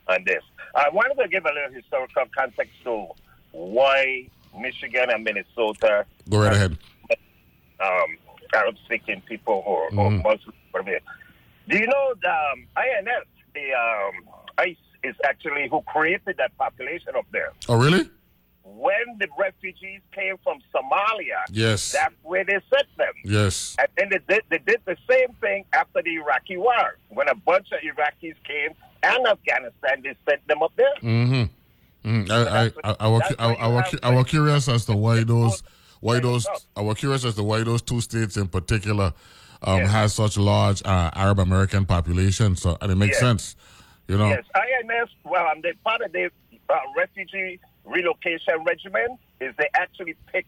on 0.08 0.24
this. 0.24 0.42
I 0.74 0.88
wanted 0.90 1.20
to 1.22 1.28
give 1.28 1.44
a 1.44 1.52
little 1.52 1.72
historical 1.72 2.24
context 2.36 2.74
to 2.84 3.08
why 3.52 4.28
Michigan 4.58 5.10
and 5.10 5.24
Minnesota. 5.24 6.06
Go 6.28 6.38
right 6.38 6.52
ahead. 6.52 6.78
Um, 7.80 8.16
Arab 8.54 8.76
speaking 8.84 9.20
people 9.28 9.62
or, 9.66 9.84
or 9.98 10.10
Mhm. 10.10 10.22
Muslims. 10.22 10.54
whatever. 10.70 10.98
Do 11.68 11.78
you 11.78 11.86
know 11.86 12.14
the 12.22 12.30
um, 12.30 12.66
INS, 12.76 13.26
the 13.54 13.72
um, 13.74 14.14
ICE, 14.58 14.76
is 15.02 15.14
actually 15.24 15.68
who 15.68 15.82
created 15.82 16.36
that 16.38 16.56
population 16.56 17.10
up 17.16 17.26
there? 17.32 17.52
Oh, 17.68 17.76
really? 17.76 18.08
When 18.62 19.18
the 19.20 19.28
refugees 19.38 20.00
came 20.12 20.36
from 20.42 20.58
Somalia, 20.74 21.42
Yes. 21.50 21.92
that's 21.92 22.14
where 22.22 22.44
they 22.44 22.58
sent 22.72 22.96
them. 22.96 23.12
Yes. 23.24 23.76
And 23.78 23.88
then 23.96 24.08
they 24.10 24.34
did, 24.34 24.42
they 24.48 24.58
did 24.58 24.80
the 24.84 24.96
same 25.08 25.32
thing 25.40 25.64
after 25.72 26.02
the 26.02 26.14
Iraqi 26.16 26.56
war. 26.56 26.98
When 27.08 27.28
a 27.28 27.34
bunch 27.34 27.68
of 27.72 27.78
Iraqis 27.80 28.34
came 28.44 28.70
and 29.02 29.26
Afghanistan, 29.26 30.02
they 30.02 30.16
sent 30.28 30.46
them 30.48 30.62
up 30.62 30.72
there. 30.76 30.94
Mm-hmm. 31.02 31.44
Mm. 32.08 32.30
I, 32.30 32.66
I, 32.66 32.72
I, 32.92 32.96
I, 33.00 33.08
was, 33.08 33.22
I, 33.38 33.54
I, 33.54 33.68
was, 33.68 33.94
I 34.02 34.10
was 34.14 34.24
curious 34.26 34.68
as 34.68 34.84
to 34.86 34.96
why 34.96 35.22
those, 35.24 35.62
why 36.00 36.20
those, 36.20 36.46
I 36.76 36.80
was 36.82 36.98
curious 36.98 37.24
as 37.24 37.34
to 37.36 37.42
why 37.42 37.62
those 37.62 37.82
two 37.82 38.00
states 38.00 38.36
in 38.36 38.48
particular 38.48 39.12
um, 39.62 39.80
has 39.82 40.14
such 40.14 40.36
large 40.36 40.82
uh, 40.84 41.10
Arab 41.14 41.38
American 41.40 41.84
population. 41.86 42.56
So, 42.56 42.76
and 42.80 42.92
it 42.92 42.96
makes 42.96 43.12
Yes. 43.16 43.20
sense, 43.20 43.56
you 44.08 44.18
know. 44.18 44.28
Yes, 44.28 44.44
INS, 44.54 45.10
well, 45.24 45.46
um, 45.48 45.60
they 45.62 45.72
part 45.84 46.02
of 46.02 46.12
the 46.12 46.30
uh, 46.68 46.74
refugee 46.96 47.58
relocation 47.84 48.62
regimen 48.64 49.18
is 49.40 49.54
they 49.58 49.68
actually 49.74 50.14
pick 50.32 50.44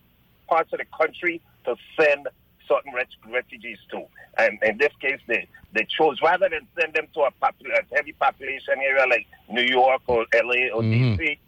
parts 0.48 0.72
of 0.72 0.78
the 0.78 0.84
country 0.96 1.40
to 1.64 1.76
send 1.98 2.28
certain 2.66 2.92
refugees 3.32 3.78
to. 3.90 4.04
And 4.36 4.58
in 4.62 4.76
this 4.78 4.92
case, 5.00 5.20
they, 5.26 5.48
they 5.72 5.86
chose 5.98 6.18
rather 6.22 6.48
than 6.48 6.66
send 6.78 6.94
them 6.94 7.06
to 7.14 7.20
a, 7.22 7.30
popul- 7.42 7.72
a 7.72 7.94
heavy 7.94 8.12
population 8.12 8.74
area 8.82 9.06
like 9.08 9.26
New 9.50 9.62
York 9.62 10.02
or 10.06 10.26
LA 10.34 10.68
or 10.74 10.82
Mhm. 10.82 11.16
DC 11.18 11.38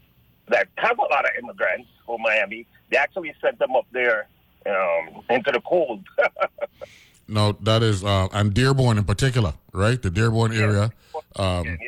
that 0.49 0.69
have 0.79 0.99
a 0.99 1.03
lot 1.03 1.25
of 1.25 1.31
immigrants 1.39 1.89
or 2.07 2.19
Miami, 2.19 2.67
they 2.90 2.96
actually 2.96 3.35
sent 3.40 3.59
them 3.59 3.74
up 3.76 3.87
there 3.92 4.29
um, 4.66 5.22
into 5.31 5.50
the 5.53 5.61
cold. 5.61 6.05
No, 7.31 7.53
that 7.61 7.85
is, 7.85 8.03
uh, 8.03 8.26
and 8.33 8.53
Dearborn 8.53 8.98
in 8.98 9.05
particular, 9.05 9.55
right? 9.72 10.03
The 10.03 10.11
Dearborn 10.11 10.53
area, 10.53 10.90
um, 11.37 11.79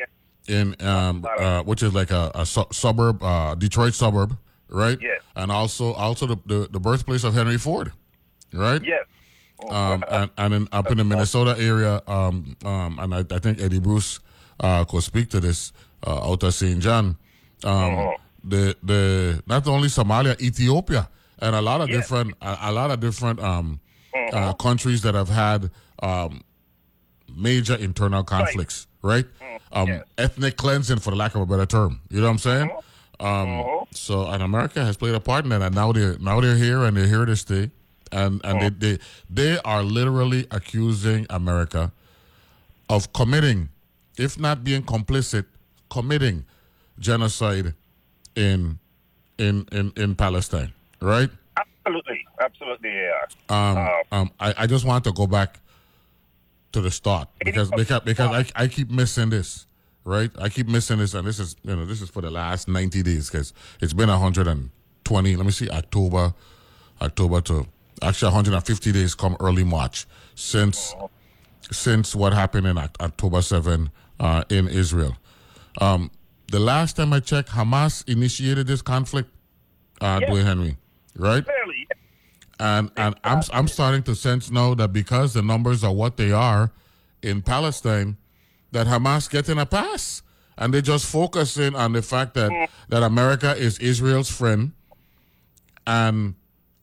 in 0.47 0.73
um, 0.81 1.27
uh, 1.37 1.63
which 1.63 1.83
is 1.83 1.93
like 1.93 2.11
a, 2.11 2.31
a 2.33 2.45
su- 2.45 2.65
suburb, 2.71 3.21
uh, 3.21 3.53
Detroit 3.55 3.93
suburb, 3.93 4.37
right? 4.69 4.97
Yes. 5.01 5.19
And 5.35 5.51
also, 5.51 5.91
also 5.93 6.27
the, 6.27 6.37
the, 6.45 6.69
the 6.71 6.79
birthplace 6.79 7.25
of 7.25 7.33
Henry 7.33 7.57
Ford, 7.57 7.91
right? 8.53 8.81
yes. 8.85 9.05
Um, 9.69 10.03
and 10.09 10.31
and 10.37 10.53
in, 10.53 10.67
up 10.71 10.89
in 10.89 10.97
the 10.97 11.03
Minnesota 11.03 11.55
area, 11.59 12.01
um, 12.07 12.55
um, 12.63 12.97
and 12.99 13.13
I, 13.13 13.25
I 13.29 13.39
think 13.39 13.59
Eddie 13.59 13.79
Bruce 13.79 14.21
uh, 14.61 14.85
could 14.85 15.03
speak 15.03 15.29
to 15.31 15.41
this 15.41 15.73
uh, 16.07 16.31
out 16.31 16.41
of 16.43 16.53
St. 16.53 16.79
John. 16.79 17.17
Um, 17.65 18.13
The 18.43 18.75
the 18.83 19.41
not 19.47 19.67
only 19.67 19.87
Somalia, 19.87 20.39
Ethiopia, 20.41 21.09
and 21.39 21.55
a 21.55 21.61
lot 21.61 21.81
of 21.81 21.87
different 22.01 22.33
a, 22.41 22.57
a 22.63 22.71
lot 22.71 22.91
of 22.91 22.99
different 22.99 23.39
um, 23.39 23.79
uh, 24.33 24.53
countries 24.53 25.01
that 25.03 25.15
have 25.15 25.29
had 25.29 25.71
um, 26.01 26.41
major 27.33 27.75
internal 27.75 28.23
conflicts, 28.23 28.87
right? 29.01 29.25
Um, 29.71 29.87
Ethnic 30.17 30.57
cleansing, 30.57 30.99
for 30.99 31.11
the 31.11 31.15
lack 31.17 31.35
of 31.35 31.41
a 31.41 31.45
better 31.45 31.65
term. 31.65 32.01
You 32.09 32.19
know 32.19 32.25
what 32.27 32.31
I'm 32.31 32.37
saying? 32.37 32.69
Um, 33.19 33.49
So, 33.91 34.27
and 34.27 34.43
America 34.43 34.83
has 34.83 34.97
played 34.97 35.15
a 35.15 35.19
part 35.19 35.45
in 35.45 35.49
that, 35.51 35.61
and 35.61 35.73
now 35.75 35.91
they're 35.93 36.17
now 36.19 36.41
they're 36.41 36.57
here 36.57 36.83
and 36.83 36.97
they're 36.97 37.07
here 37.07 37.25
to 37.25 37.35
stay, 37.35 37.71
and 38.11 38.41
and 38.43 38.59
they, 38.61 38.69
they 38.69 38.99
they 39.29 39.59
are 39.63 39.83
literally 39.83 40.47
accusing 40.51 41.25
America 41.29 41.91
of 42.89 43.13
committing, 43.13 43.69
if 44.17 44.37
not 44.37 44.63
being 44.63 44.83
complicit, 44.83 45.45
committing 45.89 46.45
genocide 46.99 47.73
in 48.35 48.79
in 49.37 49.67
in 49.71 49.93
in 49.95 50.15
Palestine, 50.15 50.73
right? 51.01 51.29
Absolutely. 51.57 52.25
Absolutely, 52.39 52.89
yeah. 52.89 53.11
are. 53.49 54.03
Um, 54.11 54.19
um, 54.19 54.31
I, 54.39 54.53
I 54.59 54.67
just 54.67 54.85
want 54.85 55.03
to 55.03 55.11
go 55.11 55.27
back 55.27 55.59
to 56.71 56.81
the 56.81 56.91
start 56.91 57.29
because 57.43 57.69
because 57.71 58.01
because 58.01 58.51
I, 58.55 58.63
I 58.63 58.67
keep 58.67 58.89
missing 58.89 59.29
this, 59.29 59.67
right? 60.03 60.31
I 60.39 60.49
keep 60.49 60.67
missing 60.67 60.99
this, 60.99 61.13
and 61.13 61.27
this 61.27 61.39
is 61.39 61.55
you 61.63 61.75
know 61.75 61.85
this 61.85 62.01
is 62.01 62.09
for 62.09 62.21
the 62.21 62.31
last 62.31 62.67
ninety 62.67 63.03
days 63.03 63.29
because 63.29 63.53
it's 63.81 63.93
been 63.93 64.09
hundred 64.09 64.47
and 64.47 64.71
twenty. 65.03 65.35
Let 65.35 65.45
me 65.45 65.51
see, 65.51 65.69
October, 65.69 66.33
October 67.01 67.41
to 67.41 67.67
actually 68.01 68.31
hundred 68.31 68.53
and 68.53 68.65
fifty 68.65 68.91
days 68.91 69.15
come 69.15 69.37
early 69.39 69.63
March 69.63 70.07
since 70.35 70.95
since 71.71 72.15
what 72.15 72.33
happened 72.33 72.67
in 72.67 72.77
October 72.77 73.41
seven 73.41 73.91
uh, 74.19 74.43
in 74.49 74.67
Israel. 74.67 75.15
Um, 75.79 76.11
the 76.53 76.59
last 76.59 76.95
time 76.97 77.11
I 77.13 77.19
checked, 77.19 77.49
Hamas 77.49 78.07
initiated 78.07 78.67
this 78.67 78.81
conflict. 78.93 79.29
Uh, 79.99 80.19
Yes. 80.21 80.29
Dwayne 80.29 80.43
Henry, 80.51 80.77
right? 81.27 81.43
Clearly, 81.43 81.87
And 82.59 82.91
and 83.03 83.15
I'm 83.23 83.41
I'm 83.57 83.67
starting 83.67 84.03
to 84.03 84.13
sense 84.15 84.51
now 84.51 84.75
that 84.75 84.89
because 85.01 85.33
the 85.33 85.41
numbers 85.41 85.83
are 85.83 85.93
what 86.01 86.13
they 86.21 86.31
are 86.31 86.71
in 87.21 87.41
Palestine, 87.41 88.17
that 88.71 88.85
Hamas 88.87 89.29
getting 89.35 89.57
a 89.57 89.65
pass, 89.65 90.21
and 90.57 90.71
they're 90.73 90.81
just 90.93 91.05
focusing 91.19 91.73
on 91.83 91.93
the 91.93 92.01
fact 92.13 92.33
that 92.39 92.51
that 92.89 93.01
America 93.01 93.55
is 93.67 93.79
Israel's 93.79 94.29
friend, 94.29 94.73
and 95.87 96.35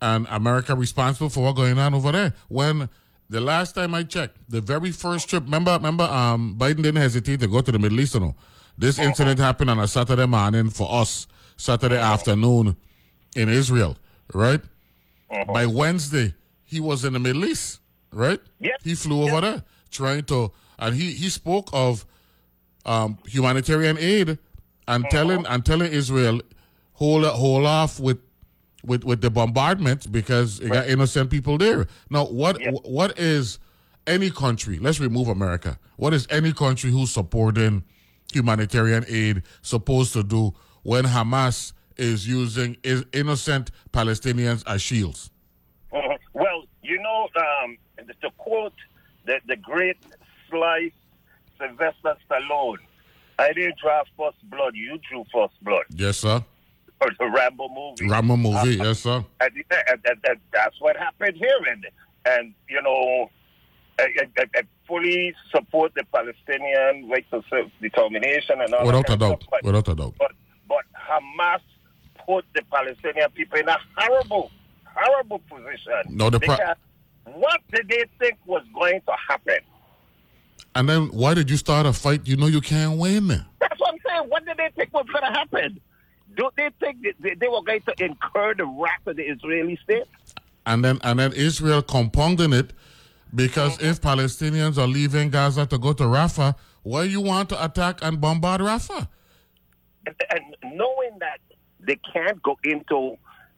and 0.02 0.26
America 0.30 0.74
responsible 0.74 1.30
for 1.30 1.42
what's 1.44 1.56
going 1.62 1.78
on 1.78 1.94
over 1.94 2.10
there. 2.12 2.32
When 2.48 2.88
the 3.28 3.40
last 3.40 3.74
time 3.74 3.94
I 3.94 4.02
checked, 4.02 4.36
the 4.48 4.60
very 4.60 4.90
first 4.90 5.28
trip, 5.28 5.44
remember 5.44 5.72
remember 5.74 6.04
um 6.04 6.56
Biden 6.58 6.82
didn't 6.82 7.02
hesitate 7.06 7.38
to 7.40 7.46
go 7.46 7.60
to 7.60 7.70
the 7.72 7.78
Middle 7.78 8.00
East. 8.00 8.14
You 8.14 8.20
know, 8.20 8.34
this 8.80 8.98
incident 8.98 9.38
happened 9.38 9.70
on 9.70 9.78
a 9.78 9.86
Saturday 9.86 10.26
morning 10.26 10.70
for 10.70 10.88
us, 10.90 11.26
Saturday 11.56 11.98
uh-huh. 11.98 12.14
afternoon 12.14 12.76
in 13.36 13.48
Israel, 13.48 13.96
right? 14.32 14.60
Uh-huh. 15.30 15.52
By 15.52 15.66
Wednesday, 15.66 16.34
he 16.64 16.80
was 16.80 17.04
in 17.04 17.12
the 17.12 17.18
Middle 17.18 17.44
East, 17.44 17.80
right? 18.10 18.40
Yeah. 18.58 18.76
He 18.82 18.94
flew 18.94 19.22
over 19.22 19.42
there 19.42 19.62
trying 19.90 20.24
to, 20.24 20.50
and 20.78 20.94
he 20.96 21.12
he 21.12 21.28
spoke 21.28 21.68
of 21.74 22.06
um, 22.86 23.18
humanitarian 23.26 23.98
aid 23.98 24.38
and 24.88 25.04
uh-huh. 25.04 25.10
telling 25.10 25.46
and 25.46 25.64
telling 25.64 25.92
Israel 25.92 26.40
hold 26.94 27.24
hold 27.26 27.66
off 27.66 28.00
with 28.00 28.18
with 28.82 29.04
with 29.04 29.20
the 29.20 29.30
bombardment 29.30 30.10
because 30.10 30.58
you 30.58 30.70
got 30.70 30.88
innocent 30.88 31.30
people 31.30 31.58
there. 31.58 31.86
Now, 32.08 32.24
what 32.24 32.58
what 32.84 33.18
is 33.18 33.58
any 34.06 34.30
country? 34.30 34.78
Let's 34.78 35.00
remove 35.00 35.28
America. 35.28 35.78
What 35.96 36.14
is 36.14 36.26
any 36.30 36.54
country 36.54 36.90
who's 36.90 37.12
supporting 37.12 37.84
humanitarian 38.34 39.04
aid 39.08 39.42
supposed 39.62 40.12
to 40.14 40.22
do 40.22 40.54
when 40.82 41.04
Hamas 41.04 41.72
is 41.96 42.26
using 42.26 42.76
is 42.82 43.04
innocent 43.12 43.70
Palestinians 43.92 44.62
as 44.66 44.80
shields? 44.80 45.30
Mhm. 45.92 46.18
Well, 46.32 46.64
you 46.82 47.00
know, 47.02 47.28
um, 47.36 47.76
to 48.22 48.30
quote 48.38 48.72
the, 49.26 49.40
the 49.46 49.56
great 49.56 49.98
Sly 50.48 50.90
Sylvester 51.58 52.16
Stallone, 52.28 52.78
I 53.38 53.52
didn't 53.52 53.78
draw 53.78 54.02
first 54.16 54.38
blood, 54.50 54.74
you 54.74 54.98
drew 55.08 55.24
first 55.32 55.54
blood. 55.62 55.84
Yes, 55.90 56.18
sir. 56.18 56.42
Or 57.00 57.08
the 57.18 57.26
Rambo 57.26 57.68
movie. 57.68 58.08
Rambo 58.08 58.36
movie. 58.36 58.80
Uh, 58.80 58.84
yes, 58.84 59.00
sir. 59.00 59.24
And, 59.40 59.52
and, 59.70 60.00
and, 60.04 60.18
and 60.24 60.40
that's 60.52 60.78
what 60.80 60.96
happened 60.96 61.36
here. 61.36 61.58
And, 61.70 61.86
and 62.26 62.54
you 62.68 62.80
know, 62.82 63.30
I, 64.00 64.26
I, 64.38 64.44
I 64.56 64.62
fully 64.86 65.34
support 65.54 65.92
the 65.94 66.04
Palestinian 66.12 67.08
right 67.08 67.24
to 67.30 67.42
self 67.50 67.70
determination 67.80 68.60
and 68.60 68.72
all 68.74 68.86
Without 68.86 69.06
that 69.08 69.14
a 69.14 69.16
doubt. 69.18 69.42
stuff, 69.42 69.50
but- 69.50 69.64
Without 69.64 69.88
a 69.88 69.94
doubt. 69.94 70.14
But, 70.18 70.32
but 70.68 70.84
Hamas 70.94 71.60
put 72.26 72.44
the 72.54 72.62
Palestinian 72.72 73.30
people 73.30 73.58
in 73.58 73.68
a 73.68 73.76
horrible, 73.96 74.50
horrible 74.84 75.40
position. 75.50 76.02
No, 76.08 76.30
the 76.30 76.40
pro- 76.40 76.56
what 77.34 77.60
did 77.72 77.88
they 77.88 78.04
think 78.18 78.38
was 78.46 78.62
going 78.74 79.00
to 79.06 79.12
happen? 79.28 79.58
And 80.74 80.88
then 80.88 81.06
why 81.08 81.34
did 81.34 81.50
you 81.50 81.56
start 81.56 81.86
a 81.86 81.92
fight? 81.92 82.26
You 82.26 82.36
know 82.36 82.46
you 82.46 82.60
can't 82.60 82.98
win. 82.98 83.26
That's 83.28 83.78
what 83.80 83.92
I'm 83.94 84.00
saying. 84.06 84.28
What 84.30 84.44
did 84.46 84.56
they 84.56 84.70
think 84.76 84.92
was 84.92 85.06
going 85.12 85.24
to 85.32 85.38
happen? 85.38 85.80
Do 86.36 86.48
they 86.56 86.70
think 86.78 86.98
they, 87.20 87.34
they 87.34 87.48
were 87.48 87.62
going 87.62 87.80
to 87.82 87.94
incur 88.04 88.54
the 88.54 88.64
wrath 88.66 89.04
of 89.06 89.16
the 89.16 89.24
Israeli 89.24 89.78
state? 89.82 90.04
And 90.66 90.84
then 90.84 91.00
and 91.02 91.18
then 91.18 91.32
Israel 91.32 91.82
compounding 91.82 92.52
it 92.52 92.72
because 93.34 93.80
if 93.82 94.00
Palestinians 94.00 94.78
are 94.78 94.86
leaving 94.86 95.30
Gaza 95.30 95.66
to 95.66 95.78
go 95.78 95.92
to 95.92 96.04
Rafah, 96.04 96.54
why 96.82 97.04
you 97.04 97.20
want 97.20 97.48
to 97.50 97.64
attack 97.64 98.00
and 98.02 98.20
bombard 98.20 98.60
Rafah? 98.60 99.08
and, 100.06 100.14
and 100.30 100.76
knowing 100.76 101.18
that 101.20 101.40
they 101.80 101.98
can't 102.12 102.42
go 102.42 102.58
into 102.64 103.16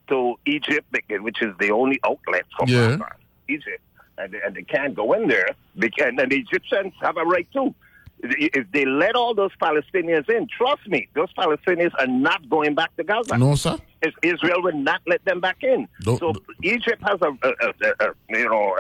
to 0.09 0.35
Egypt, 0.47 0.87
which 1.21 1.43
is 1.43 1.55
the 1.59 1.71
only 1.71 2.01
outlet 2.05 2.45
for 2.59 2.69
Yeah. 2.69 2.97
Rafah, 2.97 3.13
Egypt, 3.49 3.83
and, 4.19 4.35
and 4.35 4.55
they 4.55 4.63
can't 4.63 4.95
go 4.95 5.13
in 5.13 5.29
there, 5.29 5.49
because, 5.79 6.09
and 6.09 6.19
the 6.19 6.37
Egyptians 6.37 6.93
have 7.01 7.17
a 7.17 7.25
right 7.25 7.49
too. 7.53 7.75
If 8.23 8.71
they 8.71 8.85
let 8.85 9.17
all 9.17 9.35
those 9.35 9.51
Palestinians 9.61 10.31
in, 10.31 10.47
trust 10.57 10.87
me, 10.87 11.09
those 11.15 11.33
Palestinians 11.35 11.91
are 11.99 12.07
not 12.07 12.49
going 12.49 12.75
back 12.75 12.95
to 12.97 13.03
Gaza. 13.03 13.37
No, 13.37 13.57
sir. 13.57 13.77
Israel 14.23 14.63
will 14.63 14.77
not 14.79 15.01
let 15.07 15.25
them 15.25 15.41
back 15.41 15.63
in. 15.63 15.89
Don't- 16.03 16.19
so 16.19 16.33
Egypt 16.63 17.03
has 17.03 17.19
a, 17.21 17.31
a, 17.47 17.51
a, 17.51 18.07
a 18.07 18.15
you 18.29 18.49
know 18.49 18.77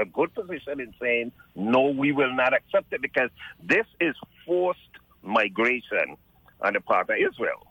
a, 0.00 0.04
good 0.06 0.34
position 0.34 0.80
in 0.80 0.94
saying 1.00 1.32
no, 1.54 1.88
we 1.88 2.12
will 2.12 2.34
not 2.34 2.54
accept 2.54 2.92
it 2.92 3.02
because 3.02 3.30
this 3.62 3.86
is 4.00 4.14
forced 4.46 4.80
migration 5.22 6.16
on 6.62 6.72
the 6.72 6.80
part 6.80 7.10
of 7.10 7.16
Israel. 7.16 7.66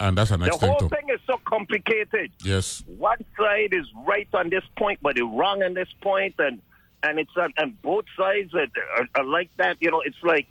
And 0.00 0.18
that's 0.18 0.30
the 0.30 0.36
The 0.36 0.46
next 0.46 0.58
thing 0.58 0.70
whole 0.70 0.88
thing 0.88 1.08
is 1.14 1.20
so 1.26 1.38
complicated. 1.44 2.32
Yes. 2.44 2.82
One 2.86 3.24
side 3.38 3.72
is 3.72 3.86
right 4.06 4.28
on 4.34 4.50
this 4.50 4.64
point, 4.76 4.98
but 5.00 5.14
they're 5.14 5.24
wrong 5.24 5.62
on 5.62 5.74
this 5.74 5.88
point, 6.00 6.34
and 6.38 6.60
and 7.02 7.18
it's 7.18 7.30
on, 7.36 7.52
and 7.56 7.80
both 7.82 8.04
sides 8.16 8.54
are, 8.54 8.66
are, 8.98 9.08
are 9.16 9.24
like 9.24 9.50
that. 9.58 9.76
You 9.80 9.90
know, 9.90 10.02
it's 10.04 10.22
like 10.22 10.46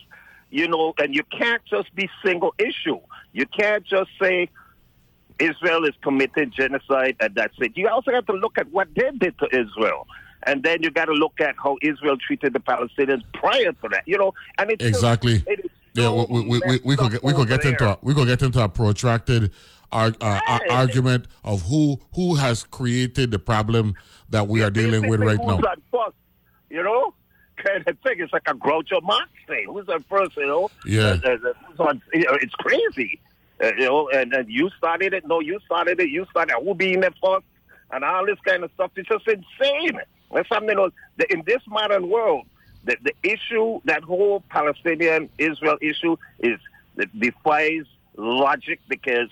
you 0.52 0.68
know, 0.68 0.94
and 0.98 1.16
you 1.16 1.24
can't 1.24 1.64
just 1.66 1.94
be 1.96 2.10
single 2.24 2.54
issue. 2.60 3.00
You 3.32 3.46
can't 3.46 3.86
just 3.86 4.12
say 4.22 4.50
Israel 5.40 5.86
is 5.86 5.96
committing 6.04 6.52
genocide 6.56 7.16
and 7.20 7.34
that's 7.34 7.56
it. 7.60 7.72
You 7.76 7.88
also 7.88 8.12
have 8.12 8.26
to 8.28 8.34
look 8.34 8.58
at 8.58 8.70
what 8.72 8.90
they 8.96 9.10
did 9.18 9.38
to 9.40 9.48
Israel. 9.52 10.06
And 10.44 10.64
then 10.64 10.82
you 10.82 10.92
got 10.92 11.06
to 11.06 11.14
look 11.14 11.40
at 11.40 11.56
how 11.58 11.78
Israel 11.82 12.18
treated 12.18 12.54
the 12.54 12.60
Palestinians 12.60 13.24
prior 13.34 13.72
to 13.72 13.90
that, 13.92 14.04
you 14.06 14.18
know. 14.18 14.34
And 14.58 14.72
it's 14.72 14.84
Exactly. 14.84 15.44
it 15.48 15.60
is 15.64 15.72
Yeah, 15.94 16.06
so 16.06 16.26
we, 16.30 16.42
we, 16.42 16.62
we, 16.66 16.80
we 16.84 16.96
could 16.96 17.12
get, 17.12 17.24
we 17.24 17.34
could 17.34 17.48
get 17.48 17.64
into 17.64 17.90
a, 17.90 17.98
we 18.02 18.14
could 18.14 18.28
get 18.28 18.42
into 18.42 18.62
a 18.62 18.68
protracted 18.68 19.52
ar- 19.92 20.16
uh, 20.20 20.40
ar- 20.48 20.62
argument 20.70 21.28
of 21.44 21.62
who 21.64 22.00
who 22.16 22.36
has 22.36 22.64
created 22.64 23.30
the 23.32 23.40
problem 23.40 23.96
that 24.30 24.48
we 24.48 24.64
are 24.64 24.72
dealing 24.72 25.08
with 25.08 25.20
right 25.20 25.40
now. 25.40 25.60
First, 25.92 26.16
you 26.72 26.84
know? 26.84 27.14
Kind 27.58 27.88
of 27.88 28.00
thing. 28.00 28.16
It's 28.20 28.34
like 28.34 28.48
a 28.48 28.54
Groucho 28.54 29.04
Marx 29.04 29.30
thing. 29.46 29.66
Who's 29.68 29.88
on 29.90 30.04
first, 30.04 30.36
you 30.38 30.48
know? 30.48 30.72
Yeah. 30.86 31.18
Uh, 31.24 31.32
uh, 31.34 31.54
who's 31.68 31.80
on, 31.80 32.02
you 32.14 32.24
know, 32.24 32.38
it's 32.42 32.56
crazy. 32.56 33.20
Uh, 33.62 33.72
you 33.78 33.86
know, 33.86 34.10
and, 34.10 34.34
and 34.34 34.50
you 34.50 34.70
started 34.78 35.14
it. 35.14 35.28
No, 35.28 35.42
you 35.42 35.60
started 35.66 36.00
it. 36.00 36.10
You 36.10 36.26
started 36.32 36.56
it. 36.58 36.64
Who 36.64 36.72
in 36.72 37.02
there 37.02 37.12
first? 37.24 37.46
And 37.92 38.04
all 38.04 38.26
this 38.26 38.40
kind 38.46 38.64
of 38.64 38.72
stuff. 38.74 38.92
It's 38.96 39.10
just 39.10 39.28
insane. 39.28 40.00
That's 40.34 40.48
something, 40.50 40.70
you 40.70 40.76
know, 40.76 40.90
the, 41.18 41.32
in 41.32 41.44
this 41.46 41.62
modern 41.68 42.10
world, 42.10 42.48
the, 42.86 42.98
the 43.04 43.14
issue, 43.22 43.82
that 43.86 44.04
whole 44.04 44.42
Palestinian 44.50 45.30
Israel 45.38 45.78
issue, 45.82 46.16
is 46.40 46.58
it 46.98 47.20
defies 47.20 47.84
logic 48.18 48.80
because 48.88 49.30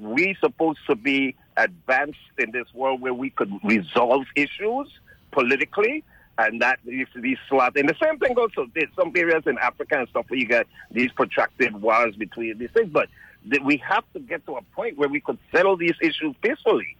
we 0.00 0.36
supposed 0.40 0.80
to 0.86 0.94
be 0.94 1.34
advanced 1.56 2.18
in 2.38 2.52
this 2.52 2.72
world 2.72 3.00
where 3.00 3.14
we 3.14 3.30
could 3.30 3.52
resolve 3.64 4.24
issues 4.36 4.88
politically 5.32 6.04
and 6.38 6.62
that 6.62 6.78
used 6.84 7.12
to 7.12 7.20
be 7.20 7.36
slot. 7.48 7.76
And 7.76 7.88
the 7.88 7.96
same 8.00 8.18
thing 8.18 8.32
goes 8.32 8.52
to 8.52 8.66
there's 8.74 8.88
some 8.96 9.12
areas 9.14 9.42
in 9.46 9.58
Africa 9.58 9.98
and 9.98 10.08
stuff 10.08 10.26
where 10.28 10.38
you 10.38 10.46
get 10.46 10.66
these 10.90 11.10
protracted 11.12 11.80
wars 11.82 12.14
between 12.16 12.56
these 12.58 12.70
things. 12.72 12.90
But 12.90 13.08
that 13.46 13.64
we 13.64 13.76
have 13.78 14.04
to 14.14 14.20
get 14.20 14.46
to 14.46 14.56
a 14.56 14.62
point 14.74 14.96
where 14.96 15.08
we 15.08 15.20
could 15.20 15.38
settle 15.52 15.76
these 15.76 15.94
issues 16.00 16.34
peacefully. 16.40 16.96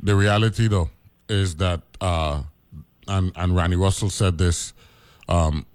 The 0.00 0.14
reality, 0.14 0.68
though, 0.68 0.90
is 1.28 1.56
that, 1.56 1.82
uh, 2.00 2.42
and 3.08 3.32
and 3.36 3.54
Randy 3.54 3.76
Russell 3.76 4.10
said 4.10 4.38
this. 4.38 4.72
Um, 5.28 5.66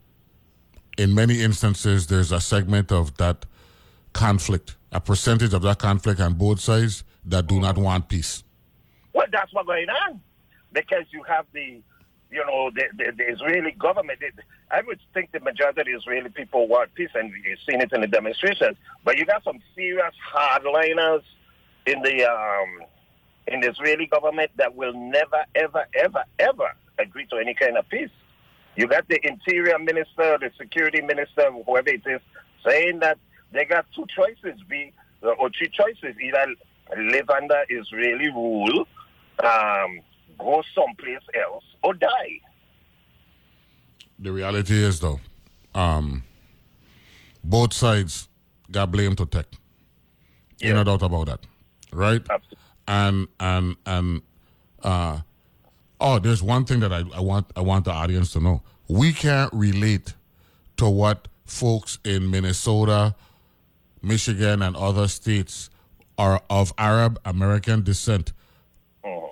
in 0.98 1.14
many 1.14 1.42
instances, 1.42 2.08
there's 2.08 2.32
a 2.32 2.42
segment 2.42 2.92
of 2.92 3.18
that 3.18 3.46
conflict, 4.14 4.76
a 4.92 5.00
percentage 5.00 5.54
of 5.54 5.62
that 5.62 5.80
conflict 5.80 6.20
on 6.20 6.34
both 6.34 6.60
sides 6.60 7.04
that 7.26 7.48
do 7.48 7.60
not 7.60 7.78
want 7.78 8.10
peace. 8.10 8.44
Well, 9.14 9.28
that's 9.32 9.54
what's 9.54 9.68
going 9.68 9.88
on 9.90 10.22
because 10.74 11.06
you 11.12 11.24
have 11.24 11.46
the, 11.54 11.82
you 12.32 12.46
know, 12.46 12.72
the, 12.74 12.84
the, 12.98 13.12
the 13.18 13.32
Israeli 13.32 13.72
government. 13.72 14.20
It, 14.22 14.34
I 14.72 14.82
would 14.86 15.00
think 15.14 15.32
the 15.32 15.40
majority 15.40 15.82
of 15.82 15.88
Israeli 16.00 16.30
people 16.30 16.68
want 16.68 16.94
peace, 16.94 17.10
and 17.16 17.32
you've 17.32 17.60
seen 17.70 17.82
it 17.82 17.92
in 17.94 18.02
the 18.02 18.08
demonstrations. 18.08 18.78
But 19.04 19.18
you 19.18 19.26
got 19.26 19.44
some 19.44 19.60
serious 19.76 20.14
hardliners 20.34 21.24
in 21.86 22.02
the 22.02 22.26
um, 22.26 22.86
in 23.48 23.62
the 23.62 23.70
Israeli 23.70 24.08
government 24.08 24.52
that 24.58 24.76
will 24.76 24.94
never, 24.94 25.46
ever, 25.56 25.86
ever, 25.96 26.24
ever 26.38 26.72
agree 27.00 27.26
to 27.28 27.38
any 27.38 27.54
kind 27.54 27.78
of 27.78 27.88
peace. 27.90 28.10
You 28.76 28.88
got 28.88 29.08
the 29.08 29.20
interior 29.26 29.80
minister, 29.80 30.38
the 30.40 30.52
security 30.58 31.02
minister, 31.02 31.52
whoever 31.52 31.90
it 31.90 32.04
is, 32.06 32.22
saying 32.66 33.00
that 33.00 33.18
they 33.52 33.66
got 33.66 33.86
two 33.96 34.06
choices, 34.14 34.62
be 34.70 34.94
uh, 35.24 35.30
or 35.30 35.50
three 35.58 35.70
choices: 35.70 36.16
either 36.22 36.54
live 36.96 37.30
under 37.30 37.64
Israeli 37.70 38.30
rule, 38.30 38.86
um, 39.44 40.02
go 40.38 40.64
someplace 40.76 41.24
else, 41.34 41.64
or 41.88 41.94
die. 41.94 42.42
The 44.20 44.32
reality 44.32 44.74
is, 44.74 45.00
though, 45.00 45.20
um, 45.74 46.24
both 47.44 47.74
sides 47.74 48.28
got 48.70 48.92
blame 48.92 49.16
to 49.16 49.26
take. 49.26 49.46
Yeah. 50.60 50.74
No 50.74 50.84
doubt 50.84 51.04
about 51.04 51.28
that, 51.28 51.40
right? 51.94 52.22
Absolutely. 52.30 52.58
And 52.88 53.28
and 53.40 53.76
and 53.86 54.22
uh, 54.84 55.20
oh, 56.02 56.20
there's 56.20 56.44
one 56.44 56.66
thing 56.66 56.80
that 56.82 56.92
I, 56.92 57.04
I 57.16 57.22
want 57.22 57.46
I 57.56 57.62
want 57.62 57.86
the 57.86 57.92
audience 57.92 58.34
to 58.34 58.40
know. 58.40 58.64
We 58.90 59.14
can't 59.14 59.54
relate 59.54 60.16
to 60.78 60.90
what 60.90 61.28
folks 61.46 62.00
in 62.04 62.32
Minnesota, 62.32 63.16
Michigan, 64.02 64.62
and 64.62 64.76
other 64.76 65.08
states 65.08 65.70
are 66.18 66.42
of 66.50 66.74
Arab 66.78 67.20
American 67.24 67.84
descent, 67.84 68.34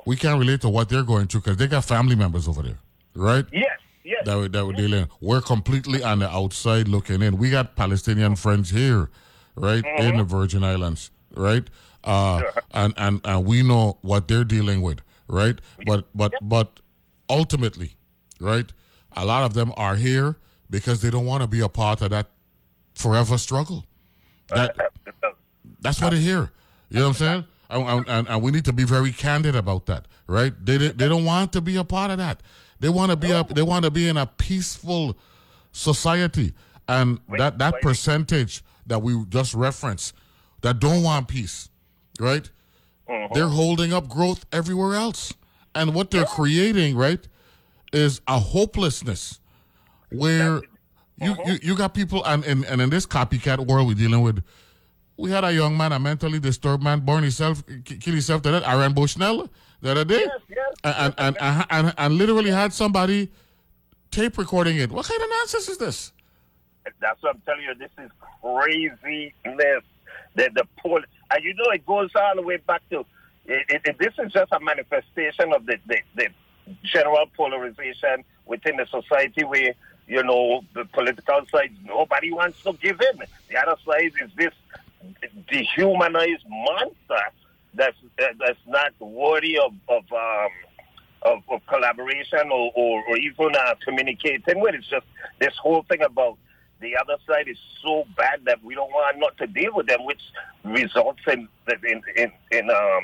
we 0.06 0.16
can't 0.16 0.40
relate 0.40 0.62
to 0.62 0.70
what 0.70 0.90
they're 0.90 1.04
going 1.04 1.28
through 1.28 1.42
because 1.42 1.58
they 1.58 1.68
got 1.68 1.86
family 1.86 2.16
members 2.16 2.48
over 2.48 2.62
there, 2.62 2.80
right? 3.16 3.46
Yes, 3.52 3.80
yes. 4.04 4.26
That 4.26 4.38
we, 4.38 4.48
that 4.50 4.66
we're 4.66 4.74
dealing. 4.74 5.08
We're 5.22 5.42
completely 5.42 6.04
on 6.04 6.20
the 6.20 6.30
outside 6.30 6.88
looking 6.88 7.22
in. 7.22 7.38
We 7.38 7.50
got 7.50 7.76
Palestinian 7.76 8.36
friends 8.36 8.70
here, 8.70 9.10
right, 9.56 9.84
in 9.98 10.18
the 10.18 10.24
Virgin 10.24 10.64
Islands, 10.64 11.12
right? 11.36 11.68
Uh, 12.04 12.42
and, 12.72 12.94
and 12.98 13.22
and 13.24 13.46
we 13.46 13.64
know 13.64 13.98
what 14.02 14.28
they're 14.28 14.44
dealing 14.44 14.82
with, 14.82 15.00
right? 15.28 15.60
But 15.86 16.06
but 16.14 16.34
but 16.42 16.80
ultimately, 17.30 17.96
right? 18.40 18.72
A 19.18 19.26
lot 19.26 19.44
of 19.44 19.54
them 19.54 19.74
are 19.78 19.96
here 19.96 20.36
because 20.70 21.02
they 21.02 21.10
don't 21.10 21.26
want 21.26 21.42
to 21.42 21.48
be 21.48 21.62
a 21.62 21.70
part 21.70 22.02
of 22.02 22.10
that 22.12 22.28
forever 22.94 23.38
struggle. 23.38 23.86
That, 24.50 24.76
that's 25.82 26.02
why 26.02 26.10
they're 26.10 26.20
here. 26.20 26.52
You 26.90 27.00
know 27.00 27.08
what 27.10 27.22
I'm 27.22 27.26
saying? 27.28 27.46
And, 27.70 28.08
and, 28.08 28.28
and 28.28 28.42
we 28.42 28.52
need 28.52 28.66
to 28.66 28.74
be 28.74 28.84
very 28.84 29.12
candid 29.12 29.56
about 29.56 29.88
that, 29.88 30.08
right? 30.28 30.54
They 30.64 30.78
they 30.78 30.90
they 30.90 31.10
don't 31.10 31.26
want 31.26 31.54
to 31.54 31.62
be 31.62 31.78
a 31.78 31.84
part 31.84 32.12
of 32.12 32.18
that. 32.20 32.42
They 32.80 32.90
want 32.90 33.12
to 33.12 33.18
be 33.18 33.32
a 33.32 33.44
they 33.44 33.64
want 33.64 33.86
to 33.86 33.92
be 33.92 34.08
in 34.08 34.18
a 34.18 34.26
peaceful 34.26 35.18
society, 35.72 36.54
and 36.88 37.20
that 37.38 37.58
that 37.58 37.82
percentage 37.82 38.64
that 38.86 39.02
we 39.02 39.24
just 39.30 39.54
referenced 39.54 40.14
that 40.62 40.80
don't 40.80 41.04
want 41.04 41.28
peace, 41.28 41.70
right? 42.20 42.50
Uh-huh. 43.08 43.28
They're 43.34 43.48
holding 43.48 43.94
up 43.94 44.10
growth 44.10 44.46
everywhere 44.52 44.96
else, 44.96 45.34
and 45.74 45.94
what 45.94 46.12
they're 46.12 46.26
creating, 46.26 46.96
right, 46.96 47.28
is 47.94 48.22
a 48.28 48.40
hopelessness 48.40 49.40
where 50.12 50.62
you, 51.22 51.32
uh-huh. 51.32 51.44
you 51.46 51.60
you 51.62 51.76
got 51.76 51.94
people 51.94 52.24
and, 52.26 52.44
and 52.46 52.66
and 52.66 52.82
in 52.82 52.90
this 52.90 53.06
copycat 53.06 53.66
world 53.68 53.88
we're 53.88 53.96
dealing 53.96 54.22
with 54.22 54.44
we 55.18 55.32
had 55.32 55.44
a 55.44 55.54
young 55.54 55.78
man, 55.78 55.92
a 55.92 56.00
mentally 56.00 56.40
disturbed 56.40 56.84
man, 56.84 57.00
born 57.02 57.24
himself, 57.24 57.64
kill 57.86 58.14
himself 58.14 58.42
to 58.44 58.52
that, 58.52 58.68
Aaron 58.68 58.94
Bushnell, 58.94 59.50
the 59.82 59.92
other 59.92 60.06
day. 60.06 60.28
And, 60.84 61.14
and, 61.18 61.38
and, 61.40 61.66
and, 61.70 61.94
and 61.98 62.14
literally 62.16 62.52
had 62.52 62.74
somebody 62.74 63.32
tape 64.12 64.38
recording 64.38 64.78
it. 64.78 64.92
What 64.92 65.08
kind 65.08 65.22
of 65.22 65.30
nonsense 65.30 65.70
is 65.70 65.78
this? 65.78 66.12
That's 67.00 67.22
what 67.24 67.36
I'm 67.36 67.42
telling 67.46 67.64
you. 67.64 67.74
This 67.76 67.90
is 67.98 68.12
craziness. 68.42 69.84
The, 70.36 70.50
the 70.54 70.68
poll, 70.78 71.00
and 71.32 71.44
you 71.44 71.54
know, 71.54 71.72
it 71.72 71.86
goes 71.86 72.10
all 72.16 72.36
the 72.36 72.42
way 72.42 72.58
back 72.58 72.82
to 72.90 73.00
it, 73.46 73.66
it, 73.70 73.82
it- 73.86 73.98
this 74.00 74.14
is 74.20 74.34
just 74.34 74.52
a 74.52 74.60
manifestation 74.60 75.54
of 75.54 75.66
the, 75.66 75.78
the, 75.88 75.98
the 76.16 76.28
general 76.84 77.26
polarization 77.38 78.24
within 78.46 78.76
the 78.76 78.86
society 78.88 79.44
where, 79.46 79.74
you 80.08 80.24
know, 80.24 80.62
the 80.74 80.84
political 80.86 81.42
side, 81.52 81.74
nobody 81.86 82.32
wants 82.34 82.62
to 82.64 82.74
give 82.74 83.00
in. 83.14 83.20
The 83.50 83.58
other 83.58 83.80
side 83.88 84.12
is 84.22 84.30
this 84.36 84.52
dehumanized 85.48 86.46
monster 86.48 87.24
that's, 87.74 87.98
that's 88.18 88.60
not 88.68 88.94
worthy 89.00 89.58
of, 89.58 89.74
of 89.90 90.04
um, 90.12 90.50
of, 91.26 91.42
of 91.50 91.66
collaboration 91.68 92.52
or, 92.52 92.72
or, 92.76 93.04
or 93.10 93.18
even 93.18 93.54
uh, 93.56 93.76
communicating 93.84 94.62
with. 94.62 94.76
It's 94.76 94.88
just 94.88 95.06
this 95.40 95.54
whole 95.58 95.84
thing 95.84 96.02
about 96.02 96.38
the 96.80 96.96
other 96.98 97.16
side 97.28 97.48
is 97.48 97.58
so 97.82 98.06
bad 98.16 98.42
that 98.46 98.64
we 98.64 98.76
don't 98.76 98.92
want 98.92 99.18
not 99.20 99.38
to 99.38 99.48
deal 99.48 99.72
with 99.74 99.88
them, 99.88 100.06
which 100.06 100.22
results 100.64 101.22
in 101.28 101.48
in 101.84 102.02
in, 102.16 102.32
in 102.52 102.70
um, 102.70 103.04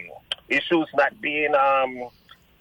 issues 0.49 0.88
not 0.93 1.19
being 1.21 1.56
um, 1.56 2.10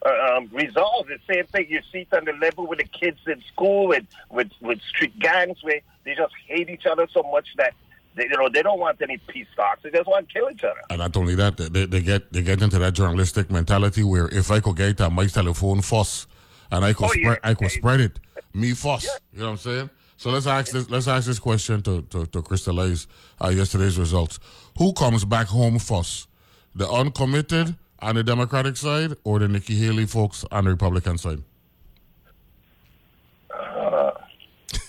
uh, 0.07 0.37
um, 0.37 0.49
resolved. 0.53 1.11
The 1.11 1.35
same 1.35 1.47
thing 1.47 1.67
you 1.69 1.81
see 1.93 2.07
it 2.11 2.15
on 2.15 2.25
the 2.25 2.33
level 2.33 2.67
with 2.67 2.79
the 2.79 2.85
kids 2.85 3.19
in 3.27 3.43
school, 3.53 3.89
with 3.89 4.05
with, 4.31 4.51
with 4.61 4.81
street 4.83 5.19
gangs, 5.19 5.59
where 5.63 5.81
they 6.05 6.15
just 6.15 6.33
hate 6.47 6.71
each 6.71 6.87
other 6.87 7.07
so 7.13 7.23
much 7.31 7.49
that. 7.57 7.75
They, 8.17 8.25
you 8.25 8.31
know, 8.31 8.49
they 8.53 8.63
don't 8.63 8.81
want 8.81 9.01
any 9.03 9.19
peace 9.19 9.47
talks. 9.55 9.83
They 9.83 9.91
just 9.91 10.09
want 10.09 10.29
to 10.29 10.35
kill 10.35 10.51
each 10.51 10.65
other. 10.65 10.81
And 10.91 10.99
not 10.99 11.17
only 11.17 11.35
that, 11.37 11.57
they, 11.57 11.87
they 11.87 12.01
get 12.03 12.33
they 12.33 12.43
get 12.43 12.61
into 12.63 12.79
that 12.79 12.93
journalistic 12.95 13.51
mentality 13.51 14.03
where 14.03 14.29
if 14.29 14.51
I 14.51 14.61
could 14.61 14.77
get 14.77 15.01
a 15.01 15.11
my 15.11 15.27
telephone 15.27 15.81
fuss 15.81 16.27
and 16.73 16.85
I 16.85 16.93
could 16.93 17.07
Oh, 17.07 17.09
spread 17.13 17.39
yeah. 17.43 17.51
I 17.51 17.55
could 17.55 17.71
spread 17.71 18.01
it, 18.01 18.19
me 18.53 18.73
fuss. 18.75 19.05
You 19.33 19.41
know 19.41 19.45
what 19.47 19.51
I'm 19.53 19.57
saying? 19.59 19.91
So 20.17 20.31
let's 20.31 20.47
ask 20.47 20.73
this 20.73 20.91
let's 20.91 21.09
ask 21.09 21.27
this 21.27 21.39
question 21.39 21.83
to 21.83 22.03
to, 22.03 22.27
to 22.27 22.43
crystallize 22.43 23.07
uh, 23.43 23.49
yesterday's 23.49 23.97
results. 23.99 24.39
Who 24.77 24.93
comes 24.93 25.25
back 25.25 25.47
home 25.47 25.79
first? 25.79 26.29
The 26.75 26.89
uncommitted 26.89 27.77
on 28.01 28.15
the 28.17 28.23
Democratic 28.25 28.77
side 28.77 29.15
or 29.25 29.39
the 29.39 29.49
Nikki 29.49 29.75
Haley 29.77 30.07
folks 30.07 30.45
on 30.51 30.65
the 30.65 30.71
Republican 30.71 31.17
side? 31.19 31.43
Uh, 33.53 34.11
tough 34.73 34.79
man. 34.79 34.80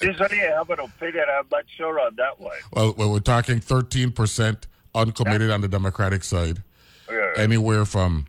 Usually 0.00 0.42
I 0.42 0.56
have 0.56 0.70
an 0.70 0.80
opinion. 0.80 1.24
I'm 1.38 1.46
not 1.50 1.64
sure 1.76 2.00
on 2.00 2.16
that 2.16 2.40
one. 2.40 2.56
Well, 2.72 2.94
well 2.96 3.12
we're 3.12 3.20
talking 3.20 3.60
13% 3.60 4.64
uncommitted 4.94 5.50
on 5.50 5.60
the 5.60 5.68
Democratic 5.68 6.24
side. 6.24 6.62
Yeah. 7.10 7.32
Anywhere 7.36 7.84
from, 7.84 8.26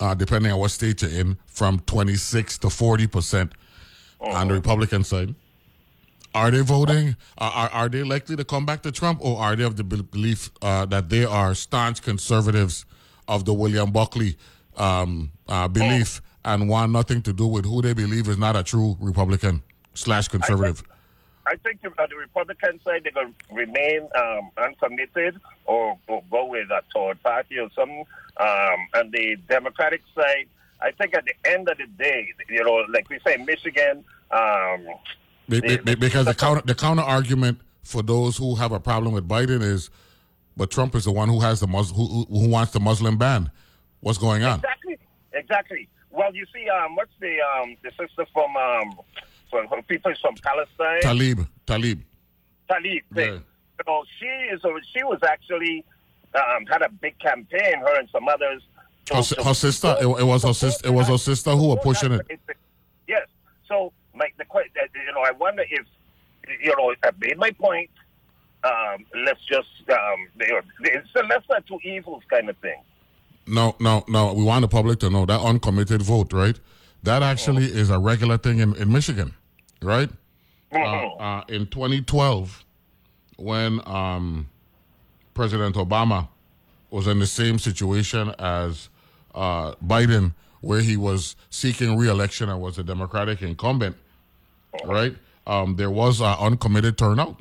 uh, 0.00 0.14
depending 0.14 0.52
on 0.52 0.58
what 0.58 0.70
state 0.70 1.02
you're 1.02 1.10
in, 1.10 1.38
from 1.46 1.80
26 1.80 2.58
to 2.58 2.66
40% 2.68 3.52
on 4.20 4.48
the 4.48 4.54
Republican 4.54 5.04
side. 5.04 5.34
Are 6.34 6.50
they 6.50 6.60
voting? 6.62 7.16
Are, 7.38 7.50
are, 7.52 7.70
are 7.70 7.88
they 7.88 8.02
likely 8.02 8.34
to 8.36 8.44
come 8.44 8.66
back 8.66 8.82
to 8.82 8.90
Trump, 8.90 9.20
or 9.22 9.38
are 9.38 9.54
they 9.54 9.62
of 9.62 9.76
the 9.76 9.84
belief 9.84 10.50
uh, 10.62 10.84
that 10.86 11.08
they 11.08 11.24
are 11.24 11.54
staunch 11.54 12.02
conservatives 12.02 12.84
of 13.28 13.44
the 13.44 13.54
William 13.54 13.92
Buckley 13.92 14.36
um, 14.76 15.30
uh, 15.48 15.68
belief 15.68 16.20
and 16.44 16.68
want 16.68 16.92
nothing 16.92 17.22
to 17.22 17.32
do 17.32 17.46
with 17.46 17.64
who 17.64 17.82
they 17.82 17.94
believe 17.94 18.28
is 18.28 18.38
not 18.38 18.56
a 18.56 18.62
true 18.62 18.96
Republican 19.00 19.62
slash 19.94 20.28
conservative? 20.28 20.82
I 21.46 21.56
think 21.56 21.80
on 21.84 22.06
the 22.08 22.16
Republican 22.16 22.80
side, 22.84 23.02
they're 23.04 23.12
going 23.12 23.34
to 23.34 23.54
remain 23.54 24.08
um, 24.16 24.50
uncommitted 24.56 25.38
or, 25.66 25.98
or 26.08 26.22
go 26.30 26.46
with 26.46 26.70
a 26.70 26.80
third 26.94 27.22
party 27.22 27.58
or 27.58 27.68
something. 27.74 28.04
Um, 28.38 28.88
and 28.94 29.12
the 29.12 29.36
Democratic 29.48 30.02
side, 30.14 30.46
I 30.80 30.90
think 30.92 31.14
at 31.14 31.24
the 31.26 31.34
end 31.50 31.68
of 31.68 31.76
the 31.78 31.86
day, 32.02 32.32
you 32.48 32.64
know, 32.64 32.84
like 32.92 33.08
we 33.10 33.18
say, 33.26 33.36
Michigan. 33.36 34.04
Um, 34.30 34.86
Be- 35.48 35.60
be- 35.60 35.76
be- 35.76 35.94
because 35.94 36.24
the 36.24 36.34
counter 36.34 36.62
the 36.64 36.74
counter 36.74 37.02
argument 37.02 37.60
for 37.82 38.02
those 38.02 38.36
who 38.38 38.54
have 38.54 38.72
a 38.72 38.80
problem 38.80 39.12
with 39.12 39.28
Biden 39.28 39.62
is, 39.62 39.90
but 40.56 40.70
Trump 40.70 40.94
is 40.94 41.04
the 41.04 41.12
one 41.12 41.28
who 41.28 41.40
has 41.40 41.60
the 41.60 41.66
Mus- 41.66 41.90
who 41.90 42.24
who 42.24 42.48
wants 42.48 42.72
the 42.72 42.80
Muslim 42.80 43.18
ban. 43.18 43.50
What's 44.00 44.16
going 44.18 44.42
on? 44.42 44.58
Exactly, 44.60 44.98
exactly. 45.34 45.88
Well, 46.14 46.32
you 46.34 46.46
see, 46.54 46.68
um, 46.68 46.94
what's 46.94 47.10
the 47.18 47.38
um, 47.40 47.76
the 47.82 47.90
sister 47.90 48.24
from 48.32 48.56
um, 48.56 48.94
from, 49.50 49.66
from 49.68 49.82
people 49.82 50.12
from 50.22 50.36
Palestine? 50.36 51.00
Talib, 51.00 51.46
Talib. 51.66 52.02
Talib. 52.68 53.02
Yeah. 53.14 53.24
You 53.24 53.42
know, 53.86 54.04
she 54.18 54.26
is. 54.26 54.60
She 54.94 55.02
was 55.02 55.18
actually 55.26 55.84
um, 56.34 56.66
had 56.66 56.82
a 56.82 56.88
big 56.88 57.18
campaign. 57.18 57.80
Her 57.80 57.98
and 57.98 58.08
some 58.10 58.28
others. 58.28 58.62
Her, 59.10 59.22
her 59.42 59.54
sister, 59.54 59.96
it, 60.00 60.06
it 60.06 60.24
was 60.24 60.44
her 60.44 60.54
sister. 60.54 60.88
It 60.88 60.92
was 60.92 61.08
her 61.08 61.18
sister 61.18 61.50
who 61.50 61.70
were 61.70 61.76
pushing 61.76 62.12
it. 62.12 62.40
Yes. 63.08 63.26
So, 63.68 63.92
like 64.16 64.34
the 64.38 64.44
question, 64.44 64.82
you 64.94 65.12
know, 65.12 65.20
I 65.20 65.32
wonder 65.32 65.64
if, 65.68 65.84
you 66.62 66.74
know, 66.76 66.94
I 67.02 67.10
made 67.18 67.36
my 67.36 67.50
point. 67.50 67.90
Um, 68.62 69.04
let's 69.26 69.44
just, 69.44 69.68
um, 69.90 70.28
you 70.40 70.48
know, 70.48 70.60
it's 70.80 71.08
a 71.16 71.22
lesser 71.24 71.62
two 71.68 71.78
evils 71.84 72.22
kind 72.30 72.48
of 72.48 72.56
thing. 72.58 72.80
No, 73.46 73.76
no, 73.80 74.04
no. 74.08 74.32
We 74.32 74.42
want 74.44 74.62
the 74.62 74.68
public 74.68 74.98
to 75.00 75.10
know 75.10 75.26
that 75.26 75.40
uncommitted 75.40 76.02
vote, 76.02 76.32
right? 76.32 76.58
That 77.02 77.22
actually 77.22 77.64
is 77.66 77.90
a 77.90 77.98
regular 77.98 78.38
thing 78.38 78.58
in, 78.60 78.74
in 78.76 78.90
Michigan, 78.90 79.34
right? 79.82 80.08
Uh, 80.72 80.76
uh, 80.78 81.44
in 81.48 81.66
2012, 81.66 82.64
when 83.36 83.80
um, 83.86 84.48
President 85.34 85.76
Obama 85.76 86.28
was 86.90 87.06
in 87.06 87.18
the 87.18 87.26
same 87.26 87.58
situation 87.58 88.32
as 88.38 88.88
uh, 89.34 89.74
Biden, 89.86 90.32
where 90.60 90.80
he 90.80 90.96
was 90.96 91.36
seeking 91.50 91.96
re-election 91.98 92.48
and 92.48 92.60
was 92.60 92.78
a 92.78 92.82
Democratic 92.84 93.42
incumbent, 93.42 93.96
right? 94.84 95.14
Um, 95.46 95.76
there 95.76 95.90
was 95.90 96.20
an 96.20 96.34
uncommitted 96.40 96.96
turnout 96.96 97.38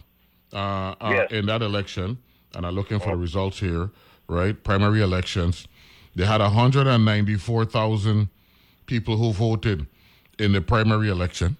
uh, 0.51 0.95
uh, 0.99 1.25
in 1.31 1.45
that 1.45 1.61
election, 1.61 2.17
and 2.53 2.65
I'm 2.65 2.75
looking 2.75 2.99
for 2.99 3.11
the 3.11 3.17
results 3.17 3.59
here, 3.59 3.89
right? 4.27 4.61
Primary 4.63 5.01
elections. 5.01 5.67
They 6.15 6.25
had 6.25 6.41
194,000 6.41 8.29
people 8.85 9.17
who 9.17 9.33
voted 9.33 9.87
in 10.37 10.51
the 10.51 10.61
primary 10.61 11.09
election 11.09 11.57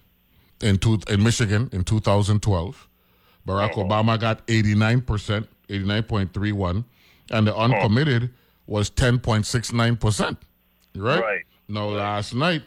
in 0.60 0.78
two, 0.78 1.00
in 1.08 1.22
Michigan 1.22 1.68
in 1.72 1.84
2012. 1.84 2.88
Barack 3.46 3.72
Obama 3.72 4.18
got 4.18 4.46
89%, 4.46 5.46
89.31, 5.68 6.84
and 7.30 7.46
the 7.46 7.56
uncommitted 7.56 8.30
was 8.66 8.90
10.69%. 8.90 10.36
Right? 10.96 11.20
Right. 11.20 11.42
Now, 11.68 11.88
last 11.88 12.34
night, 12.34 12.62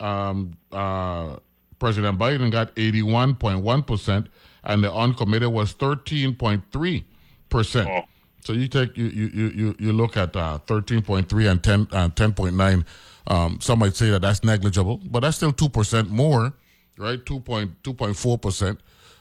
um, 0.00 0.56
uh, 0.72 1.36
President 1.78 2.18
Biden 2.18 2.50
got 2.50 2.74
81.1%, 2.76 4.26
and 4.64 4.84
the 4.84 4.92
uncommitted 4.92 5.52
was 5.52 5.74
13.3%. 5.74 8.06
So 8.46 8.52
you 8.52 8.68
take 8.68 8.96
you 8.96 9.06
you 9.06 9.48
you 9.48 9.76
you, 9.78 9.92
look 9.92 10.16
at 10.16 10.36
uh, 10.36 10.58
13.3 10.66 11.50
and 11.50 11.62
10 11.62 11.80
uh, 11.92 12.08
10.9. 12.10 12.84
Um, 13.26 13.58
some 13.60 13.80
might 13.80 13.96
say 13.96 14.10
that 14.10 14.22
that's 14.22 14.44
negligible, 14.44 15.00
but 15.10 15.20
that's 15.20 15.36
still 15.36 15.52
two 15.52 15.68
percent 15.68 16.10
more 16.10 16.54
right? 16.98 17.24
2.2.4%, 17.24 18.78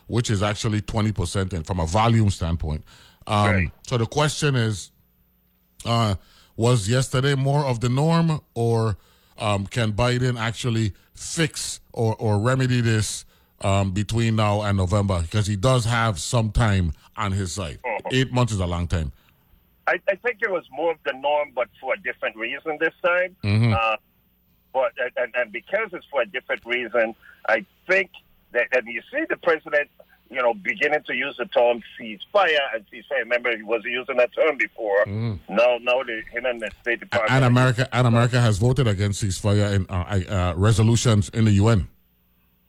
which 0.07 0.29
is 0.29 0.43
actually 0.43 0.81
20% 0.81 1.53
and 1.53 1.65
from 1.65 1.79
a 1.79 1.85
volume 1.85 2.29
standpoint. 2.29 2.83
Um, 3.27 3.45
Right. 3.51 3.71
So 3.87 3.97
the 3.97 4.05
question 4.05 4.55
is, 4.55 4.91
uh, 5.85 6.15
was 6.55 6.87
yesterday 6.87 7.35
more 7.35 7.65
of 7.65 7.81
the 7.81 7.89
norm, 7.89 8.39
or 8.53 8.97
um, 9.37 9.67
can 9.67 9.91
Biden 9.91 10.39
actually 10.39 10.93
fix 11.13 11.81
or, 11.91 12.15
or 12.15 12.39
remedy 12.39 12.81
this 12.81 13.25
um, 13.61 13.91
between 13.91 14.35
now 14.35 14.61
and 14.61 14.77
November? 14.77 15.21
Because 15.21 15.47
he 15.47 15.55
does 15.55 15.85
have 15.85 16.19
some 16.19 16.51
time 16.51 16.93
on 17.17 17.31
his 17.31 17.51
side. 17.53 17.79
Eight 18.11 18.31
months 18.31 18.53
is 18.53 18.59
a 18.59 18.65
long 18.67 18.87
time. 18.87 19.11
I, 19.87 19.99
I 20.09 20.15
think 20.15 20.37
it 20.41 20.49
was 20.51 20.63
more 20.71 20.91
of 20.91 20.97
the 21.05 21.13
norm, 21.13 21.51
but 21.53 21.67
for 21.79 21.93
a 21.93 21.97
different 21.97 22.35
reason 22.35 22.77
this 22.79 22.93
time. 23.03 23.35
Mhm. 23.43 23.73
Uh, 23.75 23.97
but 24.73 24.91
and, 25.17 25.33
and 25.35 25.51
because 25.51 25.89
it's 25.93 26.05
for 26.11 26.21
a 26.21 26.25
different 26.25 26.65
reason, 26.65 27.15
I 27.47 27.65
think 27.87 28.09
that 28.51 28.67
and 28.73 28.87
you 28.87 29.01
see 29.11 29.23
the 29.29 29.37
president, 29.37 29.89
you 30.29 30.41
know, 30.41 30.53
beginning 30.55 31.01
to 31.05 31.13
use 31.15 31.35
the 31.37 31.45
term 31.45 31.81
ceasefire 31.99 32.57
and 32.73 32.83
ceasefire. 32.91 33.19
Remember, 33.19 33.55
he 33.55 33.63
wasn't 33.63 33.93
using 33.93 34.17
that 34.17 34.31
term 34.35 34.57
before. 34.57 35.05
Mhm. 35.05 35.39
Now, 35.49 35.77
now 35.81 36.01
the 36.03 36.23
him 36.31 36.45
and 36.45 36.59
the 36.61 36.71
State 36.81 36.99
Department. 37.01 37.31
And 37.31 37.45
America 37.45 37.87
and 37.95 38.07
America 38.07 38.41
has 38.41 38.57
voted 38.57 38.87
against 38.87 39.23
ceasefire 39.23 39.73
in 39.75 39.85
uh, 39.87 40.33
uh, 40.33 40.53
resolutions 40.57 41.29
in 41.29 41.45
the 41.45 41.51
UN. 41.51 41.87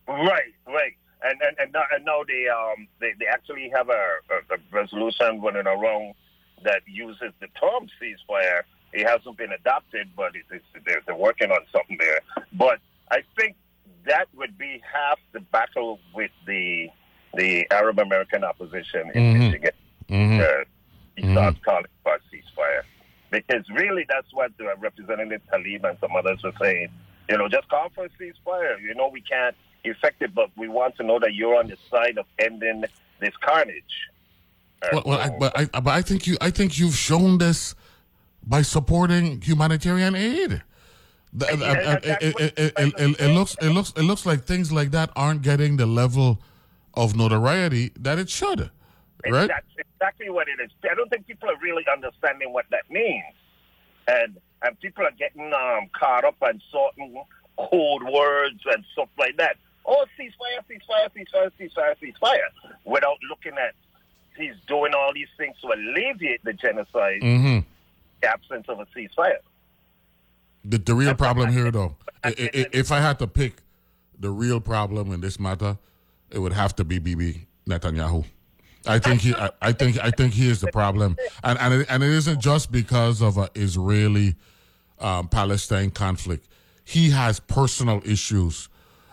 Right, 0.08 0.54
right. 0.66 0.92
And 1.22 1.40
and, 1.42 1.56
and, 1.58 1.72
now, 1.72 1.82
and 1.92 2.04
now 2.04 2.22
they 2.26 2.46
um 2.48 2.86
they, 3.00 3.12
they 3.18 3.26
actually 3.26 3.70
have 3.74 3.88
a, 3.88 3.92
a, 4.30 4.54
a 4.54 4.58
resolution 4.70 5.40
running 5.40 5.66
around 5.66 6.14
that 6.64 6.82
uses 6.86 7.32
the 7.40 7.48
term 7.60 7.88
ceasefire. 8.00 8.62
It 8.92 9.06
hasn't 9.06 9.36
been 9.36 9.52
adopted, 9.52 10.08
but 10.16 10.36
it, 10.36 10.44
it's, 10.50 10.64
they're, 10.86 11.00
they're 11.06 11.16
working 11.16 11.50
on 11.50 11.58
something 11.72 11.98
there. 11.98 12.20
But 12.52 12.78
I 13.10 13.22
think 13.36 13.56
that 14.06 14.28
would 14.36 14.56
be 14.56 14.80
half 14.92 15.18
the 15.32 15.40
battle 15.40 15.98
with 16.14 16.30
the 16.46 16.88
the 17.34 17.66
Arab 17.70 17.98
American 17.98 18.44
opposition 18.44 19.10
in 19.14 19.22
Mhm. 19.34 19.38
Michigan. 19.38 19.72
Mhm. 20.08 20.40
Uh, 20.40 20.64
he 21.16 21.22
starts 21.32 21.58
calling 21.64 21.84
for 22.02 22.14
a 22.14 22.18
ceasefire 22.30 22.82
because 23.30 23.64
really 23.70 24.04
that's 24.08 24.32
what 24.32 24.52
the 24.58 24.72
Representative 24.78 25.40
Talib 25.50 25.84
and 25.84 25.98
some 26.00 26.14
others 26.14 26.42
were 26.44 26.52
saying. 26.60 26.88
You 27.28 27.38
know, 27.38 27.48
just 27.48 27.68
call 27.68 27.88
for 27.94 28.04
a 28.04 28.08
ceasefire. 28.10 28.80
You 28.80 28.94
know, 28.94 29.08
we 29.08 29.20
can't 29.20 29.56
effect 29.84 30.22
it, 30.22 30.34
but 30.34 30.50
we 30.56 30.68
want 30.68 30.96
to 30.96 31.02
know 31.02 31.18
that 31.18 31.34
you're 31.34 31.56
on 31.56 31.68
the 31.68 31.76
side 31.90 32.18
of 32.18 32.26
ending 32.38 32.84
this 33.20 33.34
carnage. 33.40 33.82
Well, 34.92 35.02
well 35.06 35.18
I, 35.20 35.30
but 35.38 35.58
I, 35.58 35.80
but 35.80 35.88
I 35.90 36.02
think 36.02 36.26
you, 36.26 36.36
I 36.40 36.50
think 36.50 36.78
you've 36.78 36.96
shown 36.96 37.38
this 37.38 37.74
by 38.46 38.62
supporting 38.62 39.40
humanitarian 39.40 40.14
aid. 40.14 40.62
The- 41.32 41.46
uh, 41.46 41.50
uh, 41.50 42.00
it, 42.02 42.22
it- 42.22 42.58
it- 42.58 42.74
it- 42.78 42.94
it- 42.98 43.20
it 43.20 43.28
looks, 43.34 43.56
it 43.60 43.70
looks, 43.70 43.90
it 43.96 44.02
looks 44.02 44.24
like 44.26 44.44
things 44.44 44.72
like 44.72 44.90
that 44.92 45.10
aren't 45.16 45.42
getting 45.42 45.76
the 45.76 45.86
level 45.86 46.40
of 46.94 47.14
notoriety 47.16 47.92
that 48.00 48.18
it 48.18 48.30
should, 48.30 48.70
right? 49.28 49.48
That's 49.48 49.66
exactly 49.78 50.30
what 50.30 50.48
it 50.48 50.60
is. 50.62 50.70
I 50.90 50.94
don't 50.94 51.10
think 51.10 51.26
people 51.26 51.50
are 51.50 51.58
really 51.60 51.84
understanding 51.92 52.52
what 52.52 52.64
that 52.70 52.90
means, 52.90 53.34
and 54.08 54.38
and 54.62 54.80
people 54.80 55.04
are 55.04 55.10
getting 55.18 55.52
um, 55.52 55.88
caught 55.92 56.24
up 56.24 56.36
on 56.40 56.60
certain 56.72 57.22
code 57.58 58.02
words 58.04 58.60
and 58.72 58.82
stuff 58.92 59.08
like 59.18 59.36
that. 59.36 59.56
Oh, 59.86 60.04
ceasefire, 60.18 60.62
ceasefire, 60.68 61.08
ceasefire, 61.14 61.50
ceasefire, 61.60 61.94
ceasefire, 62.02 62.72
without 62.84 63.16
looking 63.28 63.52
at 63.52 63.74
he's 64.36 64.54
doing 64.66 64.92
all 64.94 65.12
these 65.14 65.28
things 65.38 65.54
to 65.62 65.68
alleviate 65.68 66.42
the 66.44 66.52
genocide, 66.52 67.20
mm-hmm. 67.22 67.60
the 68.20 68.28
absence 68.28 68.66
of 68.68 68.80
a 68.80 68.86
ceasefire. 68.86 69.36
The, 70.64 70.78
the 70.78 70.94
real 70.94 71.14
problem 71.14 71.52
here, 71.52 71.70
though, 71.70 71.96
i- 72.24 72.28
i- 72.28 72.50
i- 72.54 72.66
if 72.72 72.90
I 72.90 73.00
had 73.00 73.18
to 73.20 73.26
pick 73.26 73.62
the 74.18 74.30
real 74.30 74.60
problem 74.60 75.12
in 75.12 75.20
this 75.20 75.38
matter, 75.38 75.78
it 76.30 76.38
would 76.40 76.52
have 76.52 76.74
to 76.76 76.84
be 76.84 76.98
Bibi 76.98 77.46
Netanyahu. 77.68 78.24
I 78.88 78.98
think 78.98 79.20
he, 79.20 79.34
I, 79.34 79.50
I 79.62 79.72
think, 79.72 79.98
I 80.02 80.10
think 80.10 80.32
he 80.34 80.48
is 80.48 80.60
the 80.60 80.70
problem, 80.72 81.16
and 81.42 81.58
and 81.58 81.74
it, 81.74 81.86
and 81.88 82.02
it 82.04 82.10
isn't 82.10 82.40
just 82.40 82.70
because 82.70 83.20
of 83.20 83.36
a 83.36 83.48
Israeli 83.54 84.36
um, 85.00 85.28
Palestine 85.28 85.90
conflict. 85.90 86.46
He 86.84 87.10
has 87.10 87.40
personal 87.40 88.00
issues 88.04 88.68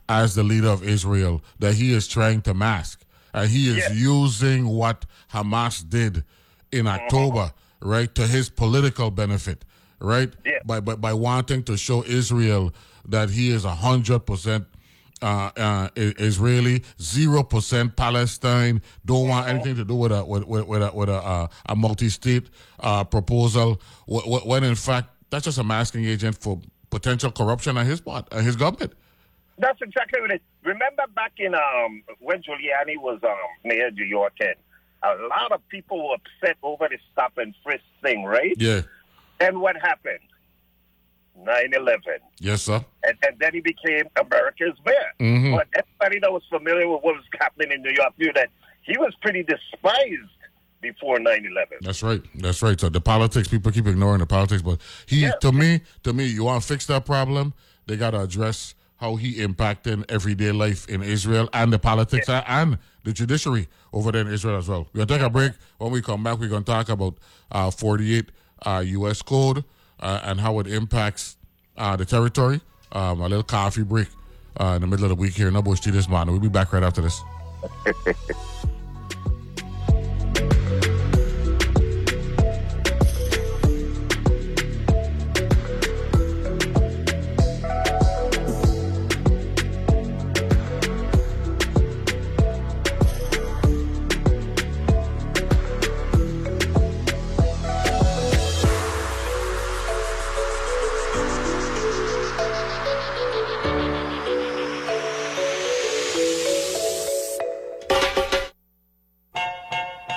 as 0.10 0.36
the 0.36 0.44
leader 0.44 0.68
of 0.70 0.84
Israel 0.84 1.42
that 1.60 1.76
he 1.76 1.94
is 1.94 2.08
trying 2.08 2.42
to 2.44 2.54
mask, 2.54 3.04
and 3.34 3.50
he 3.50 3.70
is 3.70 3.90
using 4.00 4.68
what 4.68 5.06
Hamas 5.32 5.88
did 5.88 6.24
in 6.72 6.88
October, 6.88 7.54
right, 7.82 8.14
to 8.16 8.28
his 8.28 8.50
political 8.50 9.12
benefit, 9.12 9.64
right, 10.00 10.32
by, 10.66 10.80
by 10.80 10.96
by 10.96 11.14
wanting 11.14 11.64
to 11.64 11.78
show 11.78 12.04
Israel 12.06 12.74
that 13.08 13.30
he 13.30 13.50
is 13.52 13.66
a 13.66 13.76
hundred 13.76 14.20
percent 14.20 14.66
uh, 15.22 15.52
uh, 15.58 15.90
Israeli, 15.96 16.84
zero 17.02 17.44
percent 17.44 17.96
Palestine. 17.96 18.82
Don't 19.06 19.30
want 19.30 19.48
anything 19.48 19.76
to 19.78 19.86
do 19.86 19.96
with 19.96 20.12
a 20.12 20.24
with, 20.26 20.46
with, 20.46 20.66
with 20.68 20.84
a 20.84 20.92
with 20.94 21.10
a, 21.10 21.14
uh, 21.16 21.48
a 21.70 21.76
multi-state 21.76 22.50
uh, 22.82 23.04
proposal. 23.06 23.82
wh- 24.12 24.24
wh- 24.24 24.46
When 24.46 24.64
in 24.66 24.76
fact 24.76 25.10
that's 25.30 25.46
just 25.46 25.58
a 25.58 25.64
masking 25.64 26.06
agent 26.06 26.38
for 26.38 26.60
potential 26.90 27.32
corruption 27.32 27.78
on 27.78 27.86
his 27.86 28.02
part, 28.02 28.28
uh, 28.32 28.40
his 28.40 28.56
government. 28.56 28.94
That's 29.58 29.82
exactly 29.82 30.20
what 30.22 30.32
it 30.32 30.36
is. 30.36 30.42
Remember 30.64 31.04
back 31.16 31.34
in 31.38 31.54
um 31.54 32.04
when 32.20 32.42
Giuliani 32.42 32.98
was 32.98 33.20
um 33.24 33.36
mayor 33.64 33.88
of 33.88 33.96
New 33.96 34.06
York, 34.06 34.34
and 34.40 34.56
a 35.04 35.28
lot 35.28 35.52
of 35.52 35.68
people 35.70 36.08
were 36.10 36.16
upset 36.16 36.58
over 36.64 36.88
the 36.90 36.98
stop 37.12 37.38
and 37.38 37.54
frisk 37.64 37.84
thing, 38.02 38.24
right? 38.24 38.56
Yeah. 38.58 38.82
And 39.40 39.60
what 39.62 39.76
happened? 39.76 40.20
9-11. 41.46 41.98
Yes, 42.40 42.62
sir. 42.64 42.84
And, 43.04 43.18
and 43.28 43.40
then 43.40 43.54
he 43.54 43.60
became 43.60 44.06
America's 44.16 44.78
mayor. 44.86 45.12
Mhm. 45.20 45.56
But 45.58 45.68
everybody 45.76 46.20
that 46.20 46.32
was 46.32 46.44
familiar 46.50 46.88
with 46.88 47.02
what 47.04 47.16
was 47.16 47.24
happening 47.40 47.72
in 47.72 47.82
New 47.82 47.92
York 47.92 48.14
knew 48.18 48.32
that 48.34 48.50
he 48.84 48.98
was 48.98 49.14
pretty 49.22 49.44
despised 49.44 50.30
before 50.82 51.18
9-11. 51.18 51.66
That's 51.82 52.04
right. 52.04 52.22
That's 52.36 52.62
right. 52.62 52.80
So 52.80 52.90
the 52.90 53.02
politics, 53.02 53.48
people 53.48 53.72
keep 53.72 53.88
ignoring 53.88 54.20
the 54.20 54.26
politics, 54.26 54.62
but 54.62 54.80
he, 55.08 55.28
to 55.42 55.52
me, 55.52 55.82
to 56.04 56.14
me, 56.14 56.26
you 56.26 56.44
want 56.44 56.62
to 56.62 56.68
fix 56.68 56.86
that 56.88 57.06
problem, 57.06 57.54
they 57.88 57.98
got 57.98 58.12
to 58.12 58.22
address 58.22 58.76
how 59.04 59.18
he 59.18 59.34
impacting 59.46 60.06
everyday 60.08 60.54
life 60.54 60.88
in 60.88 61.04
Israel 61.04 61.50
and 61.52 61.74
the 61.74 61.78
politics 61.78 62.30
a- 62.30 62.50
and 62.50 62.78
the 63.04 63.12
judiciary 63.12 63.68
over 63.92 64.14
there 64.14 64.22
in 64.22 64.30
Israel 64.30 64.58
as 64.58 64.70
well. 64.70 64.88
We're 64.94 65.06
gonna 65.06 65.20
take 65.20 65.28
a 65.28 65.30
break. 65.30 65.52
When 65.78 65.92
we 65.92 66.02
come 66.02 66.24
back, 66.24 66.40
we're 66.40 66.48
gonna 66.48 66.64
talk 66.64 66.88
about 66.88 67.16
uh, 67.52 67.70
48 67.70 68.32
uh, 68.66 68.82
U.S. 68.86 69.22
code 69.22 69.66
uh, 70.00 70.22
and 70.24 70.40
how 70.40 70.58
it 70.60 70.68
impacts 70.68 71.36
uh, 71.78 71.98
the 71.98 72.06
territory. 72.06 72.62
Um, 72.94 73.20
a 73.20 73.28
little 73.28 73.44
coffee 73.44 73.84
break 73.84 74.08
uh, 74.58 74.76
in 74.76 74.82
the 74.82 74.88
middle 74.88 75.04
of 75.04 75.10
the 75.10 75.16
week 75.16 75.34
here 75.34 75.52
No 75.52 75.62
Tea 75.62 75.92
this 75.92 76.08
morning. 76.08 76.32
We'll 76.32 76.42
be 76.42 76.48
back 76.48 76.72
right 76.72 76.84
after 76.84 77.02
this. 77.02 77.20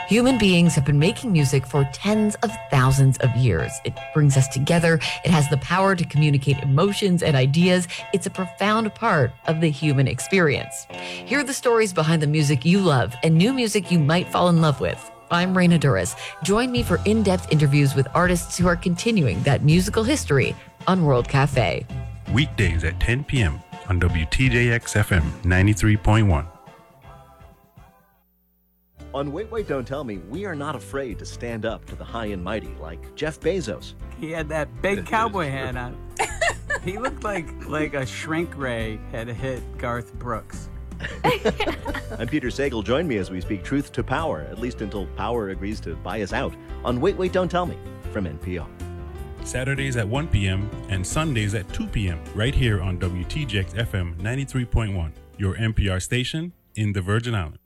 Human 0.08 0.38
beings 0.38 0.76
have 0.76 0.84
been 0.84 1.00
making 1.00 1.32
music 1.32 1.66
for 1.66 1.82
tens 1.92 2.36
of 2.36 2.52
thousands 2.70 3.18
of 3.18 3.34
years. 3.34 3.72
It 3.84 3.92
brings 4.14 4.36
us 4.36 4.46
together. 4.46 5.00
It 5.24 5.32
has 5.32 5.48
the 5.48 5.56
power 5.56 5.96
to 5.96 6.04
communicate 6.04 6.62
emotions 6.62 7.24
and 7.24 7.34
ideas. 7.34 7.88
It's 8.12 8.26
a 8.26 8.30
profound 8.30 8.94
part 8.94 9.32
of 9.48 9.60
the 9.60 9.68
human 9.68 10.06
experience. 10.06 10.86
Hear 10.92 11.42
the 11.42 11.52
stories 11.52 11.92
behind 11.92 12.22
the 12.22 12.28
music 12.28 12.64
you 12.64 12.78
love 12.78 13.16
and 13.24 13.34
new 13.34 13.52
music 13.52 13.90
you 13.90 13.98
might 13.98 14.28
fall 14.28 14.48
in 14.48 14.60
love 14.60 14.80
with. 14.80 15.10
I'm 15.32 15.52
Raina 15.52 15.80
Douris. 15.80 16.14
Join 16.44 16.70
me 16.70 16.84
for 16.84 17.00
in 17.04 17.24
depth 17.24 17.50
interviews 17.50 17.96
with 17.96 18.06
artists 18.14 18.56
who 18.56 18.68
are 18.68 18.76
continuing 18.76 19.42
that 19.42 19.64
musical 19.64 20.04
history 20.04 20.54
on 20.86 21.04
World 21.04 21.28
Cafe. 21.28 21.84
Weekdays 22.32 22.84
at 22.84 23.00
10 23.00 23.24
p.m. 23.24 23.60
on 23.88 23.98
WTJX 23.98 25.02
FM 25.02 25.28
93.1. 25.42 26.55
On 29.16 29.32
Wait, 29.32 29.50
Wait, 29.50 29.66
Don't 29.66 29.88
Tell 29.88 30.04
Me, 30.04 30.18
we 30.28 30.44
are 30.44 30.54
not 30.54 30.76
afraid 30.76 31.18
to 31.20 31.24
stand 31.24 31.64
up 31.64 31.86
to 31.86 31.96
the 31.96 32.04
high 32.04 32.26
and 32.26 32.44
mighty 32.44 32.74
like 32.78 33.14
Jeff 33.14 33.40
Bezos. 33.40 33.94
He 34.20 34.30
had 34.30 34.46
that 34.50 34.82
big 34.82 35.06
cowboy 35.14 35.48
hat 35.48 35.74
on. 35.74 35.96
he 36.82 36.98
looked 36.98 37.24
like 37.24 37.48
like 37.66 37.94
a 37.94 38.04
shrink 38.04 38.54
ray 38.58 39.00
had 39.12 39.28
hit 39.28 39.62
Garth 39.78 40.12
Brooks. 40.18 40.68
I'm 42.18 42.28
Peter 42.28 42.48
Sagal. 42.48 42.84
Join 42.84 43.08
me 43.08 43.16
as 43.16 43.30
we 43.30 43.40
speak 43.40 43.64
truth 43.64 43.90
to 43.92 44.04
power, 44.04 44.42
at 44.50 44.58
least 44.58 44.82
until 44.82 45.06
power 45.16 45.48
agrees 45.48 45.80
to 45.80 45.96
buy 45.96 46.20
us 46.20 46.34
out, 46.34 46.54
on 46.84 47.00
Wait, 47.00 47.16
Wait, 47.16 47.32
Don't 47.32 47.50
Tell 47.50 47.64
Me 47.64 47.78
from 48.12 48.26
NPR. 48.26 48.68
Saturdays 49.44 49.96
at 49.96 50.06
1 50.06 50.28
p.m. 50.28 50.70
and 50.90 51.06
Sundays 51.06 51.54
at 51.54 51.66
2 51.72 51.86
p.m. 51.86 52.22
right 52.34 52.54
here 52.54 52.82
on 52.82 52.98
WTJX 52.98 53.76
FM 53.76 54.14
93.1. 54.18 55.12
your 55.38 55.54
NPR 55.54 56.02
station 56.02 56.52
in 56.74 56.92
the 56.92 57.00
Virgin 57.00 57.34
Islands. 57.34 57.65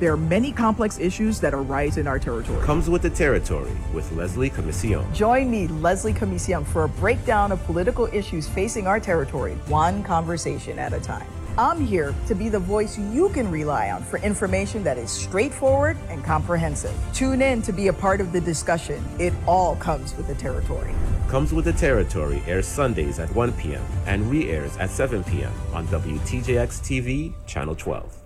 There 0.00 0.12
are 0.12 0.16
many 0.16 0.50
complex 0.50 0.98
issues 0.98 1.38
that 1.38 1.54
arise 1.54 1.98
in 1.98 2.08
our 2.08 2.18
territory. 2.18 2.60
Comes 2.66 2.90
with 2.90 3.02
the 3.02 3.10
territory 3.10 3.70
with 3.92 4.10
Leslie 4.10 4.50
Comissiong. 4.50 5.14
Join 5.14 5.48
me, 5.48 5.68
Leslie 5.68 6.12
Comissiong, 6.12 6.66
for 6.66 6.82
a 6.82 6.88
breakdown 6.88 7.52
of 7.52 7.62
political 7.62 8.06
issues 8.12 8.48
facing 8.48 8.88
our 8.88 8.98
territory, 8.98 9.54
one 9.68 10.02
conversation 10.02 10.80
at 10.80 10.92
a 10.92 10.98
time. 10.98 11.28
I'm 11.56 11.80
here 11.80 12.12
to 12.26 12.34
be 12.34 12.48
the 12.48 12.58
voice 12.58 12.98
you 12.98 13.28
can 13.28 13.48
rely 13.48 13.92
on 13.92 14.02
for 14.02 14.18
information 14.18 14.82
that 14.82 14.98
is 14.98 15.12
straightforward 15.12 15.96
and 16.08 16.24
comprehensive. 16.24 16.92
Tune 17.12 17.40
in 17.40 17.62
to 17.62 17.72
be 17.72 17.86
a 17.86 17.92
part 17.92 18.20
of 18.20 18.32
the 18.32 18.40
discussion. 18.40 19.00
It 19.20 19.32
all 19.46 19.76
comes 19.76 20.16
with 20.16 20.26
the 20.26 20.34
territory. 20.34 20.92
Comes 21.28 21.52
with 21.52 21.66
the 21.66 21.72
Territory 21.72 22.42
airs 22.48 22.66
Sundays 22.66 23.20
at 23.20 23.32
1 23.32 23.52
p.m. 23.52 23.84
and 24.06 24.28
re 24.28 24.50
airs 24.50 24.76
at 24.78 24.90
7 24.90 25.22
p.m. 25.22 25.52
on 25.72 25.86
WTJX 25.86 26.82
TV, 26.82 27.32
Channel 27.46 27.76
12. 27.76 28.23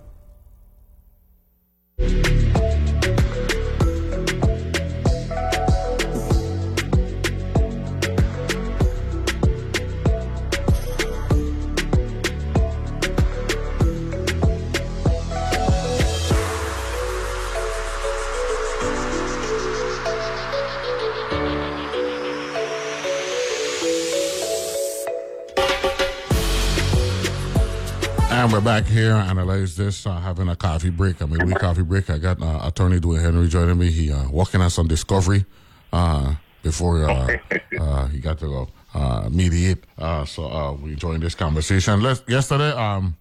Back 28.69 28.85
here, 28.85 29.13
analyze 29.13 29.75
this, 29.75 30.05
uh, 30.05 30.19
having 30.19 30.47
a 30.47 30.55
coffee 30.55 30.91
break, 30.91 31.19
a 31.21 31.25
midweek 31.25 31.57
coffee 31.57 31.81
break. 31.81 32.07
I 32.11 32.19
got 32.19 32.39
uh, 32.39 32.59
attorney 32.67 32.99
Dwayne 32.99 33.19
Henry 33.23 33.47
joining 33.47 33.79
me. 33.79 33.89
He 33.89 34.11
uh, 34.11 34.29
working 34.29 34.61
on 34.61 34.69
some 34.69 34.87
discovery 34.87 35.43
uh, 35.91 36.35
before 36.61 37.09
uh, 37.09 37.37
uh, 37.79 38.05
he 38.09 38.19
got 38.19 38.37
to 38.39 38.45
go 38.45 38.67
uh, 38.93 39.27
mediate. 39.31 39.85
Uh, 39.97 40.23
so 40.23 40.45
uh, 40.51 40.73
we 40.73 40.93
joined 40.93 41.23
this 41.23 41.33
conversation. 41.33 42.01
Let's, 42.03 42.21
yesterday, 42.27 42.69
um, 42.73 43.17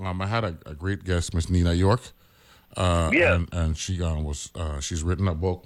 um, 0.00 0.22
I 0.22 0.26
had 0.28 0.44
a, 0.44 0.56
a 0.64 0.74
great 0.74 1.02
guest, 1.02 1.34
Miss 1.34 1.50
Nina 1.50 1.72
York. 1.74 2.02
Uh, 2.76 3.10
Yeah. 3.12 3.34
And, 3.34 3.48
and 3.52 3.76
she 3.76 4.00
uh, 4.00 4.14
was 4.20 4.50
uh, 4.54 4.78
she's 4.78 5.02
written 5.02 5.26
a 5.26 5.34
book, 5.34 5.64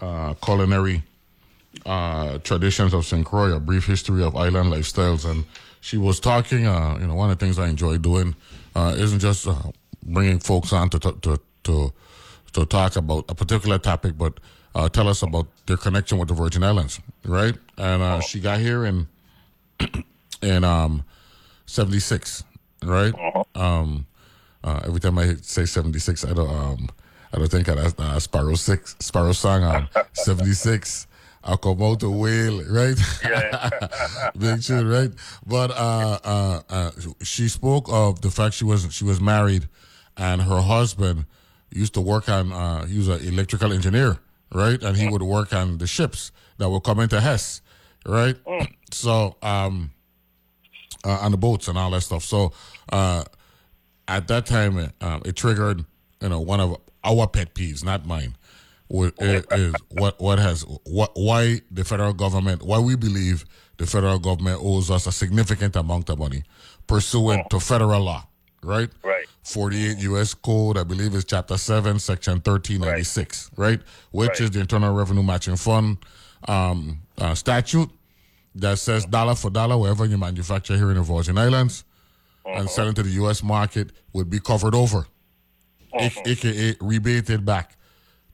uh, 0.00 0.34
culinary 0.42 1.04
uh, 1.86 2.38
traditions 2.38 2.94
of 2.94 3.06
St. 3.06 3.24
Croix, 3.24 3.52
a 3.54 3.60
brief 3.60 3.86
history 3.86 4.24
of 4.24 4.34
island 4.34 4.72
lifestyles, 4.72 5.24
and 5.24 5.44
she 5.80 5.96
was 5.96 6.20
talking. 6.20 6.66
Uh, 6.66 6.96
you 7.00 7.06
know, 7.06 7.14
one 7.14 7.30
of 7.30 7.38
the 7.38 7.44
things 7.44 7.58
I 7.58 7.68
enjoy 7.68 7.98
doing 7.98 8.34
uh, 8.74 8.94
isn't 8.96 9.20
just 9.20 9.46
uh, 9.46 9.54
bringing 10.02 10.38
folks 10.38 10.72
on 10.72 10.90
to 10.90 10.98
to 10.98 11.40
to 11.64 11.92
to 12.52 12.66
talk 12.66 12.96
about 12.96 13.24
a 13.28 13.34
particular 13.34 13.78
topic, 13.78 14.16
but 14.16 14.38
uh, 14.74 14.88
tell 14.88 15.08
us 15.08 15.22
about 15.22 15.46
their 15.66 15.76
connection 15.76 16.18
with 16.18 16.28
the 16.28 16.34
Virgin 16.34 16.62
Islands, 16.62 17.00
right? 17.24 17.54
And 17.76 18.02
uh, 18.02 18.20
she 18.20 18.40
got 18.40 18.60
here 18.60 18.84
in 18.84 19.08
in 20.42 20.64
um 20.64 21.04
seventy 21.66 21.98
six, 22.00 22.44
right? 22.84 23.12
Um, 23.54 24.06
uh, 24.64 24.80
every 24.84 25.00
time 25.00 25.18
I 25.18 25.34
say 25.42 25.64
seventy 25.64 25.98
six, 25.98 26.24
I 26.24 26.32
don't 26.32 26.50
um 26.50 26.88
I 27.32 27.38
don't 27.38 27.50
think 27.50 27.68
of 27.68 27.78
uh, 27.98 28.20
Sparrow 28.20 28.54
six 28.54 28.96
Sparrow 29.00 29.32
song 29.32 29.64
on 29.64 29.88
seventy 30.12 30.52
six. 30.52 31.07
I'll 31.44 31.56
come 31.56 31.78
the 31.78 32.10
whale, 32.10 32.62
right? 32.68 32.96
Big 34.38 34.62
tune, 34.62 34.88
right? 34.88 35.10
But 35.46 35.70
uh, 35.70 36.18
uh, 36.24 36.60
uh, 36.68 36.90
she 37.22 37.48
spoke 37.48 37.86
of 37.88 38.20
the 38.20 38.30
fact 38.30 38.54
she 38.54 38.64
was 38.64 38.92
she 38.92 39.04
was 39.04 39.20
married, 39.20 39.68
and 40.16 40.42
her 40.42 40.60
husband 40.60 41.26
used 41.70 41.94
to 41.94 42.00
work 42.00 42.28
on. 42.28 42.52
Uh, 42.52 42.86
he 42.86 42.98
was 42.98 43.08
an 43.08 43.20
electrical 43.26 43.72
engineer, 43.72 44.18
right? 44.52 44.82
And 44.82 44.96
he 44.96 45.08
would 45.08 45.22
work 45.22 45.52
on 45.52 45.78
the 45.78 45.86
ships 45.86 46.32
that 46.58 46.68
would 46.68 46.82
come 46.82 46.98
into 47.00 47.20
Hess, 47.20 47.62
right? 48.04 48.36
So 48.90 49.36
um, 49.42 49.92
uh, 51.04 51.18
on 51.22 51.30
the 51.30 51.38
boats 51.38 51.68
and 51.68 51.78
all 51.78 51.90
that 51.92 52.00
stuff. 52.02 52.24
So 52.24 52.52
uh, 52.92 53.24
at 54.08 54.26
that 54.28 54.46
time, 54.46 54.92
uh, 55.00 55.20
it 55.24 55.36
triggered 55.36 55.84
you 56.20 56.28
know 56.28 56.40
one 56.40 56.60
of 56.60 56.76
our 57.04 57.26
pet 57.28 57.54
peeves, 57.54 57.84
not 57.84 58.04
mine. 58.06 58.36
What 58.88 59.14
is, 59.20 59.44
is 59.52 59.74
what 59.90 60.18
what 60.20 60.38
has 60.38 60.62
what 60.84 61.10
why 61.14 61.60
the 61.70 61.84
federal 61.84 62.14
government 62.14 62.62
why 62.62 62.78
we 62.78 62.96
believe 62.96 63.44
the 63.76 63.86
federal 63.86 64.18
government 64.18 64.60
owes 64.62 64.90
us 64.90 65.06
a 65.06 65.12
significant 65.12 65.76
amount 65.76 66.08
of 66.10 66.18
money 66.18 66.42
pursuant 66.86 67.48
to 67.50 67.60
federal 67.60 68.00
law, 68.02 68.26
right? 68.62 68.88
Right. 69.04 69.26
48 69.44 69.98
U.S. 69.98 70.34
Code, 70.34 70.76
I 70.78 70.82
believe 70.84 71.14
is 71.14 71.24
Chapter 71.24 71.56
7, 71.56 71.98
Section 71.98 72.34
1396, 72.34 73.50
right? 73.56 73.80
Which 74.10 74.28
Right. 74.30 74.40
is 74.40 74.50
the 74.50 74.60
Internal 74.60 74.94
Revenue 74.94 75.22
Matching 75.22 75.56
Fund 75.56 75.98
um, 76.48 77.00
uh, 77.18 77.34
statute 77.34 77.90
that 78.56 78.78
says 78.78 79.04
dollar 79.06 79.34
for 79.34 79.50
dollar, 79.50 79.76
wherever 79.78 80.04
you 80.06 80.18
manufacture 80.18 80.76
here 80.76 80.90
in 80.90 80.96
the 80.96 81.02
Virgin 81.02 81.38
Islands 81.38 81.84
and 82.46 82.68
sell 82.68 82.88
into 82.88 83.02
the 83.02 83.10
U.S. 83.10 83.42
market 83.42 83.92
would 84.12 84.28
be 84.30 84.40
covered 84.40 84.74
over, 84.74 85.06
A- 85.94 86.10
aka 86.26 86.76
rebated 86.80 87.44
back 87.44 87.76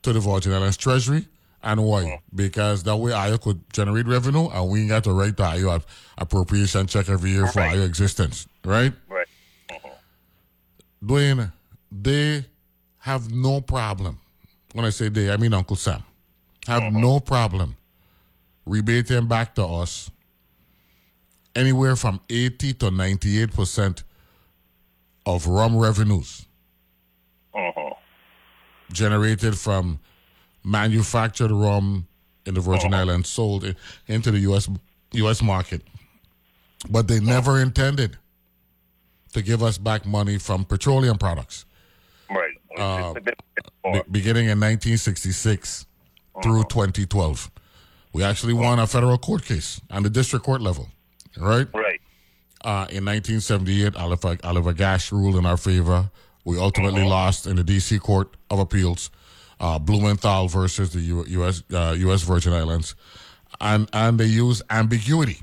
to 0.05 0.13
the 0.13 0.19
Virgin 0.19 0.53
Islands 0.53 0.77
Treasury. 0.77 1.27
And 1.63 1.83
why? 1.83 2.21
Because 2.33 2.83
that 2.83 2.95
way 2.95 3.11
I 3.11 3.35
could 3.37 3.59
generate 3.73 4.05
revenue 4.05 4.49
and 4.49 4.69
we 4.69 4.87
got 4.87 5.03
to 5.05 5.13
write 5.13 5.35
the 5.35 5.43
IO 5.43 5.81
appropriation 6.17 6.85
check 6.85 7.09
every 7.09 7.31
year 7.31 7.47
for 7.47 7.61
IO 7.61 7.81
existence, 7.83 8.47
right? 8.63 8.93
Right. 9.09 9.27
Mm-hmm. 9.71 11.07
Dwayne, 11.07 11.51
they 11.91 12.45
have 12.99 13.31
no 13.31 13.61
problem. 13.61 14.19
When 14.73 14.85
I 14.85 14.91
say 14.91 15.09
they, 15.09 15.31
I 15.31 15.37
mean 15.37 15.53
Uncle 15.53 15.75
Sam. 15.75 16.03
Have 16.67 16.83
uh-huh. 16.83 16.99
no 16.99 17.19
problem 17.19 17.75
rebating 18.67 19.27
back 19.27 19.55
to 19.55 19.65
us 19.65 20.11
anywhere 21.55 21.95
from 21.95 22.21
80 22.29 22.73
to 22.73 22.85
98% 22.91 24.03
of 25.25 25.47
rum 25.47 25.75
revenues 25.75 26.45
generated 28.91 29.57
from 29.57 29.99
manufactured 30.63 31.51
rum 31.51 32.07
in 32.45 32.53
the 32.53 32.61
Virgin 32.61 32.93
Islands 32.93 33.29
sold 33.29 33.75
into 34.07 34.31
the 34.31 34.39
US 34.39 34.69
US 35.13 35.41
market. 35.41 35.81
But 36.89 37.07
they 37.07 37.19
never 37.19 37.61
intended 37.61 38.17
to 39.33 39.41
give 39.41 39.63
us 39.63 39.77
back 39.77 40.05
money 40.05 40.37
from 40.37 40.65
petroleum 40.65 41.17
products. 41.17 41.65
Right. 42.29 42.53
Uh, 42.77 43.13
be- 43.13 44.01
beginning 44.11 44.45
in 44.45 44.59
1966 44.59 45.85
through 46.43 46.63
2012. 46.65 47.51
We 48.13 48.23
actually 48.23 48.53
won 48.53 48.79
a 48.79 48.87
federal 48.87 49.17
court 49.17 49.43
case 49.43 49.81
on 49.91 50.03
the 50.03 50.09
district 50.09 50.45
court 50.45 50.61
level, 50.61 50.89
right? 51.37 51.67
Right. 51.73 51.99
Uh, 52.63 52.87
in 52.89 53.05
1978, 53.05 53.95
Oliver, 53.95 54.37
Oliver 54.43 54.73
Gasch 54.73 55.11
ruled 55.11 55.35
in 55.35 55.45
our 55.45 55.57
favor. 55.57 56.09
We 56.45 56.59
ultimately 56.59 57.03
lost 57.03 57.47
in 57.47 57.55
the 57.57 57.63
D.C. 57.63 57.99
Court 57.99 58.35
of 58.51 58.59
Appeals, 58.59 59.09
uh, 59.59 59.79
Blumenthal 59.79 60.47
versus 60.47 60.93
the 60.93 61.01
U- 61.01 61.25
U.S. 61.27 61.63
Uh, 61.73 61.95
U.S. 61.97 62.21
Virgin 62.21 62.53
Islands, 62.53 62.95
and 63.59 63.89
and 63.91 64.19
they 64.19 64.25
use 64.27 64.61
ambiguity, 64.69 65.41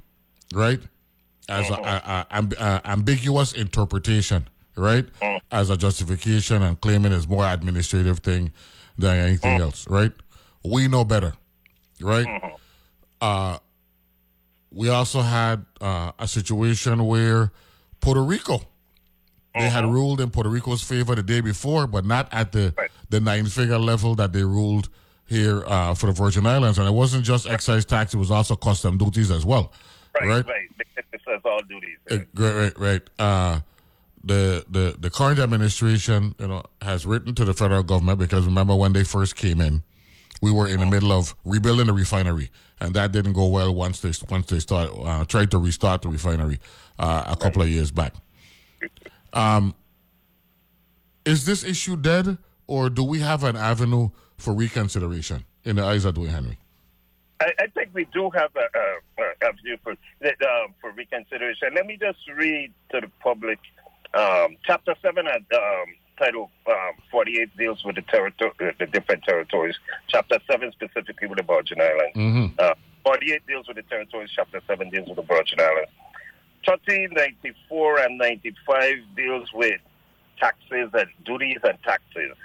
right, 0.55 0.81
as 1.49 1.69
a, 1.71 1.75
a, 1.75 1.77
a, 1.77 2.27
amb- 2.43 2.55
uh, 2.59 2.81
ambiguous 2.85 3.53
interpretation, 3.53 4.49
right, 4.77 5.05
as 5.51 5.71
a 5.71 5.77
justification 5.77 6.63
and 6.63 6.81
claiming 6.81 7.13
it's 7.13 7.29
more 7.29 7.45
administrative 7.47 8.21
thing 8.21 8.53
than 8.97 9.17
anything 9.19 9.61
else, 9.61 9.89
right? 9.89 10.13
We 10.65 10.87
know 10.87 11.05
better, 11.05 11.33
right? 12.01 12.27
Uh, 13.21 13.59
we 14.71 14.89
also 14.89 15.21
had 15.23 15.65
uh, 15.81 16.13
a 16.19 16.29
situation 16.29 17.05
where 17.07 17.51
Puerto 18.01 18.23
Rico, 18.23 18.63
they 19.55 19.69
had 19.69 19.85
ruled 19.85 20.21
in 20.21 20.31
Puerto 20.31 20.49
Rico's 20.49 20.83
favor 20.83 21.15
the 21.15 21.23
day 21.23 21.41
before, 21.41 21.87
but 21.87 22.05
not 22.05 22.29
at 22.33 22.53
the 22.53 22.75
the 23.11 23.21
nine 23.21 23.47
figure 23.47 23.79
level 23.79 24.15
that 24.15 24.33
they 24.33 24.43
ruled 24.43 24.89
here 25.27 25.65
uh, 25.67 25.95
for 25.95 26.07
the 26.07 26.13
Virgin 26.13 26.47
Islands. 26.47 26.79
And 26.79 26.89
it 26.89 26.93
wasn't 26.93 27.25
just 27.25 27.47
excise 27.47 27.85
tax; 27.85 28.15
it 28.15 28.19
was 28.19 28.31
also 28.31 28.57
custom 28.57 28.99
duties 28.99 29.31
as 29.31 29.45
well. 29.45 29.73
Right. 30.21 30.29
Right. 30.29 30.47
Right. 30.47 30.69
It 31.13 31.21
says 31.27 31.41
all 31.45 31.61
duties. 31.69 31.99
Right, 32.11 32.27
right, 32.35 32.79
right. 32.79 33.03
Uh, 33.19 33.61
the, 34.25 34.65
the 34.71 34.97
the 34.99 35.11
current 35.11 35.39
administration, 35.39 36.35
you 36.39 36.47
know, 36.49 36.63
has 36.81 37.05
written 37.05 37.35
to 37.35 37.45
the 37.45 37.55
federal 37.55 37.83
government 37.83 38.19
because 38.19 38.47
remember 38.47 38.75
when 38.75 38.93
they 38.93 39.05
first 39.05 39.37
came 39.37 39.61
in, 39.61 39.83
we 40.41 40.51
were 40.53 40.69
in 40.69 40.81
the 40.81 40.87
middle 40.87 41.13
of 41.13 41.35
rebuilding 41.45 41.87
the 41.87 41.93
refinery, 41.93 42.51
and 42.81 42.95
that 42.95 43.13
didn't 43.13 43.33
go 43.33 43.47
well 43.47 43.75
once 43.75 44.01
they 44.01 44.13
once 44.31 44.47
they 44.47 44.61
start 44.61 44.91
uh, 45.05 45.25
tried 45.25 45.51
to 45.51 45.59
restart 45.59 46.03
the 46.03 46.09
refinery 46.09 46.59
uh, 46.99 47.25
a 47.27 47.37
couple 47.37 47.63
of 47.63 47.69
years 47.69 47.91
back. 47.91 48.15
Um, 49.33 49.75
is 51.25 51.47
this 51.47 51.65
issue 51.65 51.97
dead, 51.97 52.39
or 52.67 52.91
do 52.91 53.05
we 53.05 53.21
have 53.21 53.45
an 53.45 53.57
avenue 53.57 54.11
for 54.37 54.53
reconsideration 54.53 55.45
in 55.65 55.77
the 55.77 55.85
eyes 55.85 56.05
of 56.05 56.15
Dwayne 56.15 56.29
Henry? 56.29 56.59
I, 57.41 57.53
I 57.59 57.67
think 57.69 57.91
we 57.93 58.05
do 58.13 58.31
have 58.31 58.51
a, 58.57 58.79
a, 58.79 59.23
a 59.23 59.49
avenue 59.49 59.77
for 59.83 59.93
uh, 59.93 60.27
for 60.81 60.93
reconsideration. 60.93 61.75
Let 61.75 61.87
me 61.87 61.97
just 62.01 62.19
read 62.37 62.73
to 62.91 63.01
the 63.01 63.11
public. 63.21 63.59
Um, 64.15 64.59
chapter 64.65 64.95
seven 65.03 65.27
at 65.27 65.41
um, 65.55 65.87
title 66.19 66.51
um, 66.69 66.93
48 67.11 67.57
deals 67.57 67.85
with 67.85 67.97
the 67.97 68.03
territory, 68.03 68.53
the 68.79 68.87
different 68.87 69.25
territories. 69.25 69.77
Chapter 70.09 70.39
7 70.51 70.73
specifically 70.73 71.29
with 71.29 71.39
the 71.39 71.45
Virgin 71.45 71.81
Islands. 71.81 72.17
Mm-hmm. 72.17 72.55
Uh, 72.59 72.75
48 73.05 73.47
deals 73.47 73.69
with 73.69 73.77
the 73.77 73.83
territories. 73.83 74.31
Chapter 74.35 74.61
7 74.67 74.91
deals 74.91 75.09
with 75.09 75.17
the 75.17 75.23
Virgin 75.23 75.61
Islands. 75.61 75.91
1394 76.65 77.99
and 78.01 78.19
95 78.19 78.95
deals 79.17 79.49
with 79.53 79.81
taxes 80.39 80.91
and 80.95 81.09
duties 81.25 81.59
and 81.65 81.79
taxes. 81.83 82.37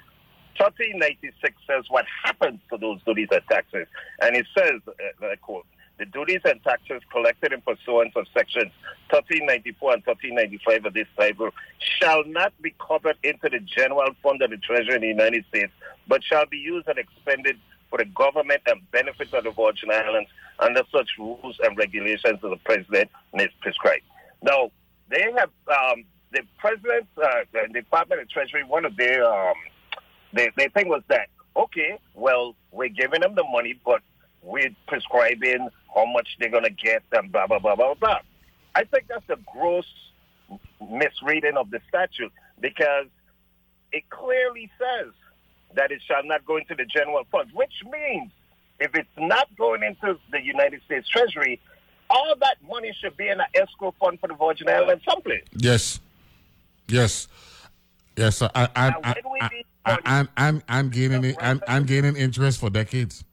1396 0.57 1.55
says 1.67 1.85
what 1.89 2.05
happens 2.23 2.59
to 2.71 2.77
those 2.77 2.99
duties 3.05 3.27
and 3.31 3.41
taxes. 3.49 3.87
And 4.21 4.35
it 4.35 4.47
says, 4.57 4.81
uh, 4.87 5.25
I 5.25 5.35
quote, 5.35 5.65
the 5.99 6.05
duties 6.05 6.41
and 6.45 6.63
taxes 6.63 7.01
collected 7.11 7.53
in 7.53 7.61
pursuance 7.61 8.13
of 8.15 8.27
sections 8.33 8.71
1394 9.09 9.93
and 9.93 10.03
1395 10.05 10.85
of 10.85 10.93
this 10.93 11.07
title 11.17 11.49
shall 11.99 12.23
not 12.25 12.53
be 12.61 12.75
covered 12.85 13.17
into 13.23 13.49
the 13.49 13.59
general 13.59 14.09
fund 14.21 14.41
of 14.41 14.51
the 14.51 14.57
Treasury 14.57 14.95
in 14.95 15.01
the 15.01 15.07
United 15.07 15.45
States, 15.49 15.71
but 16.07 16.23
shall 16.23 16.45
be 16.45 16.57
used 16.57 16.87
and 16.87 16.99
expended 16.99 17.57
for 17.89 17.97
the 17.97 18.05
government 18.05 18.61
and 18.67 18.79
benefits 18.91 19.33
of 19.33 19.43
the 19.43 19.51
Virgin 19.51 19.91
Islands 19.91 20.29
under 20.59 20.83
such 20.91 21.09
rules 21.17 21.57
and 21.63 21.77
regulations 21.77 22.39
as 22.43 22.49
the 22.49 22.59
President 22.65 23.09
may 23.33 23.47
prescribe. 23.61 24.01
Now, 24.41 24.71
they 25.09 25.31
have 25.37 25.49
um, 25.67 26.03
the 26.31 26.41
President, 26.57 27.07
uh, 27.21 27.27
the 27.53 27.73
Department 27.73 28.21
of 28.21 28.29
Treasury, 28.29 28.63
one 28.63 28.85
of 28.85 28.95
their, 28.97 29.25
um, 29.25 29.55
their, 30.33 30.51
their 30.57 30.69
thing 30.69 30.89
was 30.89 31.03
that, 31.07 31.29
okay, 31.55 31.97
well, 32.13 32.55
we're 32.71 32.89
giving 32.89 33.21
them 33.21 33.35
the 33.35 33.43
money, 33.51 33.79
but 33.85 34.01
we're 34.43 34.75
prescribing 34.87 35.69
how 35.93 36.05
much 36.05 36.27
they're 36.39 36.49
going 36.49 36.63
to 36.63 36.69
get 36.69 37.03
and 37.13 37.31
blah, 37.31 37.47
blah, 37.47 37.59
blah, 37.59 37.75
blah, 37.75 37.93
blah. 37.93 38.19
I 38.75 38.83
think 38.83 39.05
that's 39.07 39.29
a 39.29 39.37
gross 39.51 39.87
misreading 40.91 41.57
of 41.57 41.71
the 41.71 41.79
statute 41.89 42.31
because 42.59 43.07
it 43.91 44.03
clearly 44.09 44.69
says 44.77 45.13
that 45.77 45.91
it 45.91 46.01
shall 46.05 46.23
not 46.23 46.45
go 46.45 46.57
into 46.57 46.75
the 46.75 46.85
general 46.85 47.23
fund, 47.31 47.49
which 47.53 47.73
means 47.89 48.31
if 48.79 48.93
it's 48.93 49.07
not 49.17 49.47
going 49.57 49.83
into 49.83 50.19
the 50.31 50.41
United 50.43 50.81
States 50.85 51.07
Treasury, 51.07 51.61
all 52.09 52.35
that 52.41 52.57
money 52.67 52.93
should 52.99 53.15
be 53.15 53.29
in 53.29 53.39
an 53.39 53.47
escrow 53.55 53.93
fund 53.99 54.19
for 54.19 54.27
the 54.27 54.33
Virgin 54.33 54.67
Islands 54.67 55.03
someplace. 55.09 55.43
Yes. 55.55 55.99
Yes. 56.87 57.27
Yes, 58.15 58.41
I, 58.41 58.49
I, 58.55 58.67
I, 58.75 58.93
I, 59.05 59.63
I, 59.85 60.27
I'm, 60.35 60.63
I'm 60.67 60.89
gaining, 60.89 61.35
I'm, 61.39 61.61
I'm 61.67 61.85
gaining 61.85 62.15
interest 62.15 62.59
for 62.59 62.71
decades. 62.71 63.23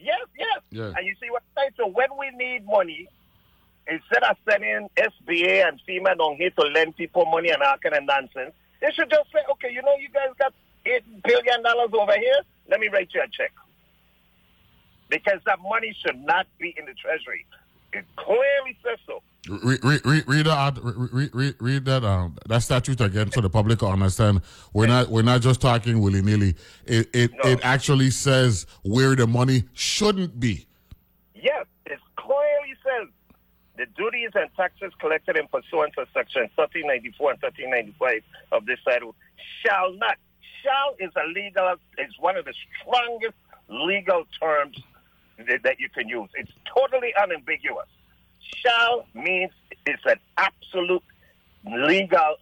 Yes, 0.00 0.16
yes. 0.38 0.60
Yeah. 0.70 0.92
And 0.96 1.06
you 1.06 1.14
see 1.20 1.28
what 1.30 1.42
I'm 1.54 1.62
saying? 1.62 1.70
So 1.76 1.86
when 1.88 2.08
we 2.18 2.30
need 2.30 2.64
money, 2.64 3.08
instead 3.86 4.22
of 4.22 4.36
sending 4.48 4.88
SBA 4.96 5.68
and 5.68 5.78
FEMA 5.86 6.16
down 6.16 6.36
here 6.36 6.48
to 6.48 6.62
lend 6.62 6.96
people 6.96 7.26
money 7.26 7.50
and 7.50 7.62
all 7.62 7.76
kind 7.76 7.94
of 7.94 8.04
nonsense, 8.04 8.54
they 8.80 8.90
should 8.92 9.10
just 9.10 9.30
say, 9.32 9.40
okay, 9.52 9.70
you 9.70 9.82
know, 9.82 9.94
you 10.00 10.08
guys 10.08 10.28
got 10.38 10.54
$8 10.86 11.22
billion 11.24 11.66
over 11.66 12.12
here. 12.12 12.40
Let 12.68 12.80
me 12.80 12.88
write 12.88 13.08
you 13.14 13.20
a 13.22 13.28
check. 13.28 13.52
Because 15.08 15.40
that 15.46 15.58
money 15.60 15.94
should 16.04 16.18
not 16.24 16.46
be 16.58 16.74
in 16.76 16.84
the 16.86 16.94
Treasury. 16.94 17.46
It 17.92 18.04
clearly 18.16 18.76
says 18.84 18.98
so. 19.06 19.22
Read, 19.48 19.78
read, 19.84 20.00
read, 20.04 20.24
read 20.26 20.46
that. 20.46 20.78
Read, 20.82 21.30
read, 21.32 21.54
read 21.60 21.84
that. 21.84 22.04
Um, 22.04 22.36
that 22.48 22.62
statute 22.64 23.00
again, 23.00 23.30
so 23.30 23.40
the 23.40 23.48
public 23.48 23.80
will 23.80 23.92
understand. 23.92 24.42
We're 24.72 24.88
not. 24.88 25.08
We're 25.08 25.22
not 25.22 25.40
just 25.40 25.60
talking 25.60 26.00
willy 26.00 26.20
nilly. 26.20 26.56
It 26.84 27.08
it, 27.14 27.30
No. 27.32 27.50
it 27.50 27.60
actually 27.62 28.10
says 28.10 28.66
where 28.82 29.14
the 29.14 29.28
money 29.28 29.62
shouldn't 29.72 30.40
be. 30.40 30.66
Yes, 31.36 31.64
it 31.86 32.00
clearly 32.16 32.74
says 32.84 33.08
the 33.78 33.86
duties 33.96 34.30
and 34.34 34.50
taxes 34.56 34.92
collected 34.98 35.36
in 35.36 35.46
pursuance 35.46 35.94
of 35.96 36.08
section 36.12 36.42
1394 36.56 37.30
and 37.30 37.40
1395 37.42 38.22
of 38.50 38.66
this 38.66 38.80
title 38.84 39.14
shall 39.64 39.92
not. 39.94 40.16
Shall 40.62 40.94
is 40.98 41.12
a 41.16 41.26
legal, 41.28 41.74
is 41.98 42.12
one 42.18 42.36
of 42.36 42.44
the 42.44 42.54
strongest 42.80 43.34
legal 43.68 44.24
terms 44.40 44.78
that, 45.38 45.62
that 45.62 45.80
you 45.80 45.88
can 45.90 46.08
use. 46.08 46.28
It's 46.34 46.50
totally 46.74 47.12
unambiguous. 47.20 47.86
Shall 48.40 49.06
means 49.14 49.50
it's 49.86 50.02
an 50.06 50.18
absolute 50.36 51.02
legal 51.64 52.36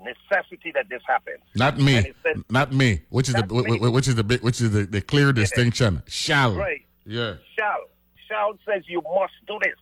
necessity 0.00 0.72
that 0.74 0.88
this 0.88 1.02
happens. 1.06 1.40
Not 1.54 1.78
me. 1.78 2.12
says- 2.22 2.42
Not 2.50 2.72
me. 2.72 3.02
Which 3.10 3.28
is 3.28 3.34
the 3.34 3.46
me. 3.46 3.78
wh- 3.78 3.88
wh- 3.88 3.92
which 3.92 4.08
is 4.08 4.14
the 4.16 4.24
big 4.24 4.42
which 4.42 4.60
is 4.60 4.70
the, 4.72 4.84
the 4.84 5.00
clear 5.00 5.32
distinction. 5.32 6.02
Shall. 6.06 6.54
Right. 6.56 6.84
Yeah. 7.06 7.34
shall. 7.58 7.84
Shall 8.28 8.58
says 8.66 8.84
you 8.88 9.02
must 9.02 9.34
do 9.46 9.58
this. 9.62 9.76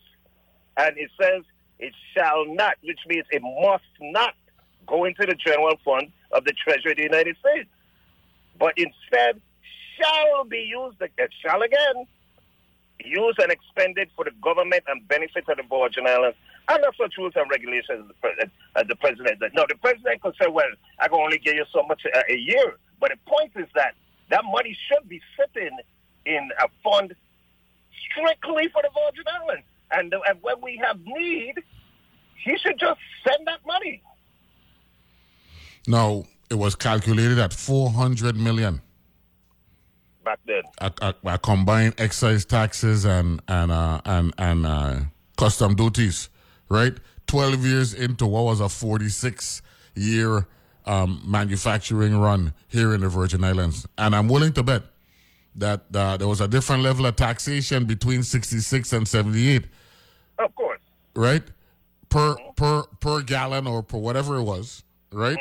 And 0.76 0.96
it 0.98 1.10
says 1.20 1.42
it 1.78 1.94
shall 2.16 2.44
not, 2.46 2.74
which 2.82 3.00
means 3.06 3.24
it 3.30 3.42
must 3.42 3.84
not 4.00 4.34
go 4.86 5.04
into 5.04 5.24
the 5.26 5.34
general 5.34 5.76
fund 5.84 6.10
of 6.32 6.44
the 6.44 6.52
Treasury 6.52 6.92
of 6.92 6.96
the 6.96 7.02
United 7.04 7.36
States. 7.38 7.68
But 8.58 8.74
instead 8.76 9.40
shall 9.98 10.44
be 10.44 10.58
used, 10.58 11.00
uh, 11.02 11.06
shall 11.42 11.62
again, 11.62 12.06
used 13.04 13.38
and 13.40 13.50
expended 13.50 14.08
for 14.14 14.24
the 14.24 14.30
government 14.42 14.84
and 14.86 15.06
benefit 15.08 15.48
of 15.48 15.56
the 15.56 15.64
Virgin 15.68 16.06
Islands 16.06 16.36
under 16.68 16.88
such 17.00 17.14
rules 17.18 17.32
and 17.34 17.50
regulations 17.50 18.10
as 18.10 18.16
the, 18.22 18.42
as 18.42 18.50
uh, 18.76 18.84
the 18.88 18.96
president. 18.96 19.40
does. 19.40 19.50
No, 19.54 19.64
the 19.68 19.74
president 19.76 20.22
could 20.22 20.34
say, 20.40 20.48
well, 20.48 20.70
I 20.98 21.08
can 21.08 21.18
only 21.18 21.38
give 21.38 21.54
you 21.54 21.64
so 21.72 21.82
much 21.82 22.02
a, 22.04 22.32
a 22.32 22.36
year. 22.36 22.76
But 23.00 23.10
the 23.10 23.18
point 23.26 23.52
is 23.56 23.68
that 23.74 23.94
that 24.30 24.44
money 24.44 24.76
should 24.88 25.08
be 25.08 25.20
sitting 25.36 25.76
in 26.24 26.50
a 26.62 26.68
fund 26.84 27.14
strictly 28.10 28.68
for 28.68 28.82
the 28.82 28.90
Virgin 28.94 29.24
Islands. 29.42 29.66
And, 29.90 30.14
uh, 30.14 30.20
and 30.28 30.38
when 30.42 30.60
we 30.62 30.80
have 30.84 30.98
need, 31.04 31.54
he 32.42 32.56
should 32.58 32.78
just 32.78 33.00
send 33.26 33.46
that 33.46 33.60
money. 33.66 34.02
No, 35.86 36.26
it 36.50 36.54
was 36.54 36.74
calculated 36.74 37.38
at 37.38 37.52
four 37.52 37.90
hundred 37.90 38.36
million. 38.36 38.80
Back 40.24 40.38
then. 40.46 40.62
a, 40.80 40.92
a, 41.02 41.14
a 41.34 41.38
combined 41.38 41.94
excise 41.98 42.44
taxes 42.44 43.04
and 43.04 43.40
and 43.48 43.72
uh, 43.72 44.00
and 44.04 44.32
and 44.38 44.66
uh, 44.66 45.00
custom 45.36 45.74
duties, 45.74 46.28
right? 46.68 46.94
Twelve 47.26 47.64
years 47.66 47.92
into 47.94 48.26
what 48.26 48.44
was 48.44 48.60
a 48.60 48.68
forty-six 48.68 49.62
year 49.96 50.46
um, 50.86 51.20
manufacturing 51.26 52.16
run 52.16 52.54
here 52.68 52.94
in 52.94 53.00
the 53.00 53.08
Virgin 53.08 53.42
Islands, 53.42 53.86
and 53.98 54.14
I'm 54.14 54.28
willing 54.28 54.52
to 54.52 54.62
bet 54.62 54.84
that 55.56 55.82
uh, 55.94 56.16
there 56.16 56.28
was 56.28 56.40
a 56.40 56.46
different 56.48 56.82
level 56.84 57.04
of 57.06 57.16
taxation 57.16 57.84
between 57.84 58.22
sixty-six 58.22 58.92
and 58.92 59.08
seventy-eight, 59.08 59.64
Of 60.38 60.54
course. 60.54 60.80
right? 61.16 61.42
Per 62.08 62.36
per 62.54 62.84
per 63.00 63.22
gallon 63.22 63.66
or 63.66 63.82
per 63.82 63.98
whatever 63.98 64.36
it 64.36 64.42
was, 64.44 64.84
right? 65.12 65.38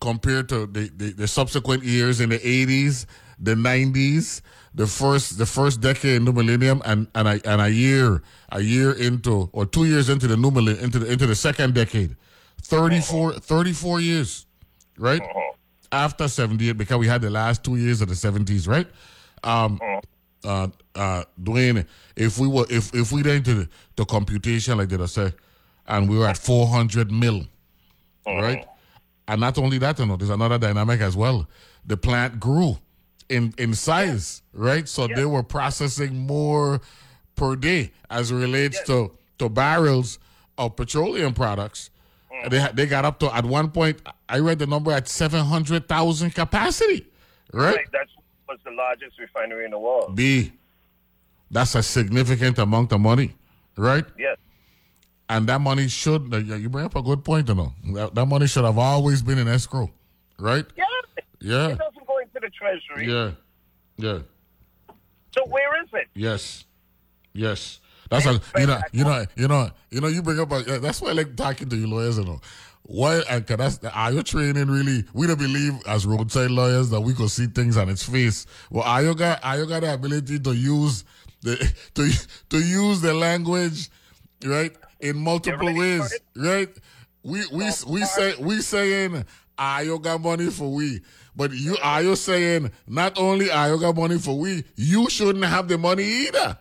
compared 0.00 0.48
to 0.50 0.66
the, 0.66 0.90
the, 0.96 1.12
the 1.12 1.28
subsequent 1.28 1.82
years 1.82 2.20
in 2.20 2.28
the 2.28 2.38
80s, 2.38 3.06
the 3.38 3.54
90s, 3.54 4.40
the 4.74 4.86
first 4.86 5.38
the 5.38 5.46
first 5.46 5.80
decade 5.80 6.16
in 6.16 6.24
the 6.26 6.32
millennium, 6.32 6.82
and 6.84 7.06
and 7.14 7.26
a, 7.28 7.40
and 7.50 7.60
a 7.62 7.70
year 7.70 8.22
a 8.50 8.60
year 8.60 8.92
into 8.92 9.48
or 9.52 9.64
two 9.64 9.86
years 9.86 10.08
into 10.10 10.26
the 10.26 10.36
new 10.36 10.50
millennium, 10.50 10.84
into 10.84 10.98
the 10.98 11.10
into 11.10 11.26
the 11.26 11.34
second 11.34 11.74
decade, 11.74 12.14
34, 12.62 13.34
34 13.34 14.00
years, 14.00 14.46
right? 14.98 15.22
After 15.92 16.28
78, 16.28 16.72
because 16.72 16.98
we 16.98 17.06
had 17.06 17.22
the 17.22 17.30
last 17.30 17.64
two 17.64 17.76
years 17.76 18.02
of 18.02 18.08
the 18.08 18.14
70s, 18.14 18.68
right? 18.68 18.86
Um, 19.42 19.80
uh, 20.44 20.68
uh, 20.94 21.24
Dwayne, 21.42 21.86
if 22.16 22.38
we 22.38 22.48
were 22.48 22.66
if 22.68 22.94
if 22.94 23.12
we 23.12 23.22
went 23.22 23.48
into 23.48 23.54
the, 23.54 23.68
the 23.96 24.04
computation 24.04 24.76
like 24.76 24.88
did 24.88 25.00
I 25.00 25.06
say, 25.06 25.32
and 25.86 26.08
we 26.08 26.18
were 26.18 26.26
at 26.26 26.36
400 26.36 27.10
mil, 27.10 27.46
right? 28.26 28.66
And 29.28 29.40
not 29.40 29.58
only 29.58 29.78
that, 29.78 29.98
you 29.98 30.06
know, 30.06 30.16
there's 30.16 30.30
another 30.30 30.58
dynamic 30.58 31.00
as 31.00 31.16
well. 31.16 31.48
The 31.84 31.96
plant 31.96 32.38
grew 32.40 32.78
in 33.28 33.52
in 33.58 33.74
size, 33.74 34.42
right? 34.52 34.88
So 34.88 35.08
they 35.08 35.24
were 35.24 35.42
processing 35.42 36.16
more 36.26 36.80
per 37.34 37.56
day 37.56 37.92
as 38.10 38.30
it 38.30 38.36
relates 38.36 38.82
to 38.84 39.12
to 39.38 39.48
barrels 39.48 40.18
of 40.58 40.76
petroleum 40.76 41.34
products. 41.34 41.90
Uh-huh. 42.30 42.48
They 42.48 42.68
they 42.74 42.86
got 42.86 43.04
up 43.04 43.18
to 43.20 43.34
at 43.34 43.44
one 43.44 43.70
point. 43.70 44.00
I 44.28 44.38
read 44.38 44.58
the 44.58 44.66
number 44.66 44.92
at 44.92 45.08
seven 45.08 45.44
hundred 45.44 45.88
thousand 45.88 46.34
capacity, 46.34 47.06
right? 47.52 47.78
That 47.92 48.06
was 48.48 48.58
the 48.64 48.70
largest 48.72 49.18
refinery 49.18 49.64
in 49.64 49.72
the 49.72 49.78
world. 49.78 50.14
B, 50.14 50.52
that's 51.50 51.74
a 51.74 51.82
significant 51.82 52.58
amount 52.58 52.92
of 52.92 53.00
money, 53.00 53.34
right? 53.76 54.04
Yes. 54.18 54.38
And 55.28 55.48
that 55.48 55.60
money 55.60 55.88
should. 55.88 56.32
You 56.32 56.68
bring 56.68 56.84
up 56.84 56.96
a 56.96 57.02
good 57.02 57.24
point, 57.24 57.48
you 57.48 57.54
know. 57.54 57.72
That, 57.94 58.14
that 58.14 58.26
money 58.26 58.46
should 58.46 58.64
have 58.64 58.78
always 58.78 59.22
been 59.22 59.38
in 59.38 59.48
escrow, 59.48 59.90
right? 60.38 60.64
Yeah. 60.76 60.84
Yeah. 61.40 61.68
It 61.68 61.78
doesn't 61.78 62.06
go 62.06 62.18
into 62.18 62.40
the 62.40 62.50
treasury. 62.50 63.12
Yeah. 63.12 63.32
Yeah. 63.98 64.18
So 65.32 65.44
where 65.46 65.82
is 65.82 65.88
it? 65.92 66.08
Yes. 66.14 66.64
Yes. 67.32 67.80
That's 68.10 68.26
a, 68.26 68.40
you 68.56 68.66
know, 68.66 68.80
you 68.92 69.04
know, 69.04 69.26
you 69.36 69.48
know, 69.48 69.70
you 69.90 70.00
know, 70.00 70.08
you 70.08 70.22
bring 70.22 70.38
up. 70.38 70.52
A, 70.52 70.62
that's 70.78 71.02
why 71.02 71.10
I 71.10 71.12
like 71.12 71.36
talking 71.36 71.68
to 71.68 71.76
you 71.76 71.88
lawyers, 71.88 72.18
you 72.18 72.24
know. 72.24 72.40
Why? 72.82 73.16
Uh, 73.18 73.36
and 73.36 73.46
that's 73.46 73.82
are 73.84 74.12
you 74.12 74.22
training 74.22 74.68
really? 74.68 75.04
We 75.12 75.26
don't 75.26 75.38
believe 75.38 75.74
as 75.88 76.06
roadside 76.06 76.52
lawyers 76.52 76.90
that 76.90 77.00
we 77.00 77.14
could 77.14 77.30
see 77.30 77.46
things 77.46 77.76
on 77.76 77.88
its 77.88 78.04
face. 78.04 78.46
Well, 78.70 78.84
are 78.84 79.02
you 79.02 79.14
got 79.14 79.44
are 79.44 79.58
you 79.58 79.66
got 79.66 79.80
the 79.82 79.92
ability 79.92 80.38
to 80.38 80.52
use 80.52 81.04
the 81.42 81.56
to 81.94 82.28
to 82.50 82.58
use 82.58 83.00
the 83.00 83.12
language, 83.12 83.90
right, 84.44 84.74
in 85.00 85.16
multiple 85.16 85.74
ways, 85.74 86.18
right? 86.36 86.68
We 87.22 87.46
we 87.52 87.70
we 87.86 88.04
say 88.04 88.34
we 88.40 88.60
saying 88.60 89.24
you 89.82 89.98
got 89.98 90.20
money 90.20 90.50
for 90.50 90.72
we, 90.72 91.00
but 91.34 91.52
you 91.52 91.76
are 91.82 92.02
you 92.02 92.16
saying 92.16 92.70
not 92.86 93.18
only 93.18 93.46
you 93.46 93.80
got 93.80 93.96
money 93.96 94.18
for 94.18 94.38
we, 94.38 94.64
you 94.76 95.08
shouldn't 95.10 95.44
have 95.44 95.68
the 95.68 95.78
money 95.78 96.04
either. 96.04 96.58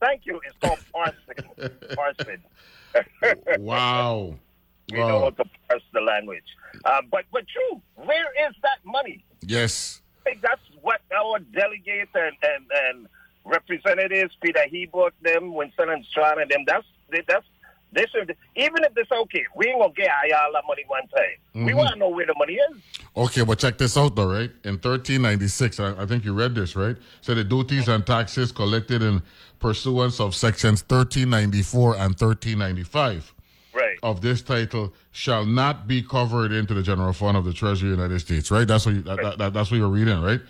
Thank 0.00 0.26
you. 0.26 0.40
It's 0.46 0.56
called 0.60 0.78
parsing. 0.92 1.70
parsing. 1.94 3.62
wow. 3.62 4.34
We 4.92 5.00
wow. 5.00 5.08
know 5.08 5.20
how 5.20 5.30
to 5.30 5.44
parse 5.66 5.82
the 5.94 6.02
language. 6.02 6.44
Uh, 6.84 7.00
but 7.10 7.24
but 7.32 7.44
true, 7.48 7.80
where 7.94 8.26
is 8.46 8.54
that 8.62 8.84
money? 8.84 9.24
Yes. 9.40 10.02
I 10.20 10.30
think 10.30 10.42
that's 10.42 10.60
what 10.82 11.00
our 11.16 11.38
delegates 11.38 12.10
and, 12.14 12.36
and, 12.42 12.66
and 12.88 13.08
representatives, 13.44 14.36
Peter 14.42 14.66
Hebert, 14.70 15.14
them, 15.22 15.54
Winston 15.54 15.90
and 15.90 16.04
Strachan, 16.06 16.42
and 16.42 16.50
them, 16.50 16.64
that's, 16.66 16.86
that's 17.28 17.46
they 17.94 18.06
should, 18.12 18.36
even 18.56 18.84
if 18.84 18.92
say, 18.94 19.16
okay, 19.16 19.44
we 19.56 19.68
ain't 19.68 19.80
gonna 19.80 19.92
get 19.92 20.08
all 20.10 20.52
that 20.52 20.64
money 20.66 20.82
one 20.86 21.06
time. 21.08 21.22
Mm-hmm. 21.54 21.66
We 21.66 21.74
want 21.74 21.90
to 21.90 21.96
know 21.96 22.08
where 22.08 22.26
the 22.26 22.34
money 22.36 22.54
is. 22.54 22.82
Okay, 23.16 23.44
but 23.44 23.58
check 23.58 23.78
this 23.78 23.96
out 23.96 24.16
though, 24.16 24.30
right? 24.30 24.50
In 24.64 24.74
1396, 24.74 25.80
I, 25.80 26.02
I 26.02 26.06
think 26.06 26.24
you 26.24 26.34
read 26.34 26.54
this, 26.54 26.76
right? 26.76 26.96
So 27.20 27.34
the 27.34 27.44
duties 27.44 27.88
and 27.88 28.04
taxes 28.06 28.52
collected 28.52 29.02
in 29.02 29.22
pursuance 29.60 30.20
of 30.20 30.34
sections 30.34 30.82
1394 30.82 31.94
and 31.94 32.20
1395 32.20 33.34
right. 33.72 33.96
of 34.02 34.20
this 34.20 34.42
title 34.42 34.92
shall 35.12 35.46
not 35.46 35.86
be 35.86 36.02
covered 36.02 36.52
into 36.52 36.74
the 36.74 36.82
general 36.82 37.12
fund 37.12 37.36
of 37.36 37.44
the 37.44 37.52
Treasury 37.52 37.90
of 37.92 37.96
the 37.96 38.02
United 38.02 38.20
States, 38.20 38.50
right? 38.50 38.66
That's 38.66 38.86
what 38.86 38.94
you, 38.96 39.02
that, 39.02 39.16
that, 39.22 39.38
that, 39.38 39.52
that's 39.54 39.70
what 39.70 39.76
you're 39.76 39.88
reading, 39.88 40.20
right? 40.20 40.40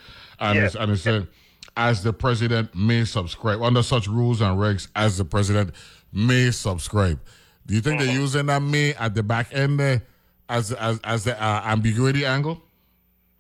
And 0.41 0.57
yes. 0.57 0.75
it's, 0.75 0.83
and 0.83 0.93
it 0.93 0.97
said, 0.99 1.29
as 1.77 2.03
the 2.03 2.13
president 2.13 2.75
may 2.75 3.05
subscribe 3.05 3.63
under 3.63 3.83
such 3.83 4.07
rules 4.07 4.41
and 4.41 4.59
regs 4.59 4.89
as 4.95 5.19
the 5.19 5.25
president 5.25 5.75
may 6.15 6.51
subscribe. 6.51 7.21
Do 7.67 7.75
you 7.75 7.81
think 7.81 7.99
mm-hmm. 7.99 8.07
they're 8.07 8.17
using 8.17 8.47
that 8.47 8.63
may 8.63 8.95
at 8.95 9.15
the 9.15 9.23
back 9.23 9.49
end 9.53 9.81
there 9.81 10.03
as 10.49 10.73
as 10.73 11.01
as 11.03 11.25
the 11.25 11.43
uh, 11.43 11.63
ambiguity 11.65 12.25
angle? 12.25 12.63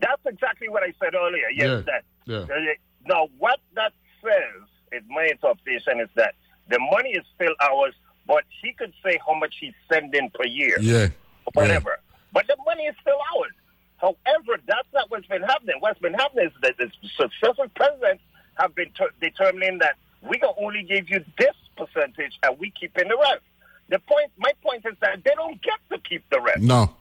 That's 0.00 0.22
exactly 0.26 0.68
what 0.68 0.82
I 0.82 0.92
said 1.02 1.14
earlier. 1.14 1.48
Yes, 1.54 1.66
yeah. 1.66 1.82
that. 1.86 2.04
Yeah. 2.26 2.72
Now, 3.06 3.28
what 3.38 3.60
that 3.74 3.92
says, 4.22 4.68
in 4.92 5.02
my 5.08 5.28
interpretation, 5.30 6.00
is 6.00 6.08
that 6.16 6.34
the 6.68 6.78
money 6.78 7.10
is 7.10 7.24
still 7.34 7.54
ours, 7.60 7.94
but 8.26 8.44
he 8.62 8.72
could 8.72 8.92
say 9.04 9.18
how 9.26 9.34
much 9.34 9.54
he's 9.60 9.74
sending 9.92 10.30
per 10.30 10.46
year. 10.46 10.78
Yeah. 10.80 11.08
Whatever. 11.52 11.98
Yeah. 11.98 12.16
But 12.32 12.46
the 12.46 12.56
money 12.64 12.84
is 12.84 12.94
still 13.00 13.18
ours. 13.36 13.52
However, 13.98 14.60
that's 14.66 14.88
not 14.92 15.10
what's 15.10 15.26
been 15.26 15.42
happening. 15.42 15.76
What's 15.80 16.00
been 16.00 16.14
happening 16.14 16.46
is 16.46 16.52
that 16.62 16.76
the 16.78 16.90
successive 17.16 17.72
presidents 17.74 18.22
have 18.56 18.74
been 18.74 18.90
ter- 18.90 19.12
determining 19.20 19.78
that 19.78 19.96
we 20.28 20.38
can 20.38 20.50
only 20.58 20.82
give 20.82 21.08
you 21.08 21.24
this 21.38 21.54
percentage 21.76 22.38
and 22.42 22.58
we 22.58 22.70
keep 22.78 22.96
in 22.98 23.08
the 23.08 23.16
rest. 23.16 23.42
The 23.88 23.98
point, 23.98 24.30
my 24.38 24.50
point 24.62 24.84
is 24.86 24.94
that 25.00 25.22
they 25.24 25.32
don't 25.34 25.60
get 25.62 25.78
to 25.90 25.98
keep 26.08 26.24
the 26.30 26.40
rest. 26.40 26.60
No, 26.62 26.94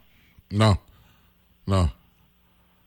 no, 0.51 0.78
no. 1.65 1.89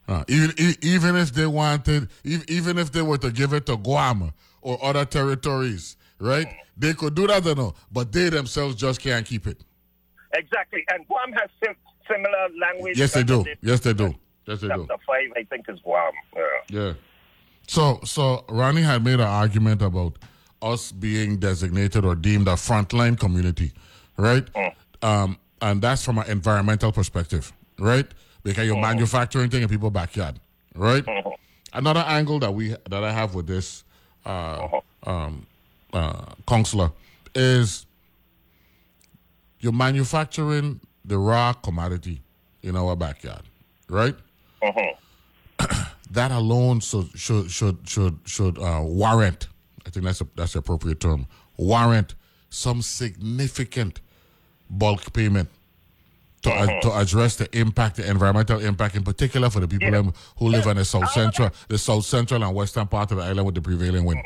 no. 0.07 0.25
Even 0.29 0.55
even 0.83 1.17
if 1.17 1.33
they 1.33 1.47
wanted, 1.47 2.09
even 2.25 2.79
if 2.79 2.93
they 2.93 3.03
were 3.03 3.19
to 3.19 3.31
give 3.31 3.53
it 3.55 3.65
to 3.67 3.77
Guam 3.77 4.33
or 4.61 4.79
other 4.85 5.05
territories, 5.07 5.97
right? 6.19 6.47
Mm. 6.47 6.57
They 6.77 6.93
could 6.93 7.15
do 7.15 7.27
that, 7.27 7.47
or 7.47 7.55
no, 7.55 7.75
but 7.91 8.13
they 8.13 8.29
themselves 8.29 8.75
just 8.77 9.01
can't 9.01 9.25
keep 9.25 9.47
it. 9.47 9.65
Exactly, 10.35 10.85
and 10.93 11.07
Guam 11.09 11.33
has 11.33 11.49
sim- 11.65 11.75
similar 12.07 12.49
language. 12.61 12.99
Yes, 12.99 13.15
they 13.15 13.23
do. 13.23 13.47
Yes, 13.63 13.81
they 13.81 13.95
do. 13.95 14.15
Yes, 14.47 14.61
they 14.61 14.69
Chapter 14.69 14.85
do. 14.85 14.97
five, 15.07 15.31
I 15.37 15.45
think, 15.45 15.65
is 15.71 15.81
Guam. 15.81 16.13
Yeah. 16.37 16.43
Yeah. 16.69 16.93
So, 17.67 18.01
so 18.05 18.45
Ronnie 18.49 18.83
had 18.83 19.05
made 19.05 19.15
an 19.15 19.21
argument 19.23 19.83
about 19.83 20.17
us 20.63 20.93
being 20.93 21.39
designated 21.39 22.05
or 22.05 22.15
deemed 22.15 22.49
a 22.49 22.53
frontline 22.53 23.19
community, 23.19 23.73
right? 24.17 24.45
Mm. 24.55 24.75
Um, 25.03 25.39
and 25.61 25.83
that's 25.83 26.05
from 26.05 26.19
an 26.19 26.29
environmental 26.31 26.93
perspective, 26.93 27.53
right? 27.79 28.07
Because 28.43 28.67
you're 28.67 28.77
Mm. 28.77 28.83
manufacturing 28.83 29.51
thing 29.51 29.63
in 29.63 29.69
people's 29.69 29.93
backyard, 29.93 30.39
right? 30.75 31.05
Mm-hmm. 31.05 31.31
Another 31.73 32.01
angle 32.01 32.39
that 32.39 32.55
we 32.55 32.69
that 32.89 33.05
I 33.05 33.13
have 33.13 33.35
with 33.35 33.47
this 33.47 33.85
uh, 34.25 34.69
um, 35.05 35.47
uh, 35.93 36.25
counselor 36.49 36.91
is 37.35 37.85
you're 39.61 39.73
manufacturing 39.73 40.81
the 41.05 41.19
raw 41.19 41.53
commodity 41.53 42.23
in 42.63 42.77
our 42.77 42.97
backyard, 42.97 43.43
right? 43.89 44.15
That 46.17 46.33
alone 46.33 46.81
should 46.81 47.09
should 47.15 47.51
should 47.51 47.79
should, 47.89 48.19
should 48.25 48.59
uh, 48.59 48.81
warrant. 48.83 49.49
I 49.87 49.91
think 49.91 50.05
that's 50.07 50.21
a, 50.21 50.27
that's 50.35 50.55
the 50.55 50.59
appropriate 50.61 50.99
term. 51.01 51.27
Warrant 51.57 52.15
some 52.51 52.81
significant 52.83 54.01
bulk 54.71 55.13
payment 55.13 55.49
to 56.43 56.51
uh, 56.51 56.81
to 56.81 56.93
address 56.97 57.37
the 57.37 57.49
impact, 57.57 57.97
the 57.97 58.11
environmental 58.11 58.61
impact, 58.61 58.97
in 58.97 59.05
particular 59.05 59.51
for 59.51 59.61
the 59.61 59.69
people 59.69 59.91
Yeah. 59.91 60.11
who 60.39 60.49
live 60.49 60.67
in 60.67 60.77
the 60.77 60.85
south 60.85 61.11
central, 61.11 61.51
the 61.69 61.79
south 61.79 62.05
central 62.05 62.43
and 62.43 62.55
western 62.55 62.87
part 62.87 63.11
of 63.13 63.19
the 63.19 63.25
island 63.25 63.47
with 63.47 63.55
the 63.55 63.63
prevailing 63.63 64.05
wind. 64.05 64.23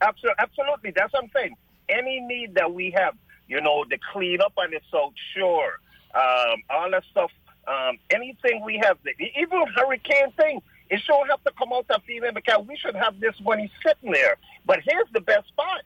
Absolutely, 0.00 0.36
absolutely. 0.38 0.92
That's 0.94 1.12
what 1.12 1.24
I'm 1.24 1.30
saying. 1.34 1.56
Any 1.88 2.20
need 2.20 2.54
that 2.56 2.72
we 2.72 2.90
have, 2.96 3.14
you 3.48 3.60
know, 3.60 3.84
the 3.88 3.98
cleanup 4.12 4.52
on 4.56 4.70
the 4.70 4.80
South 4.92 5.12
Shore, 5.34 5.78
um, 6.14 6.62
all 6.70 6.90
that 6.90 7.04
stuff, 7.10 7.30
um, 7.66 7.98
anything 8.10 8.62
we 8.64 8.80
have, 8.82 8.98
the- 9.04 9.14
even 9.36 9.66
hurricane 9.74 10.32
thing, 10.32 10.62
it 10.90 11.00
shouldn't 11.00 11.30
have 11.30 11.42
to 11.44 11.52
come 11.58 11.72
out 11.72 11.86
of 11.90 12.02
FEMA 12.04 12.34
because 12.34 12.66
we 12.66 12.76
should 12.76 12.94
have 12.94 13.18
this 13.20 13.34
money 13.40 13.70
sitting 13.84 14.12
there. 14.12 14.36
But 14.66 14.80
here's 14.84 15.08
the 15.12 15.20
best 15.20 15.54
part. 15.56 15.82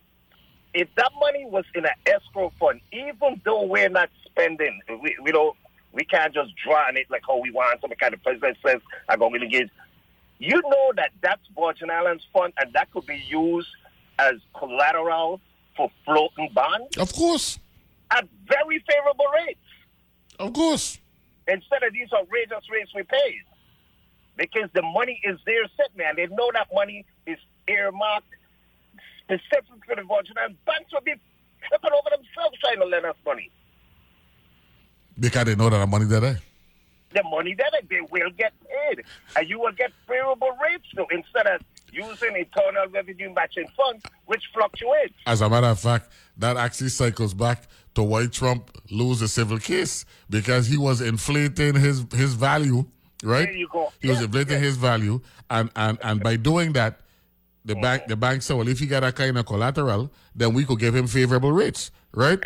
If 0.75 0.89
that 0.97 1.11
money 1.19 1.47
was 1.47 1.65
in 1.75 1.85
an 1.85 1.93
escrow 2.07 2.53
fund, 2.59 2.81
even 2.93 3.41
though 3.45 3.65
we're 3.65 3.89
not 3.89 4.11
spending, 4.27 4.81
we, 5.03 5.17
we 5.23 5.33
don't, 5.33 5.57
we 5.93 6.05
can't 6.05 6.35
just 6.35 6.53
draw 6.57 6.87
on 6.87 6.97
it 6.97 7.07
like 7.11 7.23
how 7.27 7.39
we 7.39 7.51
want 7.51 7.81
to 7.81 7.89
because 7.89 8.11
the 8.11 8.19
president 8.19 8.59
says, 8.65 8.81
I'm 9.09 9.19
going 9.19 9.41
to 9.41 9.47
give 9.47 9.71
you 10.41 10.61
know 10.63 10.93
that 10.95 11.11
that's 11.21 11.41
Virgin 11.59 11.91
Islands 11.91 12.25
Fund, 12.33 12.53
and 12.59 12.73
that 12.73 12.93
could 12.93 13.07
be 13.07 13.21
used 13.29 13.69
as 14.21 14.35
collateral 14.57 15.41
for 15.77 15.91
floating 16.05 16.51
bonds 16.55 16.97
Of 16.97 17.13
course, 17.13 17.59
at 18.11 18.29
very 18.47 18.85
favorable 18.89 19.25
rates 19.47 19.59
of 20.39 20.53
course. 20.53 20.99
Instead 21.49 21.83
of 21.83 21.93
these 21.93 22.09
outrageous 22.13 22.65
rates 22.71 22.93
we 22.95 23.03
pay. 23.03 23.41
Because 24.37 24.71
the 24.73 24.83
money 24.83 25.21
is 25.25 25.39
there 25.47 25.65
sitting 25.77 25.97
there, 25.97 26.11
and 26.11 26.19
they 26.19 26.27
know 26.27 26.51
that 26.53 26.69
money 26.73 27.05
is 27.27 27.39
earmarked 27.67 28.29
specifically 29.25 29.81
for 29.87 29.97
the 29.97 30.03
Virgin 30.03 30.37
Islands. 30.39 30.59
Banks 30.65 30.93
will 30.93 31.01
be 31.01 31.15
tripping 31.67 31.91
over 31.91 32.11
themselves 32.11 32.57
trying 32.61 32.79
to 32.79 32.87
lend 32.87 33.05
us 33.05 33.17
money. 33.27 33.51
Because 35.19 35.45
they 35.45 35.57
know 35.57 35.69
that 35.71 35.79
the 35.79 35.87
money 35.87 36.05
there. 36.05 36.39
The 37.11 37.23
money 37.25 37.55
that 37.55 37.73
they 37.89 38.01
will 38.13 38.31
get 38.37 38.53
paid, 38.69 39.03
and 39.37 39.49
you 39.49 39.59
will 39.59 39.73
get 39.73 39.91
favorable 40.07 40.57
rates 40.63 40.85
too, 40.95 41.07
instead 41.11 41.47
of 41.47 41.63
using 41.93 42.37
internal 42.37 42.87
revenue 42.91 43.33
matching 43.35 43.67
funds, 43.77 44.05
which 44.27 44.43
fluctuates. 44.55 45.15
As 45.27 45.41
a 45.41 45.49
matter 45.49 45.67
of 45.69 45.81
fact, 45.81 46.11
that 46.37 46.57
actually 46.57 46.91
cycles 46.91 47.35
back 47.35 47.65
to 47.95 48.03
why 48.03 48.27
Trump 48.27 48.71
lose 48.91 49.21
the 49.21 49.29
civil 49.29 49.59
case 49.59 50.05
because 50.31 50.67
he 50.67 50.77
was 50.77 51.01
inflating 51.01 51.75
his 51.75 52.05
his 52.15 52.35
value, 52.35 52.85
right? 53.23 53.47
There 53.47 53.53
you 53.57 53.69
go. 53.73 53.93
He 54.01 54.09
was 54.09 54.19
Yeah, 54.19 54.25
inflating 54.27 54.61
his 54.63 54.77
value, 54.77 55.21
and 55.51 55.71
and 55.77 55.99
and 56.03 56.23
by 56.23 56.37
doing 56.37 56.73
that, 56.75 57.01
the 57.65 57.75
bank 57.75 58.05
the 58.07 58.17
bank 58.17 58.43
said, 58.43 58.57
well, 58.57 58.69
if 58.69 58.79
he 58.79 58.87
got 58.87 59.01
that 59.01 59.17
kind 59.17 59.37
of 59.37 59.47
collateral, 59.47 60.13
then 60.35 60.55
we 60.55 60.65
could 60.65 60.79
give 60.79 60.95
him 60.95 61.07
favorable 61.07 61.53
rates, 61.53 61.91
right? 62.13 62.39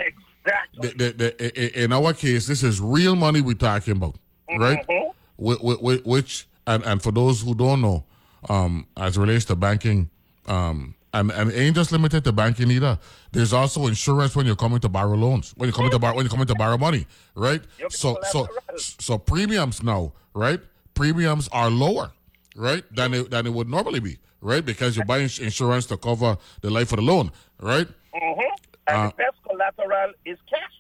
Exactly. 0.45 0.89
The, 0.97 1.13
the, 1.13 1.35
the, 1.39 1.85
in 1.85 1.93
our 1.93 2.13
case, 2.15 2.47
this 2.49 2.63
is 2.65 2.81
real 2.81 3.15
money 3.15 3.41
we're 3.41 3.55
talking 3.55 3.93
about, 3.97 4.17
right? 4.57 4.85
Mhm. 4.89 5.13
Wh- 5.37 5.61
wh- 5.61 5.79
wh- 6.03 6.07
Which 6.07 6.49
and 6.67 6.83
and 6.85 7.03
for 7.03 7.13
those 7.13 7.43
who 7.43 7.55
don't 7.55 7.81
know, 7.83 8.05
um, 8.49 8.87
as 8.97 9.17
it 9.17 9.21
relates 9.21 9.45
to 9.47 9.57
banking, 9.57 10.11
um, 10.47 10.95
and 11.13 11.31
and 11.31 11.51
it 11.51 11.59
ain't 11.59 11.77
just 11.77 11.93
limited 11.93 12.25
to 12.25 12.33
banking 12.33 12.71
either. 12.71 12.99
There's 13.33 13.53
also 13.53 13.87
insurance 13.87 14.35
when 14.35 14.47
you're 14.47 14.57
coming 14.57 14.81
to 14.81 14.89
borrow 14.89 15.15
loans, 15.15 15.53
when 15.57 15.69
you're 15.69 15.77
coming 15.77 15.91
to 15.91 15.99
borrow 15.99 16.15
when 16.17 16.25
you're 16.25 16.31
coming 16.31 16.47
to 16.47 16.55
borrow 16.55 16.79
money, 16.79 17.07
right? 17.35 17.63
So 17.91 18.19
so 18.31 18.49
so 18.77 19.19
premiums 19.19 19.83
now, 19.83 20.13
right? 20.35 20.61
Premiums 20.95 21.49
are 21.53 21.71
lower, 21.71 22.13
right, 22.57 22.85
than 22.95 23.15
it, 23.15 23.31
than 23.31 23.47
it 23.47 23.53
would 23.53 23.69
normally 23.69 24.01
be, 24.01 24.19
right? 24.41 24.65
Because 24.65 24.97
you're 24.97 25.07
buying 25.07 25.31
insurance 25.41 25.87
to 25.87 25.97
cover 25.97 26.37
the 26.61 26.71
life 26.71 26.93
of 26.93 26.97
the 26.97 27.03
loan, 27.03 27.31
right? 27.61 27.89
Mm-hmm. 28.15 28.41
And 28.89 28.97
Uh, 28.97 29.09
the 29.09 29.15
best 29.15 29.37
collateral 29.49 30.13
is 30.25 30.39
cash. 30.51 30.77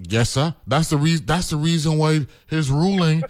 Yes, 0.00 0.30
sir. 0.30 0.54
That's 0.66 0.90
the 0.90 0.96
reason. 0.96 1.26
That's 1.26 1.50
the 1.50 1.56
reason 1.56 1.98
why 1.98 2.26
his 2.46 2.70
ruling 2.70 3.24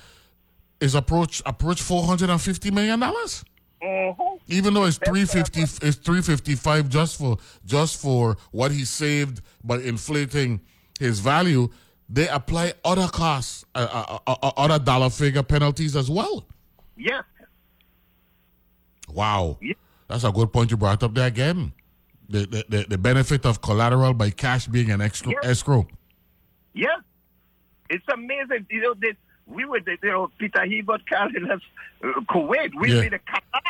is 0.80 0.94
approach 0.94 1.40
approach 1.46 1.80
four 1.80 2.04
hundred 2.04 2.28
and 2.30 2.40
fifty 2.40 2.70
million 2.70 3.00
dollars. 3.00 3.44
Mm-hmm. 3.82 4.36
Even 4.48 4.74
though 4.74 4.84
it's 4.84 4.98
three 4.98 5.24
fifty, 5.24 5.62
it's 5.62 5.96
three 5.96 6.22
fifty 6.22 6.54
five 6.54 6.88
just 6.88 7.18
for 7.18 7.36
just 7.64 8.00
for 8.00 8.36
what 8.50 8.72
he 8.72 8.84
saved 8.84 9.40
by 9.62 9.78
inflating 9.78 10.60
his 10.98 11.20
value. 11.20 11.68
They 12.08 12.26
apply 12.28 12.72
other 12.84 13.06
costs, 13.06 13.64
uh, 13.74 14.18
uh, 14.26 14.32
uh, 14.42 14.50
other 14.56 14.78
dollar 14.82 15.10
figure 15.10 15.42
penalties 15.42 15.94
as 15.94 16.10
well. 16.10 16.46
Yes. 16.96 17.22
Wow, 19.08 19.58
that's 20.08 20.24
a 20.24 20.32
good 20.32 20.52
point 20.52 20.70
you 20.70 20.76
brought 20.76 21.02
up 21.02 21.14
there 21.14 21.28
again. 21.28 21.72
The 22.28 22.46
the, 22.46 22.64
the, 22.68 22.86
the 22.88 22.98
benefit 22.98 23.46
of 23.46 23.62
collateral 23.62 24.12
by 24.14 24.30
cash 24.30 24.66
being 24.66 24.90
an 24.90 25.00
escrow. 25.00 25.34
escrow. 25.42 25.86
Yeah. 26.74 26.96
It's 27.90 28.04
amazing. 28.12 28.66
You 28.70 28.82
know, 28.82 28.94
that 29.00 29.16
we 29.48 29.64
were, 29.64 29.80
the, 29.80 29.96
you 30.02 30.10
know, 30.10 30.30
Peter 30.38 30.64
Hebert 30.66 31.08
calling 31.08 31.50
us 31.50 31.60
uh, 32.04 32.20
Kuwait. 32.30 32.70
We 32.78 32.92
Yeah. 32.94 33.00
be 33.02 33.08
the 33.08 33.20
Qatar. 33.20 33.62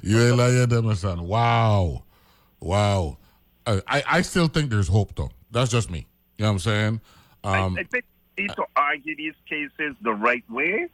you 0.02 0.20
ain't 0.20 0.36
lying 0.36 0.68
there, 0.68 0.82
my 0.82 0.94
son. 0.94 1.22
Wow. 1.22 2.02
Wow. 2.60 3.18
Uh, 3.66 3.80
I, 3.86 4.02
I 4.08 4.22
still 4.22 4.48
think 4.48 4.70
there's 4.70 4.88
hope, 4.88 5.14
though. 5.14 5.30
That's 5.50 5.70
just 5.70 5.90
me. 5.90 6.06
You 6.38 6.44
know 6.44 6.48
what 6.48 6.52
I'm 6.52 6.58
saying? 6.60 7.00
Um, 7.44 7.76
I 7.78 7.82
think 7.84 8.04
we 8.36 8.44
need 8.44 8.54
to 8.56 8.64
argue 8.76 9.16
these 9.16 9.34
cases 9.48 9.94
the 10.02 10.12
right 10.12 10.44
way 10.50 10.88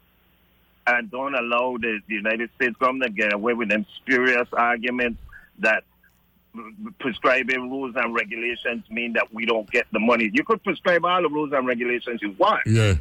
and 0.86 1.10
don't 1.10 1.34
allow 1.34 1.76
the, 1.80 2.00
the 2.08 2.14
United 2.14 2.50
States 2.56 2.76
government 2.78 3.16
to 3.16 3.22
get 3.22 3.32
away 3.32 3.54
with 3.54 3.68
them 3.68 3.86
spurious 3.96 4.48
arguments 4.52 5.20
that 5.60 5.84
prescribing 6.98 7.70
rules 7.70 7.94
and 7.96 8.14
regulations 8.14 8.84
mean 8.90 9.12
that 9.14 9.32
we 9.32 9.44
don't 9.46 9.70
get 9.70 9.86
the 9.92 9.98
money. 9.98 10.30
You 10.32 10.44
could 10.44 10.62
prescribe 10.62 11.04
all 11.04 11.22
the 11.22 11.28
rules 11.28 11.52
and 11.52 11.66
regulations 11.66 12.20
you 12.22 12.32
want. 12.38 12.62
yeah. 12.66 12.94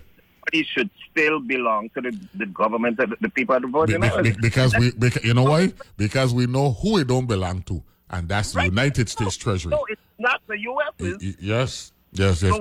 Money 0.52 0.68
should 0.74 0.90
still 1.10 1.40
belong 1.40 1.90
to 1.92 2.02
the, 2.02 2.20
the 2.36 2.46
government, 2.48 2.98
the, 2.98 3.16
the 3.22 3.30
people 3.30 3.56
of 3.56 3.62
the 3.62 3.68
Be- 3.68 3.98
be- 3.98 4.32
be- 4.32 4.38
because 4.42 4.76
we, 4.78 4.92
because, 4.92 5.24
you 5.24 5.34
know 5.34 5.44
why? 5.44 5.72
Because 5.96 6.34
we 6.34 6.48
know 6.48 6.74
who 6.74 6.98
it 6.98 7.08
don't 7.08 7.28
belong 7.28 7.62
to, 7.64 7.82
and 8.10 8.28
that's 8.28 8.52
the 8.52 8.66
United 8.66 9.08
States 9.08 9.38
Treasury. 9.38 9.72
No, 9.72 9.86
it's 9.90 10.02
not 10.20 10.42
the 10.48 10.60
U.S. 10.60 10.92
Y- 11.00 11.14
y- 11.22 11.34
Yes, 11.40 11.94
yes, 12.12 12.42
yes. 12.44 12.52
So 12.52 12.58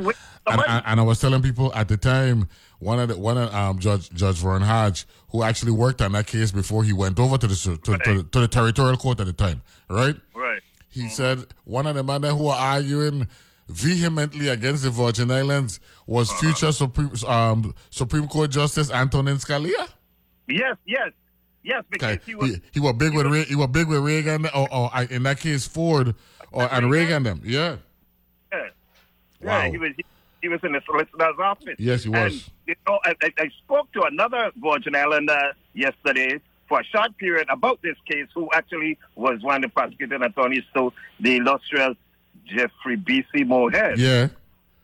And, 0.46 0.60
and, 0.68 0.82
and 0.86 1.00
I 1.00 1.02
was 1.02 1.18
telling 1.20 1.42
people 1.42 1.74
at 1.74 1.88
the 1.88 1.96
time, 1.96 2.48
one 2.78 3.00
of 3.00 3.08
the 3.08 3.18
one 3.18 3.36
of 3.36 3.52
um 3.52 3.80
Judge 3.80 4.10
Judge 4.10 4.36
Verne 4.38 4.62
Hodge, 4.62 5.04
who 5.30 5.42
actually 5.42 5.72
worked 5.72 6.00
on 6.02 6.12
that 6.12 6.28
case 6.28 6.52
before 6.52 6.84
he 6.84 6.92
went 6.92 7.18
over 7.18 7.36
to 7.36 7.46
the 7.48 7.54
to, 7.56 7.76
to, 7.78 7.98
to, 7.98 8.14
the, 8.14 8.22
to 8.22 8.40
the 8.42 8.48
territorial 8.48 8.96
court 8.96 9.18
at 9.18 9.26
the 9.26 9.32
time, 9.32 9.60
right? 9.90 10.14
Right. 10.36 10.62
He 10.92 11.08
said 11.08 11.46
one 11.64 11.86
of 11.86 11.94
the 11.96 12.04
men 12.04 12.22
who 12.22 12.44
were 12.44 12.52
arguing 12.52 13.26
vehemently 13.68 14.48
against 14.48 14.82
the 14.84 14.90
Virgin 14.90 15.30
Islands 15.30 15.80
was 16.06 16.30
Uh-huh. 16.30 16.40
future 16.40 16.72
Supreme 16.72 17.10
um, 17.26 17.74
Supreme 17.90 18.28
Court 18.28 18.50
Justice 18.50 18.90
Antonin 18.90 19.36
Scalia. 19.38 19.88
Yes, 20.48 20.76
yes, 20.86 21.10
yes, 21.62 21.82
because 21.90 22.16
Okay, 22.16 22.22
he 22.26 22.34
was. 22.34 22.50
he, 22.50 22.62
he 22.74 22.80
was 22.80 22.92
big 22.94 23.14
with 23.14 23.26
Re- 23.26 23.44
he 23.44 23.54
was 23.54 23.68
big 23.68 23.88
with 23.88 24.00
Reagan, 24.00 24.46
or, 24.54 24.68
or 24.72 24.90
in 25.10 25.22
that 25.22 25.40
case 25.40 25.66
Ford, 25.66 26.14
or 26.50 26.70
and 26.72 26.90
Reagan 26.90 27.22
them. 27.22 27.40
Yeah. 27.44 27.76
Yeah. 28.52 28.68
Wow. 29.40 29.62
Yeah, 29.64 29.68
he 29.70 29.78
was 29.78 29.92
he 30.42 30.48
was 30.48 30.60
in 30.64 30.72
the 30.72 30.82
solicitor's 30.84 31.36
office. 31.42 31.76
Yes, 31.78 32.02
he 32.02 32.10
was. 32.10 32.18
And, 32.32 32.50
you 32.66 32.74
know, 32.86 32.98
I, 33.04 33.14
I, 33.22 33.30
I 33.38 33.48
spoke 33.64 33.90
to 33.92 34.02
another 34.02 34.50
Virgin 34.56 34.94
Islander 34.94 35.52
yesterday 35.72 36.40
for 36.68 36.80
a 36.80 36.84
short 36.84 37.16
period 37.18 37.46
about 37.50 37.80
this 37.82 37.96
case, 38.10 38.26
who 38.34 38.48
actually 38.54 38.98
was 39.16 39.42
one 39.42 39.56
of 39.56 39.62
the 39.62 39.68
prosecuting 39.68 40.22
attorneys 40.22 40.64
to 40.74 40.92
the 41.20 41.36
illustrious 41.36 41.96
Jeffrey 42.46 42.96
B.C. 42.96 43.44
Moorhead. 43.44 43.98
Yeah. 43.98 44.28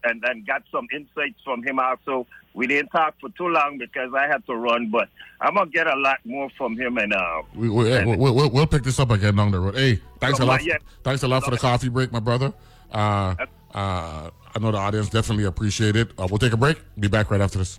And 0.05 0.23
then 0.23 0.45
got 0.47 0.63
some 0.71 0.87
insights 0.95 1.41
from 1.45 1.63
him 1.63 1.79
also. 1.81 2.27
We 2.55 2.67
didn't 2.67 2.89
talk 2.91 3.15
for 3.21 3.29
too 3.31 3.49
long 3.49 3.79
because 3.79 4.13
I 4.15 4.27
had 4.27 4.45
to 4.47 4.55
run, 4.55 4.91
but 4.91 5.09
I'm 5.41 5.55
gonna 5.55 5.71
get 5.71 5.87
a 5.87 5.97
lot 5.97 6.19
more 6.25 6.49
from 6.57 6.77
him 6.77 6.99
and 6.99 7.13
uh 7.13 7.43
We, 7.55 7.69
we, 7.69 7.93
and- 7.93 8.19
we'll, 8.19 8.35
we'll, 8.35 8.51
we'll 8.51 8.67
pick 8.67 8.83
this 8.85 8.99
up 9.01 9.11
again 9.11 9.37
down 9.37 9.51
the 9.51 9.61
road. 9.61 9.75
Hey, 9.75 10.01
thanks 10.21 10.39
a 10.39 10.45
lot. 10.45 10.65
yeah. 10.65 10.79
Thanks 11.05 11.23
a 11.25 11.29
lot 11.29 11.45
for 11.45 11.51
the 11.51 11.59
coffee 11.59 11.89
break, 11.89 12.13
my 12.13 12.21
brother. 12.21 12.53
Uh, 12.93 13.35
uh, 13.75 14.31
I 14.55 14.59
know 14.61 14.71
the 14.73 14.79
audience 14.79 15.09
definitely 15.11 15.45
appreciate 15.45 15.95
it. 15.95 16.11
Uh, 16.19 16.27
we'll 16.31 16.39
take 16.39 16.53
a 16.53 16.57
break. 16.57 16.81
Be 16.99 17.09
back 17.09 17.31
right 17.31 17.41
after 17.41 17.59
this. 17.59 17.79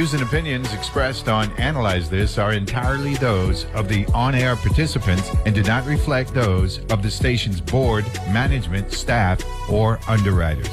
Views 0.00 0.14
and 0.14 0.22
opinions 0.22 0.72
expressed 0.72 1.28
on 1.28 1.52
Analyze 1.58 2.08
This 2.08 2.38
are 2.38 2.54
entirely 2.54 3.16
those 3.16 3.66
of 3.74 3.86
the 3.86 4.06
on 4.14 4.34
air 4.34 4.56
participants 4.56 5.30
and 5.44 5.54
do 5.54 5.62
not 5.62 5.84
reflect 5.84 6.32
those 6.32 6.78
of 6.86 7.02
the 7.02 7.10
station's 7.10 7.60
board, 7.60 8.06
management, 8.30 8.94
staff, 8.94 9.44
or 9.68 10.00
underwriters. 10.08 10.70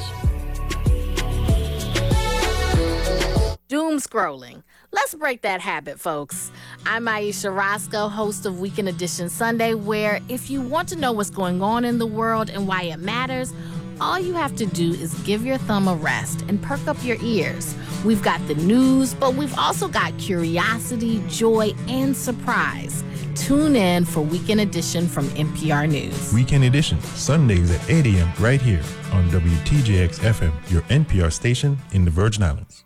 Doom 3.68 3.98
scrolling. 3.98 4.62
Let's 4.92 5.14
break 5.14 5.42
that 5.42 5.60
habit, 5.60 6.00
folks. 6.00 6.50
I'm 6.86 7.06
Ayesha 7.06 7.50
Rascoe, 7.50 8.08
host 8.08 8.46
of 8.46 8.60
Weekend 8.60 8.88
Edition 8.88 9.28
Sunday, 9.28 9.74
where 9.74 10.20
if 10.30 10.48
you 10.48 10.62
want 10.62 10.88
to 10.88 10.96
know 10.96 11.12
what's 11.12 11.28
going 11.28 11.60
on 11.60 11.84
in 11.84 11.98
the 11.98 12.06
world 12.06 12.48
and 12.48 12.66
why 12.66 12.84
it 12.84 12.96
matters, 12.96 13.52
all 14.00 14.18
you 14.18 14.34
have 14.34 14.54
to 14.56 14.66
do 14.66 14.92
is 14.92 15.14
give 15.20 15.44
your 15.44 15.58
thumb 15.58 15.88
a 15.88 15.94
rest 15.94 16.42
and 16.48 16.62
perk 16.62 16.86
up 16.86 16.96
your 17.04 17.16
ears. 17.20 17.74
We've 18.04 18.22
got 18.22 18.46
the 18.48 18.54
news, 18.54 19.14
but 19.14 19.34
we've 19.34 19.56
also 19.58 19.88
got 19.88 20.16
curiosity, 20.18 21.22
joy, 21.28 21.72
and 21.88 22.16
surprise. 22.16 23.04
Tune 23.34 23.76
in 23.76 24.04
for 24.04 24.20
Weekend 24.20 24.60
Edition 24.60 25.06
from 25.06 25.26
NPR 25.28 25.88
News. 25.88 26.32
Weekend 26.32 26.64
Edition, 26.64 27.00
Sundays 27.00 27.70
at 27.70 27.90
8 27.90 28.06
a.m. 28.06 28.32
right 28.40 28.60
here 28.60 28.82
on 29.12 29.28
WTJX 29.30 30.18
FM, 30.20 30.52
your 30.70 30.82
NPR 30.82 31.32
station 31.32 31.78
in 31.92 32.04
the 32.04 32.10
Virgin 32.10 32.42
Islands. 32.42 32.84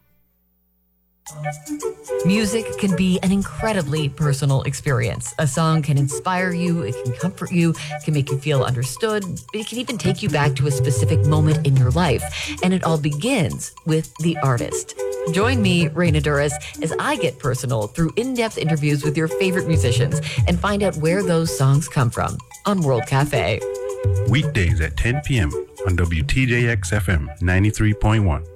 Music 2.25 2.65
can 2.79 2.95
be 2.95 3.19
an 3.23 3.33
incredibly 3.33 4.09
personal 4.09 4.63
experience. 4.63 5.35
A 5.39 5.47
song 5.47 5.83
can 5.83 5.99
inspire 5.99 6.53
you, 6.53 6.83
it 6.83 6.95
can 7.03 7.13
comfort 7.15 7.51
you, 7.51 7.75
can 8.05 8.15
make 8.15 8.31
you 8.31 8.39
feel 8.39 8.63
understood, 8.63 9.25
it 9.53 9.67
can 9.67 9.79
even 9.79 9.99
take 9.99 10.23
you 10.23 10.29
back 10.29 10.55
to 10.57 10.69
a 10.69 10.71
specific 10.71 11.25
moment 11.27 11.67
in 11.67 11.77
your 11.77 11.91
life. 11.91 12.23
And 12.63 12.73
it 12.73 12.85
all 12.85 12.99
begins 12.99 13.73
with 13.87 14.15
the 14.19 14.37
artist. 14.39 14.95
Join 15.33 15.63
me, 15.63 15.89
Raina 15.89 16.23
Douris, 16.23 16.53
as 16.83 16.93
I 16.99 17.17
get 17.17 17.39
personal 17.39 17.89
through 17.89 18.13
in 18.17 18.35
depth 18.35 18.59
interviews 18.59 19.05
with 19.05 19.17
your 19.17 19.29
favorite 19.29 19.67
musicians 19.67 20.21
and 20.47 20.59
find 20.59 20.83
out 20.83 20.97
where 20.97 21.23
those 21.23 21.57
songs 21.57 21.89
come 21.89 22.11
from 22.11 22.39
on 22.67 22.83
World 22.83 23.07
Cafe. 23.07 23.61
Weekdays 24.29 24.81
at 24.81 24.97
10 24.97 25.23
p.m. 25.23 25.51
on 25.87 25.97
WTJX 25.97 26.93
FM 26.93 27.39
93.1. 27.41 28.52